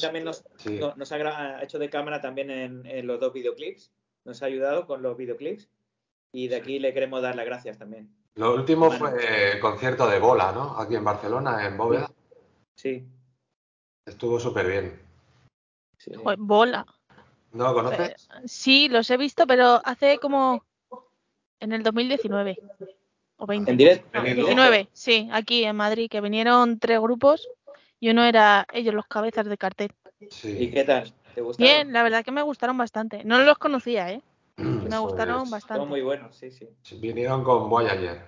también 0.00 0.24
nos, 0.24 0.44
sí. 0.56 0.78
no- 0.78 0.94
nos 0.96 1.12
ha, 1.12 1.62
hecho 1.62 1.78
de 1.78 1.88
cámara 1.88 2.20
también 2.20 2.50
en, 2.50 2.86
en 2.86 3.06
los 3.06 3.20
dos 3.20 3.32
videoclips. 3.32 3.92
Nos 4.24 4.42
ha 4.42 4.46
ayudado 4.46 4.86
con 4.86 5.02
los 5.02 5.16
videoclips. 5.16 5.68
Y 6.32 6.48
de 6.48 6.56
aquí 6.56 6.78
le 6.78 6.92
queremos 6.94 7.22
dar 7.22 7.36
las 7.36 7.44
gracias 7.44 7.78
también. 7.78 8.12
Lo 8.34 8.54
último 8.54 8.86
Bueno. 8.86 9.10
fue 9.10 9.52
el 9.52 9.60
concierto 9.60 10.08
de 10.08 10.18
Bola, 10.18 10.50
¿no? 10.52 10.78
Aquí 10.78 10.96
en 10.96 11.04
Barcelona, 11.04 11.66
en 11.66 11.76
Bóveda. 11.76 12.10
Sí. 12.74 13.06
Estuvo 14.06 14.40
súper 14.40 14.66
bien. 14.66 15.00
sí. 15.98 16.12
Joder, 16.14 16.38
bola. 16.40 16.86
¿No 17.52 17.64
lo 17.64 17.74
conoces? 17.74 18.28
Sí, 18.46 18.88
los 18.88 19.08
he 19.10 19.16
visto, 19.18 19.46
pero 19.46 19.80
hace 19.84 20.18
como 20.18 20.64
en 21.60 21.72
el 21.72 21.82
2019 21.82 22.58
o 23.42 23.46
20. 23.46 23.70
En 23.72 23.76
directo. 23.76 24.06
No, 24.14 24.22
Venido. 24.22 24.46
19, 24.46 24.88
sí, 24.92 25.28
aquí 25.32 25.64
en 25.64 25.74
Madrid, 25.74 26.08
que 26.08 26.20
vinieron 26.20 26.78
tres 26.78 27.00
grupos 27.00 27.48
y 27.98 28.10
uno 28.10 28.24
era 28.24 28.66
ellos 28.72 28.94
los 28.94 29.06
cabezas 29.06 29.46
de 29.46 29.58
cartel. 29.58 29.90
¿Y 30.20 30.30
Sí. 30.30 30.70
qué 30.70 30.84
tal? 30.84 31.12
¿Te 31.34 31.40
gustaron? 31.40 31.68
Bien, 31.72 31.92
la 31.92 32.02
verdad 32.04 32.24
que 32.24 32.30
me 32.30 32.42
gustaron 32.42 32.78
bastante. 32.78 33.24
No 33.24 33.40
los 33.40 33.58
conocía, 33.58 34.10
¿eh? 34.12 34.22
Me 34.56 34.86
Pues, 34.88 35.00
gustaron 35.00 35.40
Son 35.40 35.50
bastante. 35.50 35.86
muy 35.86 36.02
buenos, 36.02 36.36
sí, 36.36 36.50
sí. 36.52 36.68
Vinieron 37.00 37.42
con 37.42 37.68
Voyager. 37.68 38.22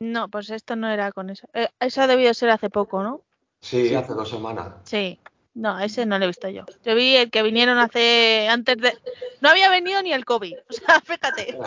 No, 0.00 0.28
pues 0.28 0.50
esto 0.50 0.74
no 0.74 0.88
era 0.90 1.12
con 1.12 1.30
eso. 1.30 1.48
Eh, 1.54 1.68
eso 1.78 2.02
ha 2.02 2.06
debido 2.08 2.34
ser 2.34 2.50
hace 2.50 2.70
poco, 2.70 3.02
¿no? 3.02 3.22
Sí, 3.60 3.88
Sí. 3.88 3.94
hace 3.94 4.14
dos 4.14 4.28
semanas. 4.30 4.68
Sí. 4.84 5.18
No, 5.58 5.76
ese 5.80 6.06
no 6.06 6.18
lo 6.20 6.24
he 6.24 6.28
visto 6.28 6.48
yo. 6.48 6.64
Yo 6.84 6.94
vi 6.94 7.16
el 7.16 7.32
que 7.32 7.42
vinieron 7.42 7.78
hace 7.78 8.46
antes 8.48 8.76
de 8.78 8.96
no 9.40 9.48
había 9.48 9.68
venido 9.68 10.00
ni 10.02 10.12
el 10.12 10.24
COVID. 10.24 10.54
O 10.68 10.72
sea, 10.72 11.00
fíjate, 11.00 11.58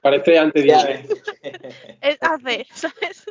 Parece 0.00 0.38
antes 0.38 0.64
de 0.64 0.72
es 2.00 2.18
hace, 2.22 2.66
¿sabes? 2.72 3.26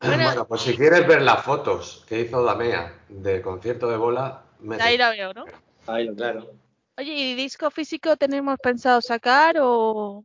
Bueno. 0.00 0.24
Bueno, 0.24 0.48
pues 0.48 0.62
si 0.62 0.74
quieres 0.74 1.06
ver 1.06 1.20
las 1.20 1.42
fotos 1.44 2.04
que 2.08 2.20
hizo 2.20 2.42
Damea 2.42 2.94
del 3.08 3.42
concierto 3.42 3.86
de 3.90 3.98
Bola, 3.98 4.44
me 4.60 4.80
Ahí 4.80 4.96
la 4.96 5.10
veo, 5.10 5.34
¿no? 5.34 5.44
Ahí 5.86 6.06
lo 6.06 6.14
Claro. 6.14 6.50
Oye, 6.96 7.12
¿y 7.12 7.34
disco 7.34 7.70
físico 7.70 8.16
tenemos 8.16 8.58
pensado 8.58 9.02
sacar 9.02 9.56
o 9.60 10.24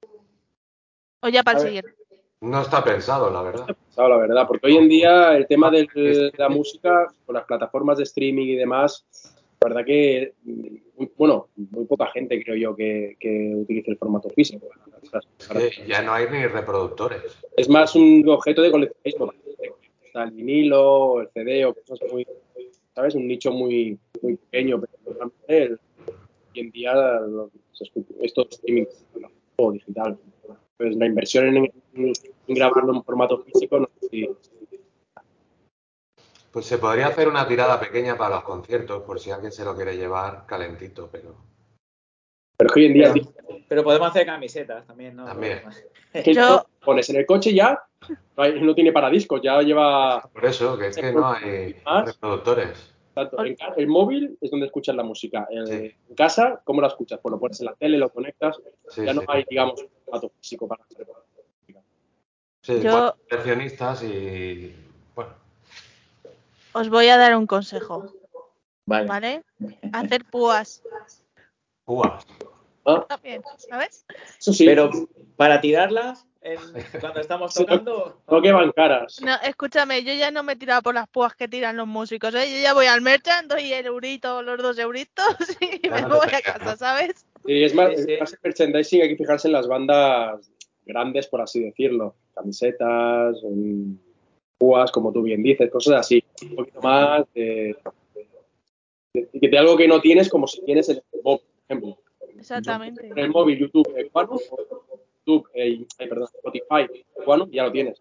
o 1.24 1.28
ya 1.30 1.44
para 1.44 1.60
A 1.60 1.62
el 1.62 1.66
ver. 1.66 1.84
siguiente? 1.84 2.18
no 2.40 2.62
está 2.62 2.82
pensado, 2.84 3.30
la 3.30 3.42
verdad. 3.42 3.68
Pensado, 3.92 4.10
la 4.10 4.18
verdad, 4.18 4.48
porque 4.48 4.68
hoy 4.68 4.78
en 4.78 4.88
día 4.88 5.36
el 5.36 5.48
tema 5.48 5.70
de 5.70 6.32
la 6.38 6.50
música, 6.50 7.14
con 7.26 7.36
las 7.36 7.46
plataformas 7.46 7.98
de 7.98 8.04
streaming 8.04 8.48
y 8.48 8.56
demás, 8.56 9.06
la 9.62 9.68
verdad 9.70 9.86
que, 9.86 10.34
mm, 10.44 10.76
muy- 10.98 11.12
bueno, 11.18 11.48
muy 11.56 11.86
poca 11.86 12.08
gente 12.08 12.42
creo 12.44 12.56
yo 12.56 12.76
que, 12.76 13.16
que 13.20 13.54
utilice 13.56 13.92
el 13.92 13.98
formato 13.98 14.30
físico. 14.30 14.68
Que 15.54 15.72
ya 15.88 16.02
no 16.02 16.14
hay 16.14 16.26
ni 16.32 16.46
reproductores. 16.48 17.22
Es 17.58 17.68
más 17.70 17.96
un 17.96 18.24
objeto 18.30 18.62
de 18.62 18.72
coleccionismo. 18.72 19.34
Está 20.06 20.24
el 20.24 20.32
vinilo, 20.32 21.22
el 21.22 21.30
CD 21.34 21.66
o 21.66 21.74
cosas 21.74 22.00
muy, 22.12 22.26
¿sabes? 22.96 23.16
Un 23.16 23.28
nicho 23.28 23.52
muy, 23.52 23.98
muy 24.22 24.36
pequeño, 24.38 24.82
pero 24.82 25.32
el- 25.48 25.72
hoy 25.74 26.60
en 26.60 26.72
día 26.72 26.94
lo- 27.22 27.52
se 27.74 27.84
escucha- 27.86 28.14
esto 28.22 28.42
es 28.50 28.56
streaming 28.58 28.86
o 29.58 29.72
digital. 29.72 30.18
Pues 30.82 30.96
la 30.96 31.06
inversión 31.06 31.46
en, 31.46 31.58
en- 31.94 32.14
en 32.48 32.56
grabarlo 32.56 32.92
en 32.96 33.04
formato 33.04 33.38
físico 33.44 33.80
no 33.80 33.88
sé 34.00 34.08
si 34.10 34.30
Pues 36.52 36.66
se 36.66 36.80
podría 36.80 37.06
hacer 37.08 37.28
una 37.28 37.48
tirada 37.48 37.80
pequeña 37.80 38.18
para 38.18 38.36
los 38.38 38.44
conciertos, 38.44 39.04
por 39.04 39.20
si 39.20 39.30
alguien 39.30 39.52
se 39.52 39.64
lo 39.64 39.76
quiere 39.76 39.96
llevar 39.96 40.48
calentito, 40.48 41.08
pero 41.12 41.36
Pero 42.58 42.68
es 42.68 42.74
que 42.74 42.80
hoy 42.80 42.86
en 42.88 42.94
día 42.94 43.14
Pero, 43.14 43.60
pero 43.70 43.84
podemos 43.84 44.10
hacer 44.10 44.26
camisetas 44.26 44.88
también, 44.88 45.16
¿no? 45.16 45.26
También. 45.26 45.62
es 46.14 46.24
que 46.24 46.34
Yo- 46.34 46.66
pones 46.84 47.08
en 47.12 47.18
el 47.18 47.28
coche 47.28 47.54
ya, 47.54 47.80
no, 48.36 48.44
hay- 48.44 48.60
no 48.60 48.74
tiene 48.74 48.92
paradiscos, 48.92 49.40
ya 49.44 49.62
lleva. 49.62 50.20
por 50.34 50.46
eso, 50.46 50.76
que 50.80 50.88
es 50.88 50.98
que 50.98 51.12
no 51.14 51.32
hay 51.32 51.76
¿Más? 51.86 52.06
reproductores. 52.08 52.91
Tanto 53.14 53.44
en 53.46 53.56
ca- 53.56 53.74
el 53.76 53.88
móvil 53.88 54.38
es 54.40 54.50
donde 54.52 54.68
escuchas 54.68 54.96
la 54.96 55.04
música. 55.04 55.46
En, 55.50 55.68
Sí. 55.68 55.96
en 56.10 56.16
casa, 56.16 56.62
¿cómo 56.64 56.82
la 56.82 56.88
escuchas? 56.88 57.20
Pues 57.22 57.32
lo 57.32 57.40
pones 57.40 57.60
en 57.60 57.66
la 57.66 57.76
tele, 57.76 57.98
lo 57.98 58.10
conectas. 58.10 58.60
Sí, 58.90 59.06
ya 59.06 59.14
no 59.14 59.22
sí. 59.22 59.28
hay, 59.30 59.46
digamos, 59.50 59.82
un 59.82 59.90
formato 60.06 60.32
físico 60.40 60.68
para 60.68 60.84
hacer. 60.84 61.08
Sí, 62.64 62.80
Yo- 62.82 62.92
bueno, 62.92 63.16
coleccionistas 63.30 64.04
y. 64.04 64.76
Bueno, 65.16 65.32
Os 66.74 66.90
voy 66.90 67.08
a 67.10 67.18
dar 67.18 67.36
un 67.36 67.48
consejo, 67.48 68.06
Vale. 68.86 69.08
¿vale? 69.08 69.44
Hacer 69.92 70.24
púas 70.26 70.84
púas. 71.84 72.26
Ah, 72.86 73.06
también, 73.10 73.42
¿sabes? 73.58 74.06
eso 74.40 74.54
sí, 74.54 74.66
Pero 74.66 74.90
para 75.36 75.60
tirarlas 75.60 76.26
en- 76.42 76.60
cuando 77.00 77.20
estamos 77.22 77.54
tocando. 77.86 78.22
no 78.30 78.42
que 78.42 78.52
van 78.52 78.72
caras. 78.72 79.20
No, 79.22 79.36
escúchame, 79.44 80.04
yo 80.04 80.14
ya 80.14 80.32
no 80.32 80.44
me 80.44 80.54
he 80.54 80.56
tirado 80.56 80.82
por 80.82 80.94
las 80.96 81.08
púas 81.08 81.36
que 81.36 81.48
tiran 81.48 81.78
los 81.78 81.88
músicos, 81.88 82.34
¿eh? 82.36 82.50
Yo 82.52 82.62
ya 82.62 82.74
voy 82.74 82.86
al 82.88 83.02
merchant, 83.02 83.50
doy 83.52 83.72
el 83.74 83.86
eurito, 83.86 84.42
los 84.42 84.58
dos 84.62 84.78
euritos 84.80 85.26
y 85.84 85.88
me 85.90 86.02
voy 86.08 86.28
a 86.34 86.42
casa. 86.42 86.76
¿sabes? 86.78 87.26
Sí, 87.46 87.64
es 87.64 87.74
más, 87.76 87.90
Sí, 87.96 88.16
más 88.20 88.34
el 88.34 88.40
merchandising, 88.44 89.02
hay 89.02 89.10
que 89.10 89.18
fijarse 89.18 89.48
en 89.48 89.54
las 89.54 89.68
bandas 89.68 90.52
grandes, 90.86 91.28
por 91.28 91.42
así 91.42 91.60
decirlo. 91.64 92.16
Camisetas, 92.36 93.38
púas, 94.58 94.92
como 94.92 95.12
tú 95.12 95.22
bien 95.24 95.42
dices, 95.44 95.70
cosas 95.72 95.96
así. 96.02 96.24
Un 96.44 96.56
poquito 96.56 96.82
más 96.82 97.24
de, 97.34 97.76
de- 99.14 99.30
de- 99.34 99.50
de 99.50 99.58
algo 99.58 99.76
que 99.76 99.88
no 99.88 100.00
tienes, 100.02 100.30
como 100.30 100.48
si 100.48 100.64
tienes 100.64 100.88
el 100.90 101.02
móvil, 101.24 101.42
por 101.42 101.64
ejemplo. 101.68 101.98
Exactamente. 102.38 103.08
En 103.08 103.18
el 103.18 103.30
móvil, 103.30 103.60
YouTube, 103.60 103.92
Equanum, 103.98 104.38
o 104.52 105.00
YouTube, 105.26 105.50
eh, 105.54 105.86
perdón, 105.98 106.28
Spotify, 106.36 106.90
Equanum, 107.20 107.50
ya 107.52 107.64
lo 107.64 107.72
tienes. 107.72 107.98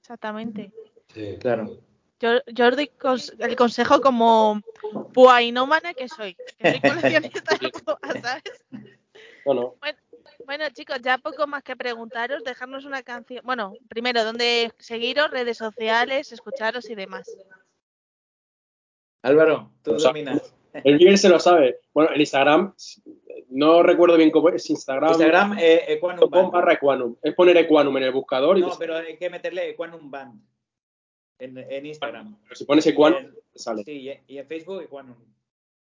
Exactamente. 0.00 0.72
Sí. 1.12 1.36
Claro. 1.40 1.76
Yo, 2.20 2.40
yo 2.46 2.66
os 2.68 2.74
doy 2.76 2.90
cons- 2.98 3.34
el 3.38 3.54
consejo 3.54 4.00
como 4.00 4.60
puainómana 5.14 5.94
que 5.94 6.08
soy, 6.08 6.34
que 6.58 6.72
soy 6.72 6.80
coleccionista 6.80 7.56
de 7.56 7.68
púas, 7.70 7.98
¿sabes? 8.22 8.42
No, 9.46 9.54
no. 9.54 9.74
Bueno, 10.44 10.64
chicos, 10.72 10.98
ya 11.02 11.18
poco 11.18 11.46
más 11.46 11.62
que 11.62 11.76
preguntaros, 11.76 12.42
dejarnos 12.42 12.84
una 12.86 13.02
canción. 13.02 13.42
Bueno, 13.44 13.74
primero, 13.88 14.24
¿dónde 14.24 14.72
seguiros? 14.78 15.30
Redes 15.30 15.58
sociales, 15.58 16.32
escucharos 16.32 16.88
y 16.90 16.94
demás. 16.94 17.28
Álvaro, 19.22 19.70
tú 19.82 19.94
dominas. 19.96 20.54
El 20.84 20.96
Miguel 20.96 21.18
se 21.18 21.28
lo 21.28 21.38
sabe. 21.40 21.80
Bueno, 21.92 22.10
el 22.12 22.20
Instagram, 22.20 22.74
no 23.50 23.82
recuerdo 23.82 24.16
bien 24.16 24.30
cómo 24.30 24.48
es 24.50 24.68
Instagram. 24.70 25.10
Instagram, 25.10 25.58
eh, 25.58 25.84
Equanum 25.88 26.20
com 26.20 26.30
Band. 26.30 26.52
barra 26.52 26.72
Equanum. 26.74 27.16
Es 27.22 27.34
poner 27.34 27.56
Equanum 27.56 27.96
en 27.96 28.02
el 28.04 28.12
buscador 28.12 28.58
y 28.58 28.60
No, 28.60 28.70
te- 28.70 28.76
pero 28.78 28.96
hay 28.96 29.16
que 29.16 29.30
meterle 29.30 29.70
Equanum 29.70 30.10
Band 30.10 30.40
en, 31.38 31.58
en 31.58 31.86
Instagram. 31.86 32.38
pero 32.42 32.54
si 32.56 32.64
pones 32.64 32.86
Equanum, 32.86 33.18
en- 33.18 33.34
te 33.52 33.58
sale. 33.58 33.82
Sí, 33.84 34.10
y 34.26 34.38
en- 34.38 34.46
Facebook 34.46 34.82
Equanum. 34.82 35.16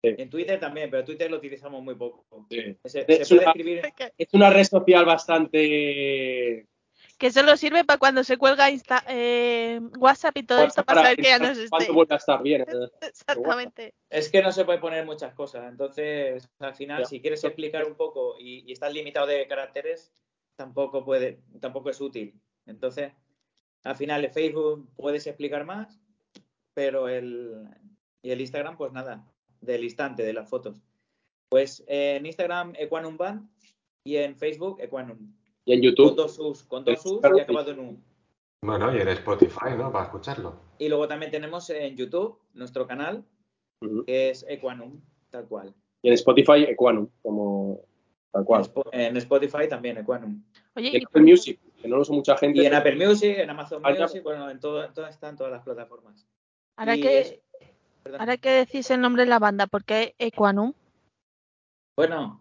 Sí. 0.03 0.15
En 0.19 0.29
Twitter 0.29 0.61
también, 0.61 0.91
pero 0.91 1.03
Twitter 1.03 1.31
lo 1.31 1.39
utilizamos 1.39 1.83
muy 1.83 1.95
poco. 1.95 2.47
Sí. 2.51 2.77
Se, 2.85 3.05
Es 3.09 3.27
se 3.27 3.35
puede 3.37 3.41
una- 3.41 3.51
escribir. 3.53 3.83
Es 4.19 4.35
una 4.35 4.51
red 4.51 4.65
social 4.65 5.05
bastante. 5.07 6.67
Que 7.17 7.31
solo 7.33 7.57
sirve 7.57 7.85
para 7.85 7.99
cuando 7.99 8.25
se 8.25 8.37
cuelga 8.37 8.71
Insta- 8.71 9.05
eh, 9.09 9.81
WhatsApp 9.99 10.37
y 10.37 10.43
todo 10.43 10.63
esto 10.63 10.85
para 10.85 11.03
saber 11.03 11.17
que 11.17 11.23
ya 11.25 11.39
no 11.39 11.49
es 11.49 11.69
cuánto 11.71 11.83
este. 11.85 11.93
vuelve 11.93 12.15
a 12.15 12.19
estar 12.19 12.43
bien. 12.43 12.65
Exactamente. 13.01 13.95
Es 14.11 14.29
que 14.31 14.43
no 14.43 14.53
se 14.53 14.65
puede 14.65 14.79
poner 14.79 15.05
muchas 15.05 15.35
cosas. 15.35 15.69
Entonces, 15.69 16.49
al 16.59 16.75
final, 16.75 17.03
Ya. 17.03 17.07
si 17.07 17.21
quieres 17.21 17.43
explicar 17.45 17.85
un 17.87 17.95
poco 17.95 18.37
y, 18.39 18.65
y 18.69 18.73
estás 18.73 18.93
limitado 18.93 19.27
de 19.27 19.47
caracteres, 19.47 20.13
tampoco 20.57 21.05
puede, 21.05 21.41
tampoco 21.61 21.91
es 21.91 22.01
útil. 22.01 22.41
Entonces, 22.67 23.13
al 23.85 23.97
final, 23.97 24.25
en 24.25 24.33
Facebook 24.33 24.89
puedes 24.97 25.27
explicar 25.27 25.65
más, 25.65 26.01
pero 26.75 27.09
el 27.09 27.69
y 28.23 28.31
el 28.31 28.41
Instagram, 28.41 28.77
pues 28.79 28.91
nada, 28.93 29.25
del 29.61 29.85
instante 29.85 30.23
de 30.23 30.33
las 30.33 30.49
fotos. 30.49 30.83
Pues 31.51 31.85
eh, 31.87 32.17
en 32.17 32.25
Instagram 32.27 32.73
Equanum 32.79 33.17
Band 33.19 33.49
y 34.03 34.17
en 34.17 34.35
Facebook 34.37 34.81
Equanum. 34.81 35.35
Y 35.65 35.73
en 35.73 35.81
Con 35.81 35.83
YouTube. 35.91 36.17
dos 36.17 36.35
sus, 36.35 36.63
con 36.65 36.85
dos 36.85 37.01
sus 37.03 37.21
y 37.23 37.41
acabado 37.41 37.71
en 37.71 37.79
un. 37.81 38.05
Bueno, 38.63 38.95
y 38.97 39.01
en 39.01 39.09
Spotify, 39.09 39.71
¿no? 39.77 39.93
Para 39.93 40.05
escucharlo. 40.07 40.61
Y 40.79 40.89
luego 40.89 41.07
también 41.09 41.31
tenemos 41.31 41.69
en 41.71 41.97
YouTube 41.97 42.39
nuestro 42.55 42.87
canal, 42.87 43.25
que 44.07 44.31
es 44.31 44.45
Equanum, 44.49 45.01
tal 45.31 45.47
cual. 45.47 45.75
Y 46.03 46.09
en 46.09 46.15
Spotify, 46.15 46.65
Equanum, 46.69 47.09
como 47.23 47.81
tal 48.33 48.41
En, 48.43 48.47
cual. 48.47 48.71
En 48.93 49.17
Spotify 49.19 49.69
también 49.69 49.99
Equanum. 49.99 50.43
Oye, 50.77 50.89
Y 50.89 50.97
en 50.97 51.03
y 51.03 51.05
Apple 51.05 51.23
Music, 51.23 51.61
que 51.81 51.89
no 51.89 51.97
lo 51.97 52.03
usa 52.03 52.15
mucha 52.15 52.37
gente. 52.37 52.63
Y 52.63 52.67
en 52.67 52.75
Apple 52.75 52.97
Music, 53.07 53.39
en 53.39 53.51
Amazon 53.51 53.83
Ah, 53.85 53.93
ya. 53.95 54.01
Music, 54.03 54.23
bueno, 54.23 54.51
en 54.51 54.61
todo, 54.61 54.85
en 54.85 54.93
todo- 54.95 55.07
están 55.07 55.37
todas 55.37 55.53
las 55.53 55.63
plataformas. 55.63 56.27
ahora 56.77 56.97
y 56.97 57.01
que, 57.01 57.21
es- 57.21 57.41
ahora 58.19 58.37
que 58.39 58.51
decís 58.51 58.91
el 58.91 59.01
nombre 59.01 59.25
de 59.25 59.29
la 59.31 59.39
banda, 59.39 59.67
¿por 59.67 59.85
qué 59.85 60.15
Equanum? 60.19 60.73
Bueno, 61.97 62.41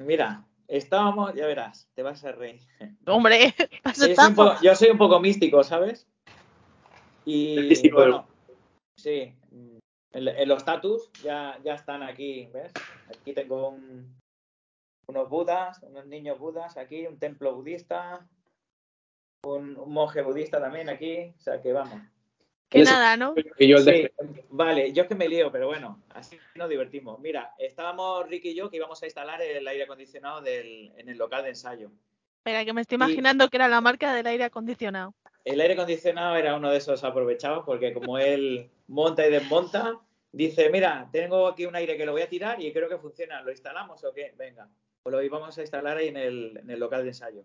mira, 0.00 0.46
estábamos, 0.68 1.34
ya 1.34 1.46
verás, 1.46 1.88
te 1.94 2.02
vas 2.02 2.24
a 2.24 2.32
reír. 2.32 2.60
Hombre, 3.06 3.54
Yo 3.96 4.14
soy, 4.14 4.28
un 4.28 4.34
poco, 4.34 4.54
yo 4.62 4.74
soy 4.74 4.90
un 4.90 4.98
poco 4.98 5.20
místico, 5.20 5.62
¿sabes? 5.62 6.06
Y 7.24 7.66
místico 7.68 8.28
sí, 8.98 9.34
en, 10.12 10.28
en 10.28 10.48
los 10.48 10.64
tatus 10.64 11.10
ya, 11.22 11.58
ya 11.64 11.74
están 11.74 12.02
aquí, 12.02 12.48
¿ves? 12.52 12.72
Aquí 13.08 13.32
tengo 13.34 13.68
un- 13.70 14.20
unos 15.08 15.28
budas, 15.28 15.82
unos 15.82 16.06
niños 16.06 16.38
budas 16.38 16.76
aquí, 16.76 17.06
un 17.06 17.18
templo 17.18 17.54
budista, 17.54 18.26
un, 19.44 19.76
un 19.76 19.92
monje 19.92 20.22
budista 20.22 20.60
también 20.60 20.88
aquí, 20.88 21.34
o 21.36 21.40
sea 21.40 21.60
que 21.60 21.72
vamos. 21.72 22.02
Que 22.68 22.82
nada, 22.82 23.16
¿no? 23.16 23.34
Y 23.58 23.68
yo 23.68 23.76
el 23.76 23.84
Sí, 23.84 23.90
de. 23.90 24.12
vale, 24.50 24.92
yo 24.92 25.02
es 25.02 25.08
que 25.08 25.14
me 25.14 25.28
lío, 25.28 25.52
pero 25.52 25.66
bueno, 25.68 26.02
así 26.10 26.38
nos 26.56 26.68
divertimos. 26.68 27.20
Mira, 27.20 27.54
estábamos 27.58 28.28
Ricky 28.28 28.50
y 28.50 28.54
yo 28.54 28.68
que 28.70 28.78
íbamos 28.78 29.00
a 29.02 29.06
instalar 29.06 29.40
el 29.42 29.66
aire 29.68 29.84
acondicionado 29.84 30.40
del, 30.40 30.92
en 30.96 31.08
el 31.08 31.16
local 31.18 31.42
de 31.44 31.50
ensayo. 31.50 31.90
Espera, 32.38 32.64
que 32.64 32.72
me 32.72 32.80
estoy 32.80 32.96
Y- 32.96 33.02
imaginando 33.02 33.48
que 33.48 33.56
era 33.56 33.68
la 33.68 33.80
marca 33.80 34.12
del 34.14 34.26
aire 34.26 34.44
acondicionado. 34.44 35.14
El 35.44 35.60
aire 35.60 35.74
acondicionado 35.74 36.36
era 36.36 36.56
uno 36.56 36.70
de 36.70 36.78
esos 36.78 37.04
aprovechados 37.04 37.64
porque 37.64 37.92
como 37.92 38.18
él 38.18 38.70
monta 38.88 39.26
y 39.26 39.30
desmonta, 39.30 40.00
dice, 40.32 40.68
mira, 40.70 41.08
tengo 41.12 41.46
aquí 41.46 41.66
un 41.66 41.76
aire 41.76 41.96
que 41.96 42.06
lo 42.06 42.12
voy 42.12 42.22
a 42.22 42.28
tirar 42.28 42.60
y 42.60 42.72
creo 42.72 42.88
que 42.88 42.98
funciona, 42.98 43.40
¿lo 43.42 43.50
instalamos 43.50 44.02
o 44.04 44.12
qué? 44.12 44.34
Venga, 44.36 44.68
pues 45.02 45.14
lo 45.14 45.22
íbamos 45.22 45.56
a 45.56 45.60
instalar 45.60 45.98
ahí 45.98 46.08
en 46.08 46.16
el, 46.16 46.56
en 46.56 46.70
el 46.70 46.80
local 46.80 47.02
de 47.02 47.08
ensayo. 47.08 47.44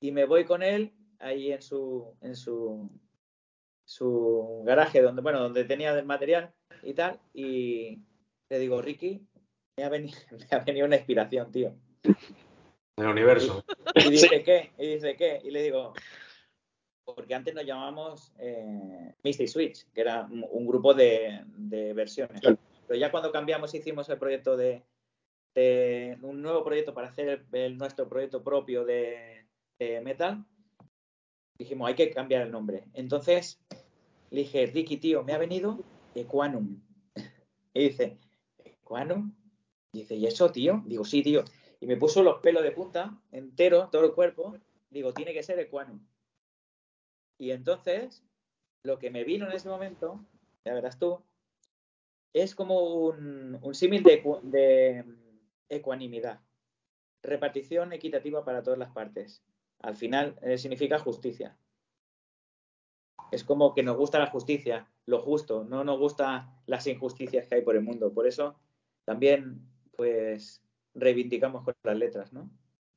Y 0.00 0.10
me 0.10 0.24
voy 0.24 0.44
con 0.44 0.62
él 0.62 0.92
ahí 1.20 1.52
en 1.52 1.62
su, 1.62 2.12
en 2.20 2.34
su, 2.34 2.90
su 3.92 4.62
garaje, 4.64 5.02
donde, 5.02 5.20
bueno, 5.20 5.40
donde 5.40 5.64
tenía 5.64 5.92
el 5.98 6.06
material 6.06 6.50
y 6.82 6.94
tal, 6.94 7.20
y 7.34 7.98
le 8.50 8.58
digo, 8.58 8.80
Ricky, 8.80 9.20
me 9.76 9.84
ha 9.84 9.88
venido, 9.90 10.18
me 10.30 10.46
ha 10.56 10.58
venido 10.60 10.86
una 10.86 10.96
inspiración, 10.96 11.52
tío. 11.52 11.74
El 12.96 13.06
universo. 13.06 13.64
Y 13.94 14.10
dice, 14.10 14.42
¿qué? 14.42 14.72
Y 14.78 14.86
dice, 14.94 15.16
¿qué? 15.16 15.40
Y 15.44 15.50
le 15.50 15.62
digo, 15.62 15.92
porque 17.04 17.34
antes 17.34 17.54
nos 17.54 17.66
llamábamos 17.66 18.32
eh, 18.38 19.14
Mystic 19.22 19.48
Switch, 19.48 19.86
que 19.92 20.00
era 20.00 20.22
un, 20.22 20.44
un 20.50 20.66
grupo 20.66 20.94
de, 20.94 21.42
de 21.46 21.92
versiones. 21.92 22.40
Claro. 22.40 22.58
Pero 22.86 22.98
ya 22.98 23.10
cuando 23.10 23.30
cambiamos, 23.32 23.74
hicimos 23.74 24.08
el 24.08 24.18
proyecto 24.18 24.56
de, 24.56 24.82
de 25.54 26.16
un 26.22 26.40
nuevo 26.42 26.64
proyecto 26.64 26.94
para 26.94 27.08
hacer 27.08 27.28
el, 27.28 27.46
el- 27.52 27.76
nuestro 27.78 28.08
proyecto 28.08 28.42
propio 28.42 28.84
de, 28.84 29.46
de 29.78 30.00
metal, 30.00 30.44
dijimos, 31.58 31.88
hay 31.88 31.94
que 31.94 32.10
cambiar 32.10 32.42
el 32.42 32.50
nombre. 32.50 32.84
Entonces 32.92 33.58
le 34.32 34.40
dije, 34.40 34.66
Ricky, 34.66 34.96
tío, 34.96 35.22
me 35.22 35.34
ha 35.34 35.38
venido 35.38 35.78
Equanum. 36.14 36.80
Y 37.74 37.88
dice, 37.88 38.18
¿Equanum? 38.64 39.34
Dice, 39.92 40.14
¿y 40.14 40.26
eso, 40.26 40.50
tío? 40.50 40.82
Digo, 40.86 41.04
sí, 41.04 41.22
tío. 41.22 41.44
Y 41.80 41.86
me 41.86 41.96
puso 41.96 42.22
los 42.22 42.40
pelos 42.40 42.62
de 42.62 42.72
punta, 42.72 43.18
entero, 43.30 43.88
todo 43.90 44.04
el 44.04 44.12
cuerpo. 44.12 44.56
Digo, 44.90 45.12
tiene 45.12 45.32
que 45.32 45.42
ser 45.42 45.58
Equanum. 45.58 46.00
Y 47.38 47.50
entonces, 47.50 48.22
lo 48.82 48.98
que 48.98 49.10
me 49.10 49.24
vino 49.24 49.46
en 49.46 49.52
ese 49.52 49.68
momento, 49.68 50.24
ya 50.64 50.74
verás 50.74 50.98
tú, 50.98 51.22
es 52.32 52.54
como 52.54 52.80
un, 53.06 53.74
símil 53.74 54.02
de 54.02 55.04
ecuanimidad. 55.68 56.40
Repartición 57.22 57.92
equitativa 57.92 58.44
para 58.44 58.62
todas 58.62 58.78
las 58.78 58.92
partes. 58.92 59.42
Al 59.80 59.96
final 59.96 60.38
eh, 60.42 60.58
significa 60.58 60.98
justicia. 60.98 61.56
Es 63.32 63.42
como 63.44 63.74
que 63.74 63.82
nos 63.82 63.96
gusta 63.96 64.18
la 64.18 64.26
justicia, 64.28 64.86
lo 65.06 65.18
justo, 65.20 65.64
no 65.64 65.82
nos 65.84 65.98
gusta 65.98 66.50
las 66.66 66.86
injusticias 66.86 67.46
que 67.48 67.56
hay 67.56 67.62
por 67.62 67.74
el 67.74 67.82
mundo. 67.82 68.12
Por 68.12 68.26
eso 68.26 68.56
también, 69.04 69.60
pues, 69.96 70.62
reivindicamos 70.94 71.64
con 71.64 71.74
las 71.82 71.96
letras, 71.96 72.32
¿no? 72.32 72.48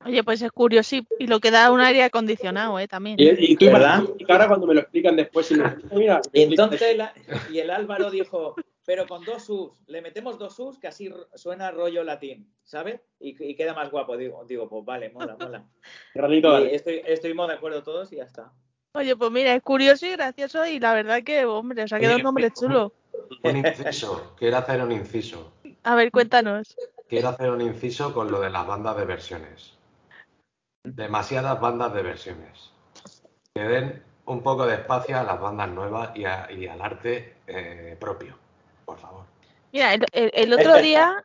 Oye, 0.05 0.23
pues 0.23 0.41
es 0.41 0.51
curioso 0.51 0.97
y, 0.97 1.07
y 1.19 1.27
lo 1.27 1.39
que 1.39 1.49
da 1.51 1.71
un 1.71 1.79
aire 1.79 2.03
acondicionado, 2.03 2.77
¿eh? 2.79 2.87
También. 2.87 3.15
Y, 3.19 3.53
y 3.53 3.55
tú 3.55 3.65
¿Verdad? 3.65 4.03
cara 4.27 4.47
cuando 4.47 4.67
me 4.67 4.73
lo 4.75 4.81
explican 4.81 5.15
después. 5.15 5.49
Y 5.51 5.55
me, 5.55 5.63
mira, 5.93 6.21
Y 6.33 6.43
entonces 6.43 6.95
la- 6.97 7.13
y 7.49 7.59
el 7.59 7.71
Álvaro 7.71 8.11
dijo, 8.11 8.55
pero 8.85 9.07
con 9.07 9.23
dos 9.23 9.45
sus, 9.45 9.71
le 9.87 10.01
metemos 10.01 10.37
dos 10.37 10.55
sus 10.55 10.77
que 10.77 10.87
así 10.87 11.09
suena 11.33 11.71
rollo 11.71 12.03
latín, 12.03 12.53
¿sabes? 12.63 12.99
Y, 13.19 13.41
y 13.43 13.55
queda 13.55 13.73
más 13.73 13.89
guapo. 13.89 14.15
Digo, 14.17 14.43
digo, 14.45 14.67
pues 14.67 14.83
vale, 14.85 15.09
mola, 15.09 15.37
mola. 15.39 15.65
granito 16.13 16.57
estoy, 16.57 17.01
estuvimos 17.05 17.47
de 17.47 17.53
acuerdo 17.55 17.81
todos 17.81 18.11
y 18.11 18.17
ya 18.17 18.25
está. 18.25 18.51
Oye, 18.95 19.15
pues 19.15 19.31
mira, 19.31 19.53
es 19.53 19.61
curioso 19.61 20.05
y 20.05 20.11
gracioso 20.11 20.65
y 20.65 20.79
la 20.79 20.93
verdad 20.93 21.21
que, 21.23 21.45
hombre, 21.45 21.83
os 21.83 21.91
ha 21.93 21.99
quedado 21.99 22.17
un 22.17 22.23
nombre 22.23 22.49
¿cómo- 22.51 22.67
chulo. 22.67 22.93
Un 23.43 23.57
inciso, 23.57 24.33
quiero 24.37 24.57
hacer 24.57 24.81
un 24.81 24.91
inciso. 24.91 25.51
A 25.83 25.95
ver, 25.95 26.11
cuéntanos. 26.11 26.75
Quiero 27.09 27.29
hacer 27.29 27.49
un 27.49 27.61
inciso 27.61 28.13
con 28.13 28.31
lo 28.31 28.39
de 28.39 28.49
las 28.49 28.65
bandas 28.65 28.95
de 28.97 29.05
versiones. 29.05 29.73
Demasiadas 30.83 31.59
bandas 31.59 31.93
de 31.93 32.03
versiones. 32.03 32.71
Que 33.53 33.63
den 33.63 34.03
un 34.25 34.41
poco 34.41 34.65
de 34.65 34.75
espacio 34.75 35.19
a 35.19 35.23
las 35.23 35.39
bandas 35.39 35.69
nuevas 35.69 36.15
y, 36.15 36.25
a- 36.25 36.49
y 36.51 36.67
al 36.67 36.81
arte 36.81 37.35
eh, 37.47 37.95
propio, 37.99 38.37
por 38.85 38.97
favor. 38.97 39.25
Mira, 39.71 39.93
el, 39.93 40.05
el- 40.13 40.31
el 40.33 40.53
otro 40.53 40.77
día, 40.77 41.23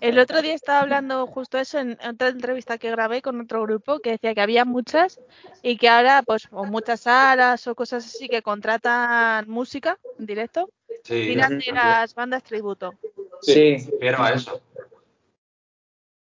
el 0.00 0.18
otro 0.18 0.42
día 0.42 0.54
estaba 0.54 0.80
hablando 0.80 1.26
justo 1.26 1.58
eso 1.58 1.78
en 1.78 1.98
otra 2.06 2.28
entrevista 2.28 2.78
que 2.78 2.90
grabé 2.90 3.22
con 3.22 3.40
otro 3.40 3.62
grupo 3.62 4.00
que 4.00 4.10
decía 4.10 4.34
que 4.34 4.40
había 4.40 4.64
muchas 4.64 5.20
y 5.62 5.76
que 5.78 5.88
ahora, 5.88 6.22
pues, 6.22 6.48
o 6.50 6.64
muchas 6.64 7.00
salas 7.00 7.66
o 7.66 7.74
cosas 7.74 8.04
así 8.04 8.28
que 8.28 8.42
contratan 8.42 9.48
música 9.48 9.98
en 10.18 10.26
directo, 10.26 10.68
Sí, 11.02 11.24
tiran 11.26 11.58
de 11.58 11.72
las 11.72 12.14
bandas 12.14 12.42
tributo. 12.42 12.94
Sí. 13.42 13.76
refiero 13.92 14.22
a 14.22 14.32
eso. 14.32 14.60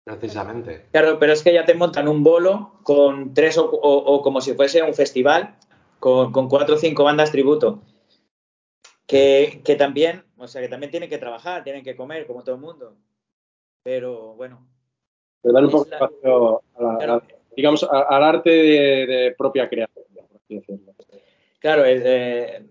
Precisamente. 0.05 0.87
Claro, 0.91 1.19
pero 1.19 1.33
es 1.33 1.43
que 1.43 1.53
ya 1.53 1.65
te 1.65 1.75
montan 1.75 2.09
un 2.09 2.23
bolo 2.25 2.81
con 2.83 3.35
tres 3.35 3.59
o, 3.59 3.67
o- 3.71 4.15
o 4.15 4.23
como 4.23 4.41
si 4.41 4.55
fuese 4.55 4.83
un 4.83 4.95
festival 4.95 5.57
con, 5.99 6.33
con 6.33 6.49
cuatro 6.49 6.75
o 6.77 6.79
cinco 6.79 7.05
bandas 7.05 7.31
tributo. 7.31 7.83
Que, 9.07 9.61
que 9.65 9.77
también, 9.77 10.25
o 10.37 10.49
sea, 10.49 10.63
que 10.63 10.69
también 10.69 10.91
tienen 10.91 11.11
que 11.11 11.19
trabajar, 11.19 11.63
tienen 11.65 11.85
que 11.85 11.97
comer, 11.97 12.27
como 12.27 12.43
todo 12.43 12.55
el 12.55 12.61
mundo. 12.61 12.97
Pero 13.83 14.35
bueno, 14.35 14.67
Le 15.43 15.53
dan 15.53 15.65
un 15.65 15.71
poco 15.71 15.85
de 15.85 15.91
Es 15.97 16.01
la- 16.01 16.07
espacio 16.07 16.63
a 16.77 16.83
la- 16.83 16.99
Claro. 16.99 17.15
a- 17.15 17.23
digamos, 17.57 17.83
a- 17.85 18.03
al 18.03 18.23
arte 18.25 18.51
de, 18.51 19.07
de 19.07 19.35
propia 19.37 19.69
creación, 19.69 20.05
por 20.15 20.37
así 20.37 20.55
decirlo. 20.57 20.93
claro, 21.59 21.85
el, 21.85 22.03
eh, 22.05 22.67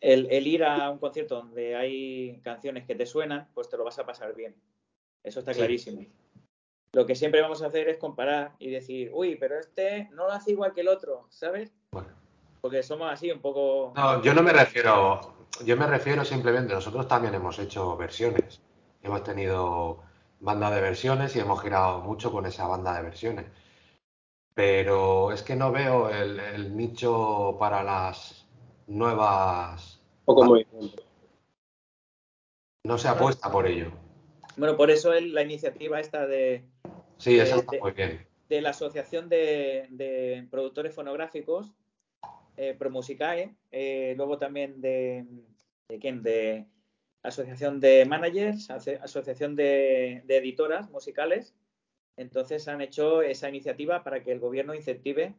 el- 0.00 0.28
el 0.30 0.46
ir 0.46 0.64
a 0.64 0.90
un 0.90 0.98
concierto 0.98 1.36
donde 1.36 1.74
hay 1.76 2.40
canciones 2.42 2.84
que 2.86 2.94
te 2.94 3.06
suenan, 3.06 3.48
pues 3.54 3.68
te 3.68 3.76
lo 3.76 3.84
vas 3.84 3.98
a 3.98 4.06
pasar 4.06 4.34
bien. 4.34 4.54
Eso 5.24 5.40
está 5.40 5.52
Sí. 5.52 5.58
clarísimo. 5.60 6.04
Lo 6.92 7.06
que 7.06 7.14
siempre 7.14 7.40
vamos 7.40 7.62
a 7.62 7.66
hacer 7.66 7.88
es 7.88 7.96
comparar 7.98 8.52
y 8.58 8.70
decir, 8.70 9.10
uy, 9.14 9.36
pero 9.36 9.58
este 9.58 10.08
no 10.12 10.26
lo 10.26 10.32
hace 10.32 10.50
igual 10.52 10.72
que 10.74 10.82
el 10.82 10.88
otro, 10.88 11.26
¿sabes? 11.30 11.72
Bueno. 11.92 12.08
Porque 12.60 12.82
somos 12.82 13.10
así 13.10 13.30
un 13.30 13.40
poco... 13.40 13.92
No, 13.96 14.22
yo 14.22 14.34
no 14.34 14.42
me 14.42 14.52
refiero, 14.52 15.20
yo 15.64 15.76
me 15.76 15.86
refiero 15.86 16.24
simplemente, 16.24 16.74
nosotros 16.74 17.08
también 17.08 17.34
hemos 17.34 17.58
hecho 17.58 17.96
versiones. 17.96 18.60
Hemos 19.02 19.22
tenido 19.24 20.00
banda 20.42 20.70
de 20.70 20.80
versiones 20.80 21.34
y 21.36 21.40
hemos 21.40 21.62
girado 21.62 22.00
mucho 22.00 22.30
con 22.32 22.44
esa 22.46 22.66
banda 22.66 22.94
de 22.96 23.02
versiones. 23.02 23.46
Pero 24.54 25.32
es 25.32 25.42
que 25.42 25.56
no 25.56 25.72
veo 25.72 26.10
el, 26.10 26.38
el 26.38 26.76
nicho 26.76 27.56
para 27.58 27.82
las 27.82 28.46
nuevas. 28.86 30.02
Poco 30.24 30.44
muy 30.44 30.58
diferente. 30.64 31.02
No 32.84 32.98
se 32.98 33.08
apuesta 33.08 33.50
por 33.50 33.66
ello. 33.66 33.92
Bueno, 34.56 34.76
por 34.76 34.90
eso 34.90 35.12
el- 35.14 35.32
la 35.32 35.42
iniciativa 35.42 36.00
esta 36.00 36.26
de, 36.26 36.64
Sí, 37.16 37.38
Eh, 37.38 37.42
está 37.44 37.70
de- 37.70 37.80
muy 37.80 37.92
bien. 37.92 38.26
de 38.48 38.60
la 38.60 38.70
Asociación 38.70 39.28
de, 39.28 39.86
de 39.90 40.46
Productores 40.50 40.92
Fonográficos, 40.94 41.72
eh, 42.56 42.74
Promusicae, 42.76 43.54
eh, 43.70 44.14
luego 44.16 44.36
también 44.38 44.80
de, 44.80 45.24
de 45.88 45.98
quién, 46.00 46.22
de 46.22 46.66
Asociación 47.22 47.80
de 47.80 48.04
Managers, 48.04 48.70
Asociación 48.70 49.54
de, 49.56 50.22
de 50.24 50.36
Editoras 50.38 50.90
Musicales. 50.90 51.54
Entonces 52.16 52.68
han 52.68 52.80
hecho 52.80 53.22
esa 53.22 53.48
iniciativa 53.48 54.02
para 54.04 54.22
que 54.22 54.32
el 54.32 54.40
gobierno 54.40 54.74
incentive, 54.74 55.34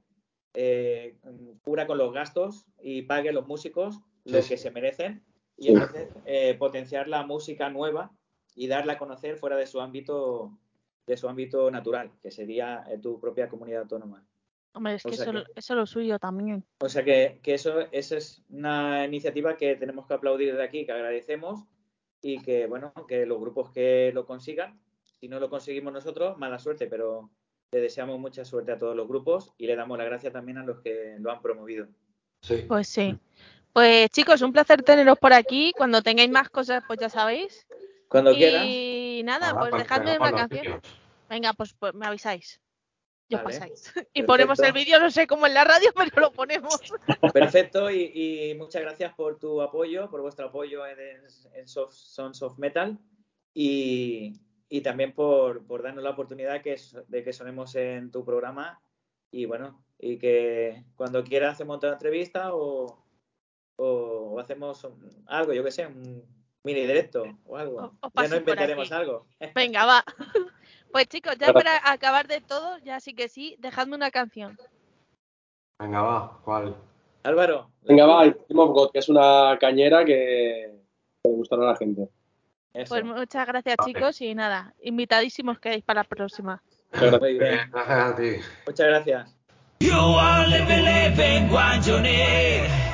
eh, 0.55 1.15
cubra 1.61 1.85
con 1.87 1.97
los 1.97 2.13
gastos 2.13 2.65
y 2.81 3.03
pague 3.03 3.29
a 3.29 3.33
los 3.33 3.47
músicos 3.47 3.99
lo 4.25 4.41
Sí, 4.41 4.49
que 4.49 4.57
se 4.57 4.71
merecen 4.71 5.23
y 5.57 5.69
entonces 5.69 6.09
eh, 6.25 6.55
potenciar 6.55 7.07
la 7.07 7.23
música 7.25 7.69
nueva 7.69 8.11
y 8.55 8.67
darla 8.67 8.93
a 8.93 8.97
conocer 8.97 9.35
fuera 9.37 9.55
de 9.57 9.67
su 9.67 9.81
ámbito 9.81 10.57
de 11.05 11.17
su 11.17 11.27
ámbito 11.27 11.69
natural, 11.69 12.11
que 12.21 12.31
sería 12.31 12.85
eh, 12.89 12.97
tu 12.97 13.19
propia 13.19 13.49
comunidad 13.49 13.81
autónoma. 13.81 14.25
Hombre, 14.73 14.93
es 14.95 15.03
que 15.03 15.09
eso, 15.09 15.31
que- 15.31 15.43
eso 15.55 15.73
es 15.73 15.77
lo 15.77 15.85
suyo 15.85 16.17
también. 16.17 16.63
O 16.79 16.87
sea 16.87 17.03
que, 17.03 17.39
que 17.43 17.55
eso, 17.55 17.81
eso 17.91 18.15
es 18.15 18.41
una 18.49 19.05
iniciativa 19.05 19.57
que 19.57 19.75
tenemos 19.75 20.07
que 20.07 20.13
aplaudir 20.13 20.55
de 20.55 20.63
aquí, 20.63 20.85
que 20.85 20.93
agradecemos 20.93 21.65
y 22.23 22.41
que, 22.41 22.65
bueno, 22.65 22.93
que 23.07 23.25
los 23.25 23.39
grupos 23.39 23.69
que 23.69 24.11
lo 24.13 24.25
consigan, 24.25 24.79
si 25.19 25.27
no 25.27 25.39
lo 25.39 25.49
conseguimos 25.49 25.93
nosotros, 25.93 26.37
mala 26.37 26.57
suerte, 26.57 26.87
pero 26.87 27.29
le 27.71 27.81
deseamos 27.81 28.17
mucha 28.17 28.45
suerte 28.45 28.71
a 28.71 28.77
todos 28.77 28.95
los 28.95 29.07
grupos 29.07 29.53
y 29.57 29.67
le 29.67 29.75
damos 29.75 29.97
la 29.97 30.05
gracia 30.05 30.31
también 30.31 30.57
a 30.57 30.63
los 30.63 30.79
que 30.81 31.17
lo 31.19 31.31
han 31.31 31.41
promovido. 31.41 31.87
Sí. 32.41 32.63
Pues 32.67 32.87
sí. 32.87 33.17
Pues 33.73 34.09
chicos, 34.11 34.41
un 34.41 34.53
placer 34.53 34.83
teneros 34.83 35.17
por 35.19 35.33
aquí. 35.33 35.73
Cuando 35.75 36.01
tengáis 36.01 36.29
más 36.29 36.49
cosas, 36.49 36.83
pues 36.87 36.99
ya 36.99 37.09
sabéis. 37.09 37.67
Cuando 38.07 38.33
quieran, 38.33 38.65
Y 38.65 39.21
nada, 39.23 39.53
Nada, 39.53 39.59
pues 39.59 39.83
dejadme 39.83 40.17
una 40.17 40.31
canción. 40.31 40.81
Venga, 41.29 41.53
pues, 41.53 41.73
pues 41.73 41.93
me 41.93 42.05
avisáis. 42.05 42.61
Y 43.29 43.35
os 43.35 43.43
Vale. 43.43 43.57
pasáis. 43.59 43.93
Y 44.13 44.23
ponemos 44.23 44.59
el 44.59 44.73
vídeo, 44.73 44.99
no 44.99 45.09
sé 45.09 45.25
cómo 45.27 45.47
en 45.47 45.53
la 45.53 45.63
radio, 45.63 45.91
pero 45.95 46.21
lo 46.21 46.31
ponemos. 46.31 46.79
perfecto 47.33 47.89
y, 47.89 48.11
y 48.51 48.55
muchas 48.55 48.81
gracias 48.81 49.13
por 49.13 49.39
tu 49.39 49.61
apoyo, 49.61 50.09
por 50.09 50.21
vuestro 50.21 50.47
apoyo 50.47 50.85
en, 50.85 50.97
en 51.53 51.67
Soft- 51.67 51.93
Sons 51.93 52.41
of 52.41 52.57
Metal 52.59 52.97
y, 53.53 54.33
y 54.69 54.81
también 54.81 55.13
por, 55.13 55.65
por 55.65 55.83
darnos 55.83 56.03
la 56.03 56.11
oportunidad 56.11 56.61
que 56.61 56.75
de 57.07 57.23
que 57.23 57.33
sonemos 57.33 57.73
en 57.75 58.11
tu 58.11 58.23
programa 58.25 58.81
y 59.31 59.45
bueno, 59.45 59.83
y 59.97 60.17
que 60.17 60.83
cuando 60.95 61.23
quieras 61.23 61.53
hacemos 61.53 61.77
otra 61.77 61.93
entrevista 61.93 62.53
o, 62.53 63.03
o 63.77 64.39
hacemos 64.39 64.87
algo, 65.27 65.53
yo 65.53 65.63
que 65.63 65.71
sé, 65.71 65.87
un 65.87 66.23
mini 66.63 66.81
directo 66.81 67.23
o 67.45 67.57
algo. 67.57 67.77
O- 68.01 68.07
o 68.07 68.21
ya 68.21 68.27
no 68.27 68.35
inventaremos 68.37 68.91
algo. 68.91 69.27
Venga, 69.55 69.85
va. 69.85 70.03
Pues 70.93 71.07
chicos, 71.07 71.35
ya 71.39 71.51
para 71.51 71.81
acabar 71.91 72.27
de 72.27 72.39
todo, 72.39 72.77
ya 72.83 72.99
sí 72.99 73.15
que 73.15 73.27
sí, 73.27 73.55
dejadme 73.57 73.95
una 73.95 74.11
canción. 74.11 74.59
Venga, 75.79 76.03
va. 76.03 76.39
¿Cuál? 76.45 76.75
Álvaro. 77.23 77.71
Venga, 77.81 78.05
va, 78.05 78.25
el 78.25 78.35
Team 78.35 78.59
of 78.59 78.69
God, 78.75 78.91
que 78.91 78.99
es 78.99 79.09
una 79.09 79.57
cañera 79.59 80.05
que, 80.05 80.71
le 81.23 81.31
gustará 81.31 81.63
a 81.63 81.71
la 81.71 81.75
gente. 81.77 82.07
Eso. 82.75 82.93
Pues 82.93 83.03
muchas 83.03 83.47
gracias 83.47 83.75
Vale. 83.77 83.91
chicos 83.91 84.21
y 84.21 84.35
nada, 84.35 84.75
invitadísimos 84.83 85.59
quedáis 85.59 85.83
para 85.83 86.01
la 86.01 86.07
próxima. 86.07 86.61
Muchas 86.91 87.09
gracias. 87.09 87.21
Muy 87.21 87.39
bien. 87.39 87.71
Gracias 87.71 87.99
a 87.99 88.15
ti. 88.15 88.29
Muchas 88.67 88.87
gracias. 88.87 89.35
You 89.79 89.97
are 89.97 90.47
living, 90.47 90.83
living, 90.83 91.49
Guanjone. 91.49 92.92